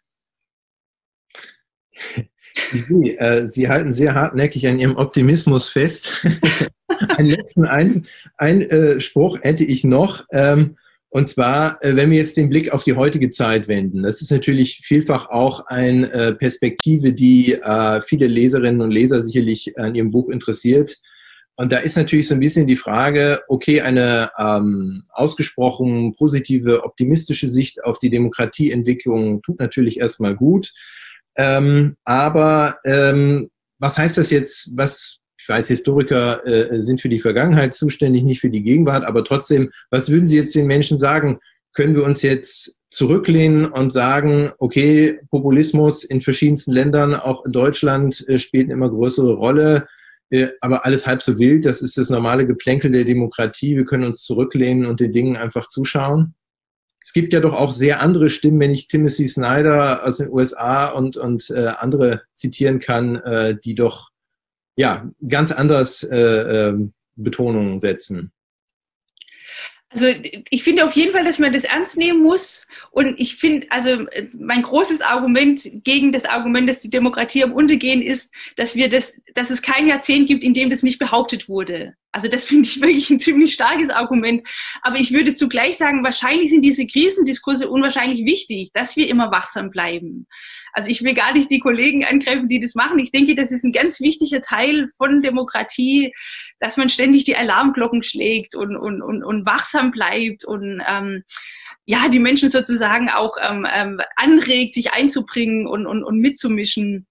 Sehe, 2.72 3.20
äh, 3.20 3.48
Sie 3.48 3.70
halten 3.70 3.94
sehr 3.94 4.16
hartnäckig 4.16 4.68
an 4.68 4.80
Ihrem 4.80 4.98
Optimismus 4.98 5.70
fest. 5.70 6.26
Einen 7.18 7.30
letzten 7.30 7.66
Einspruch 7.66 9.36
ein, 9.36 9.42
äh, 9.42 9.48
hätte 9.48 9.64
ich 9.64 9.84
noch. 9.84 10.26
Ähm, 10.32 10.78
und 11.10 11.28
zwar, 11.28 11.84
äh, 11.84 11.96
wenn 11.96 12.12
wir 12.12 12.18
jetzt 12.18 12.38
den 12.38 12.50
Blick 12.50 12.72
auf 12.72 12.84
die 12.84 12.96
heutige 12.96 13.30
Zeit 13.30 13.68
wenden, 13.68 14.04
das 14.04 14.22
ist 14.22 14.32
natürlich 14.32 14.82
vielfach 14.84 15.30
auch 15.30 15.66
eine 15.68 16.12
äh, 16.12 16.34
Perspektive, 16.34 17.14
die 17.14 17.54
äh, 17.54 18.02
viele 18.02 18.28
Leserinnen 18.28 18.82
und 18.82 18.92
Leser 18.92 19.22
sicherlich 19.24 19.78
an 19.78 19.96
Ihrem 19.96 20.12
Buch 20.12 20.30
interessiert. 20.30 20.98
Und 21.56 21.72
da 21.72 21.80
ist 21.80 21.98
natürlich 21.98 22.28
so 22.28 22.36
ein 22.36 22.40
bisschen 22.40 22.68
die 22.68 22.78
Frage, 22.78 23.42
okay, 23.50 23.82
eine 23.82 24.32
ähm, 24.38 25.04
ausgesprochen 25.10 26.16
positive, 26.16 26.84
optimistische 26.84 27.50
Sicht 27.50 27.84
auf 27.84 28.00
die 28.00 28.10
Demokratieentwicklung 28.10 29.42
tut 29.42 29.60
natürlich 29.60 30.00
erstmal 30.00 30.36
gut. 30.36 30.72
Ähm, 31.40 31.96
aber 32.04 32.78
ähm, 32.86 33.50
was 33.80 33.98
heißt 33.98 34.18
das 34.18 34.30
jetzt, 34.30 34.72
was 34.76 35.20
ich 35.40 35.48
weiß, 35.48 35.70
Historiker 35.70 36.46
äh, 36.46 36.80
sind 36.82 37.00
für 37.00 37.08
die 37.08 37.20
Vergangenheit 37.20 37.74
zuständig, 37.74 38.24
nicht 38.24 38.42
für 38.42 38.50
die 38.50 38.62
Gegenwart, 38.62 39.06
aber 39.06 39.24
trotzdem, 39.24 39.70
was 39.90 40.10
würden 40.10 40.28
Sie 40.28 40.36
jetzt 40.36 40.54
den 40.54 40.68
Menschen 40.68 40.98
sagen? 40.98 41.40
Können 41.74 41.96
wir 41.96 42.04
uns 42.04 42.22
jetzt 42.24 42.80
zurücklehnen 42.92 43.68
und 43.68 43.94
sagen, 43.94 44.52
okay, 44.58 45.18
Populismus 45.32 46.04
in 46.04 46.20
verschiedensten 46.20 46.74
Ländern, 46.74 47.16
auch 47.16 47.46
in 47.46 47.54
Deutschland, 47.54 48.28
äh, 48.28 48.38
spielt 48.38 48.66
eine 48.66 48.74
immer 48.74 48.90
größere 48.90 49.34
Rolle, 49.34 49.88
äh, 50.30 50.48
aber 50.60 50.86
alles 50.86 51.08
halb 51.08 51.22
so 51.22 51.40
wild, 51.40 51.66
das 51.66 51.82
ist 51.82 51.98
das 51.98 52.10
normale 52.10 52.46
Geplänkel 52.46 52.92
der 52.92 53.06
Demokratie, 53.06 53.78
wir 53.78 53.86
können 53.86 54.04
uns 54.04 54.24
zurücklehnen 54.24 54.86
und 54.86 55.00
den 55.00 55.14
Dingen 55.14 55.38
einfach 55.38 55.68
zuschauen? 55.68 56.36
Es 57.02 57.14
gibt 57.14 57.34
ja 57.34 57.40
doch 57.40 57.54
auch 57.54 57.72
sehr 57.72 58.02
andere 58.02 58.30
Stimmen, 58.30 58.60
wenn 58.60 58.72
ich 58.72 58.88
Timothy 58.88 59.28
Snyder 59.28 60.06
aus 60.06 60.18
den 60.18 60.30
USA 60.30 60.88
und, 60.88 61.18
und 61.18 61.50
äh, 61.50 61.68
andere 61.78 62.24
zitieren 62.34 62.80
kann, 62.80 63.16
äh, 63.18 63.58
die 63.64 63.76
doch 63.76 64.10
ja, 64.76 65.10
ganz 65.28 65.52
anders 65.52 66.04
äh, 66.04 66.18
äh, 66.70 66.90
Betonungen 67.16 67.82
setzen. 67.82 68.32
Also 69.92 70.08
ich 70.52 70.64
finde 70.64 70.86
auf 70.86 70.94
jeden 70.94 71.14
Fall, 71.14 71.24
dass 71.24 71.40
man 71.40 71.52
das 71.52 71.64
ernst 71.64 71.98
nehmen 71.98 72.22
muss. 72.22 72.68
Und 72.92 73.20
ich 73.20 73.38
finde, 73.38 73.66
also 73.72 74.06
mein 74.34 74.62
großes 74.62 75.02
Argument 75.02 75.68
gegen 75.84 76.12
das 76.12 76.26
Argument, 76.26 76.70
dass 76.70 76.82
die 76.82 76.92
Demokratie 76.92 77.44
am 77.44 77.54
Untergehen 77.54 78.04
ist, 78.04 78.32
dass 78.56 78.76
wir 78.76 78.88
das, 78.88 79.14
dass 79.34 79.50
es 79.50 79.64
kein 79.64 79.88
Jahrzehnt 79.88 80.28
gibt, 80.28 80.44
in 80.44 80.54
dem 80.54 80.70
das 80.70 80.84
nicht 80.84 81.00
behauptet 81.00 81.50
wurde. 81.50 81.96
Also 82.12 82.28
das 82.28 82.46
finde 82.46 82.68
ich 82.68 82.82
wirklich 82.82 83.10
ein 83.10 83.20
ziemlich 83.20 83.54
starkes 83.54 83.90
Argument. 83.90 84.48
Aber 84.84 84.98
ich 84.98 85.12
würde 85.12 85.34
zugleich 85.34 85.78
sagen, 85.78 86.04
wahrscheinlich 86.04 86.52
sind 86.52 86.62
diese 86.62 86.86
Krisendiskurse 86.86 87.68
unwahrscheinlich 87.68 88.26
wichtig, 88.26 88.70
dass 88.74 88.96
wir 88.96 89.10
immer 89.10 89.32
wachsam 89.32 89.72
bleiben. 89.72 90.28
Also 90.74 90.90
ich 90.90 91.04
will 91.04 91.14
gar 91.14 91.34
nicht 91.34 91.50
die 91.52 91.60
Kollegen 91.60 92.06
angreifen, 92.06 92.48
die 92.48 92.60
das 92.60 92.76
machen. 92.76 93.00
Ich 93.00 93.12
denke, 93.12 93.36
das 93.36 93.52
ist 93.52 93.64
ein 93.64 93.72
ganz 93.72 94.00
wichtiger 94.00 94.42
Teil 94.42 94.90
von 94.98 95.22
Demokratie, 95.22 96.14
dass 96.60 96.78
man 96.78 96.90
ständig 96.90 97.24
die 97.26 97.36
Alarmglocken 97.36 98.04
schlägt 98.04 98.56
und, 98.56 98.76
und, 98.76 99.02
und, 99.02 99.24
und 99.24 99.46
wachsam 99.46 99.92
bleibt 99.92 100.46
und 100.46 100.82
ähm, 100.88 101.24
ja, 101.86 102.08
die 102.08 102.20
Menschen 102.20 102.50
sozusagen 102.50 103.10
auch 103.10 103.36
ähm, 103.42 103.66
ähm, 103.72 104.00
anregt, 104.16 104.76
sich 104.76 104.94
einzubringen 104.94 105.66
und, 105.66 105.88
und, 105.88 106.04
und 106.04 106.20
mitzumischen. 106.20 107.08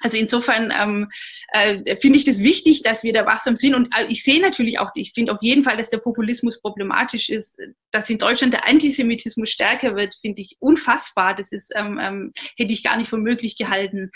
Also 0.00 0.16
insofern 0.16 0.72
ähm, 0.78 1.08
äh, 1.52 1.96
finde 1.96 2.18
ich 2.18 2.24
das 2.24 2.40
wichtig, 2.40 2.82
dass 2.82 3.02
wir 3.02 3.12
da 3.12 3.26
wachsam 3.26 3.56
sind. 3.56 3.74
Und 3.74 3.88
äh, 3.96 4.06
ich 4.08 4.22
sehe 4.22 4.40
natürlich 4.40 4.78
auch, 4.78 4.90
ich 4.94 5.12
finde 5.14 5.32
auf 5.32 5.42
jeden 5.42 5.64
Fall, 5.64 5.76
dass 5.76 5.90
der 5.90 5.98
Populismus 5.98 6.60
problematisch 6.60 7.28
ist. 7.28 7.58
Dass 7.90 8.10
in 8.10 8.18
Deutschland 8.18 8.52
der 8.52 8.68
Antisemitismus 8.68 9.50
stärker 9.50 9.96
wird, 9.96 10.14
finde 10.20 10.42
ich 10.42 10.56
unfassbar. 10.60 11.34
Das 11.34 11.52
ist, 11.52 11.72
ähm, 11.76 11.98
ähm, 12.00 12.32
hätte 12.56 12.72
ich 12.72 12.82
gar 12.82 12.96
nicht 12.96 13.10
für 13.10 13.18
möglich 13.18 13.56
gehalten 13.56 14.10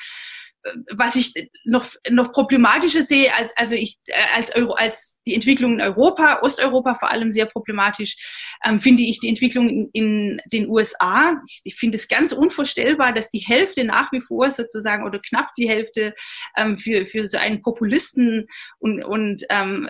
was 0.96 1.16
ich 1.16 1.32
noch, 1.64 1.86
noch 2.10 2.32
problematischer 2.32 3.02
sehe, 3.02 3.34
als, 3.34 3.52
also 3.56 3.74
ich, 3.74 3.98
äh, 4.06 4.14
als, 4.36 4.54
Euro, 4.54 4.74
als 4.74 5.18
die 5.26 5.34
Entwicklung 5.34 5.74
in 5.74 5.80
Europa, 5.80 6.40
Osteuropa 6.42 6.94
vor 6.94 7.10
allem 7.10 7.32
sehr 7.32 7.46
problematisch, 7.46 8.16
ähm, 8.64 8.80
finde 8.80 9.02
ich 9.02 9.20
die 9.20 9.28
Entwicklung 9.28 9.68
in, 9.68 9.90
in 9.92 10.40
den 10.52 10.68
USA. 10.68 11.40
Ich, 11.48 11.60
ich 11.64 11.76
finde 11.76 11.96
es 11.96 12.08
ganz 12.08 12.32
unvorstellbar, 12.32 13.12
dass 13.12 13.30
die 13.30 13.40
Hälfte 13.40 13.84
nach 13.84 14.12
wie 14.12 14.20
vor 14.20 14.50
sozusagen 14.50 15.04
oder 15.04 15.18
knapp 15.18 15.52
die 15.56 15.68
Hälfte 15.68 16.14
ähm, 16.56 16.78
für, 16.78 17.06
für 17.06 17.26
so 17.26 17.38
einen 17.38 17.62
Populisten 17.62 18.46
und, 18.78 19.02
und 19.02 19.42
ähm, 19.50 19.88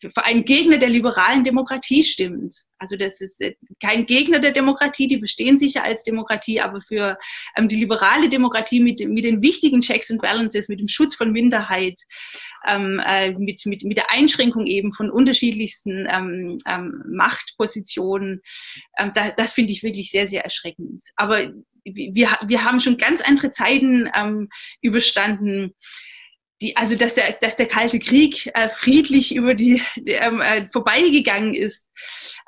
für 0.00 0.24
einen 0.24 0.44
Gegner 0.44 0.78
der 0.78 0.88
liberalen 0.88 1.44
Demokratie 1.44 2.02
stimmt. 2.04 2.56
Also 2.78 2.96
das 2.96 3.20
ist 3.20 3.40
äh, 3.40 3.54
kein 3.80 4.06
Gegner 4.06 4.38
der 4.38 4.52
Demokratie, 4.52 5.06
die 5.06 5.18
bestehen 5.18 5.58
sicher 5.58 5.84
als 5.84 6.02
Demokratie, 6.02 6.60
aber 6.60 6.80
für 6.80 7.18
ähm, 7.56 7.68
die 7.68 7.76
liberale 7.76 8.28
Demokratie 8.28 8.80
mit, 8.80 9.06
mit 9.06 9.24
den 9.24 9.42
wichtigen 9.42 9.82
Checks 9.82 9.99
and 10.08 10.22
Balances, 10.22 10.68
mit 10.68 10.80
dem 10.80 10.88
Schutz 10.88 11.16
von 11.16 11.32
Minderheit, 11.32 12.00
ähm, 12.66 13.00
äh, 13.04 13.32
mit, 13.32 13.66
mit, 13.66 13.82
mit 13.82 13.96
der 13.96 14.10
Einschränkung 14.10 14.66
eben 14.66 14.92
von 14.92 15.10
unterschiedlichsten 15.10 16.06
ähm, 16.08 16.58
ähm, 16.66 17.02
Machtpositionen, 17.08 18.40
ähm, 18.98 19.10
da, 19.14 19.30
das 19.30 19.52
finde 19.52 19.72
ich 19.72 19.82
wirklich 19.82 20.10
sehr, 20.10 20.28
sehr 20.28 20.44
erschreckend. 20.44 21.04
Aber 21.16 21.52
wir, 21.84 22.38
wir 22.46 22.64
haben 22.64 22.80
schon 22.80 22.96
ganz 22.96 23.20
andere 23.20 23.50
Zeiten 23.50 24.08
ähm, 24.14 24.48
überstanden 24.80 25.74
die, 26.60 26.76
also 26.76 26.94
dass 26.94 27.14
der, 27.14 27.32
dass 27.40 27.56
der 27.56 27.66
Kalte 27.66 27.98
Krieg 27.98 28.50
äh, 28.54 28.68
friedlich 28.68 29.34
über 29.34 29.54
die, 29.54 29.82
die 29.96 30.12
ähm, 30.12 30.40
äh, 30.40 30.68
vorbeigegangen 30.70 31.54
ist, 31.54 31.88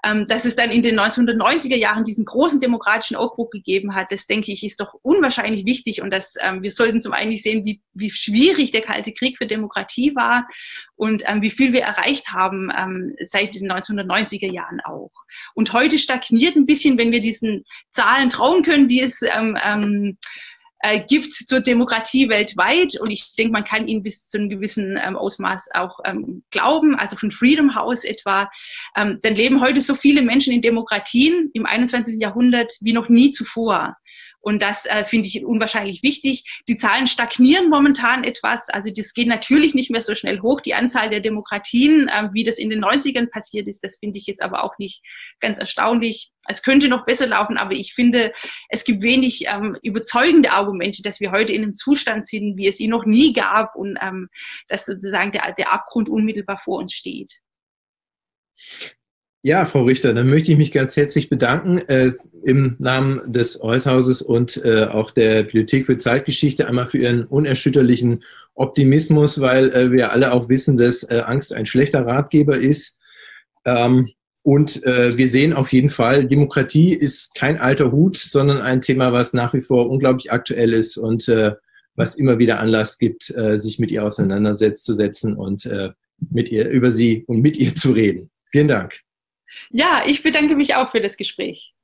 ähm, 0.04 0.26
dass 0.26 0.44
es 0.44 0.54
dann 0.54 0.70
in 0.70 0.82
den 0.82 0.98
1990er 0.98 1.76
Jahren 1.76 2.04
diesen 2.04 2.24
großen 2.24 2.60
demokratischen 2.60 3.16
Aufbruch 3.16 3.50
gegeben 3.50 3.94
hat, 3.94 4.12
das 4.12 4.26
denke 4.26 4.52
ich, 4.52 4.64
ist 4.64 4.80
doch 4.80 4.94
unwahrscheinlich 5.02 5.64
wichtig 5.64 6.02
und 6.02 6.10
dass 6.10 6.34
ähm, 6.40 6.62
wir 6.62 6.70
sollten 6.70 7.00
zum 7.00 7.12
einen 7.12 7.36
sehen, 7.36 7.64
wie, 7.64 7.80
wie 7.94 8.10
schwierig 8.10 8.72
der 8.72 8.82
Kalte 8.82 9.12
Krieg 9.12 9.38
für 9.38 9.46
Demokratie 9.46 10.14
war 10.14 10.46
und 10.94 11.22
ähm, 11.26 11.40
wie 11.40 11.50
viel 11.50 11.72
wir 11.72 11.82
erreicht 11.82 12.28
haben 12.28 12.70
ähm, 12.76 13.14
seit 13.24 13.54
den 13.54 13.70
1990er 13.70 14.52
Jahren 14.52 14.80
auch. 14.80 15.12
Und 15.54 15.72
heute 15.72 15.98
stagniert 15.98 16.56
ein 16.56 16.66
bisschen, 16.66 16.98
wenn 16.98 17.12
wir 17.12 17.20
diesen 17.20 17.64
Zahlen 17.90 18.28
trauen 18.28 18.62
können, 18.62 18.88
die 18.88 19.00
es 19.00 19.22
ähm, 19.22 19.56
ähm, 19.64 20.18
äh, 20.82 21.00
gibt 21.00 21.32
zur 21.32 21.60
Demokratie 21.60 22.28
weltweit. 22.28 23.00
Und 23.00 23.10
ich 23.10 23.32
denke, 23.32 23.52
man 23.52 23.64
kann 23.64 23.88
ihnen 23.88 24.02
bis 24.02 24.28
zu 24.28 24.38
einem 24.38 24.50
gewissen 24.50 24.98
ähm, 25.02 25.16
Ausmaß 25.16 25.70
auch 25.74 26.00
ähm, 26.04 26.42
glauben, 26.50 26.96
also 26.96 27.16
von 27.16 27.30
Freedom 27.30 27.74
House 27.74 28.04
etwa. 28.04 28.50
Ähm, 28.96 29.18
dann 29.22 29.34
leben 29.34 29.60
heute 29.60 29.80
so 29.80 29.94
viele 29.94 30.22
Menschen 30.22 30.52
in 30.52 30.60
Demokratien 30.60 31.50
im 31.54 31.66
21. 31.66 32.20
Jahrhundert 32.20 32.72
wie 32.80 32.92
noch 32.92 33.08
nie 33.08 33.30
zuvor. 33.30 33.96
Und 34.42 34.60
das 34.60 34.86
äh, 34.86 35.04
finde 35.06 35.28
ich 35.28 35.44
unwahrscheinlich 35.44 36.02
wichtig. 36.02 36.44
Die 36.68 36.76
Zahlen 36.76 37.06
stagnieren 37.06 37.70
momentan 37.70 38.24
etwas. 38.24 38.68
Also 38.68 38.90
das 38.94 39.14
geht 39.14 39.28
natürlich 39.28 39.74
nicht 39.74 39.90
mehr 39.90 40.02
so 40.02 40.16
schnell 40.16 40.40
hoch. 40.40 40.60
Die 40.60 40.74
Anzahl 40.74 41.10
der 41.10 41.20
Demokratien, 41.20 42.08
äh, 42.08 42.28
wie 42.32 42.42
das 42.42 42.58
in 42.58 42.68
den 42.68 42.84
90ern 42.84 43.30
passiert 43.30 43.68
ist, 43.68 43.84
das 43.84 43.98
finde 43.98 44.18
ich 44.18 44.26
jetzt 44.26 44.42
aber 44.42 44.64
auch 44.64 44.76
nicht 44.78 45.00
ganz 45.40 45.58
erstaunlich. 45.58 46.32
Es 46.48 46.62
könnte 46.62 46.88
noch 46.88 47.06
besser 47.06 47.28
laufen, 47.28 47.56
aber 47.56 47.72
ich 47.72 47.94
finde, 47.94 48.32
es 48.68 48.84
gibt 48.84 49.02
wenig 49.02 49.44
ähm, 49.46 49.78
überzeugende 49.82 50.50
Argumente, 50.50 51.02
dass 51.02 51.20
wir 51.20 51.30
heute 51.30 51.52
in 51.52 51.62
einem 51.62 51.76
Zustand 51.76 52.26
sind, 52.26 52.56
wie 52.56 52.66
es 52.66 52.80
ihn 52.80 52.90
noch 52.90 53.06
nie 53.06 53.32
gab 53.32 53.76
und 53.76 53.96
ähm, 54.02 54.28
dass 54.66 54.86
sozusagen 54.86 55.30
der, 55.30 55.52
der 55.52 55.72
Abgrund 55.72 56.08
unmittelbar 56.08 56.58
vor 56.58 56.78
uns 56.80 56.92
steht. 56.92 57.40
Ja, 59.44 59.66
Frau 59.66 59.82
Richter, 59.82 60.14
dann 60.14 60.30
möchte 60.30 60.52
ich 60.52 60.58
mich 60.58 60.70
ganz 60.70 60.96
herzlich 60.96 61.28
bedanken 61.28 61.78
äh, 61.88 62.12
im 62.44 62.76
Namen 62.78 63.20
des 63.32 63.60
Heushauses 63.60 64.22
und 64.22 64.64
äh, 64.64 64.84
auch 64.84 65.10
der 65.10 65.42
Bibliothek 65.42 65.86
für 65.86 65.98
Zeitgeschichte 65.98 66.68
einmal 66.68 66.86
für 66.86 66.98
Ihren 66.98 67.24
unerschütterlichen 67.24 68.22
Optimismus, 68.54 69.40
weil 69.40 69.70
äh, 69.70 69.90
wir 69.90 70.12
alle 70.12 70.32
auch 70.32 70.48
wissen, 70.48 70.76
dass 70.76 71.02
äh, 71.10 71.22
Angst 71.24 71.52
ein 71.52 71.66
schlechter 71.66 72.06
Ratgeber 72.06 72.56
ist. 72.56 73.00
Ähm, 73.64 74.10
und 74.44 74.84
äh, 74.84 75.18
wir 75.18 75.26
sehen 75.26 75.54
auf 75.54 75.72
jeden 75.72 75.88
Fall, 75.88 76.24
Demokratie 76.24 76.94
ist 76.94 77.34
kein 77.34 77.58
alter 77.58 77.90
Hut, 77.90 78.16
sondern 78.16 78.58
ein 78.58 78.80
Thema, 78.80 79.12
was 79.12 79.32
nach 79.32 79.54
wie 79.54 79.60
vor 79.60 79.90
unglaublich 79.90 80.30
aktuell 80.30 80.72
ist 80.72 80.96
und 80.96 81.28
äh, 81.28 81.54
was 81.96 82.14
immer 82.14 82.38
wieder 82.38 82.60
Anlass 82.60 82.96
gibt, 82.96 83.34
äh, 83.36 83.58
sich 83.58 83.80
mit 83.80 83.90
ihr 83.90 84.04
auseinandersetzen 84.04 85.34
und 85.36 85.66
äh, 85.66 85.90
mit 86.30 86.52
ihr 86.52 86.68
über 86.68 86.92
sie 86.92 87.24
und 87.26 87.40
mit 87.40 87.56
ihr 87.56 87.74
zu 87.74 87.90
reden. 87.90 88.30
Vielen 88.52 88.68
Dank. 88.68 89.00
Ja, 89.72 90.02
ich 90.06 90.22
bedanke 90.22 90.54
mich 90.54 90.74
auch 90.76 90.90
für 90.90 91.00
das 91.00 91.16
Gespräch. 91.16 91.74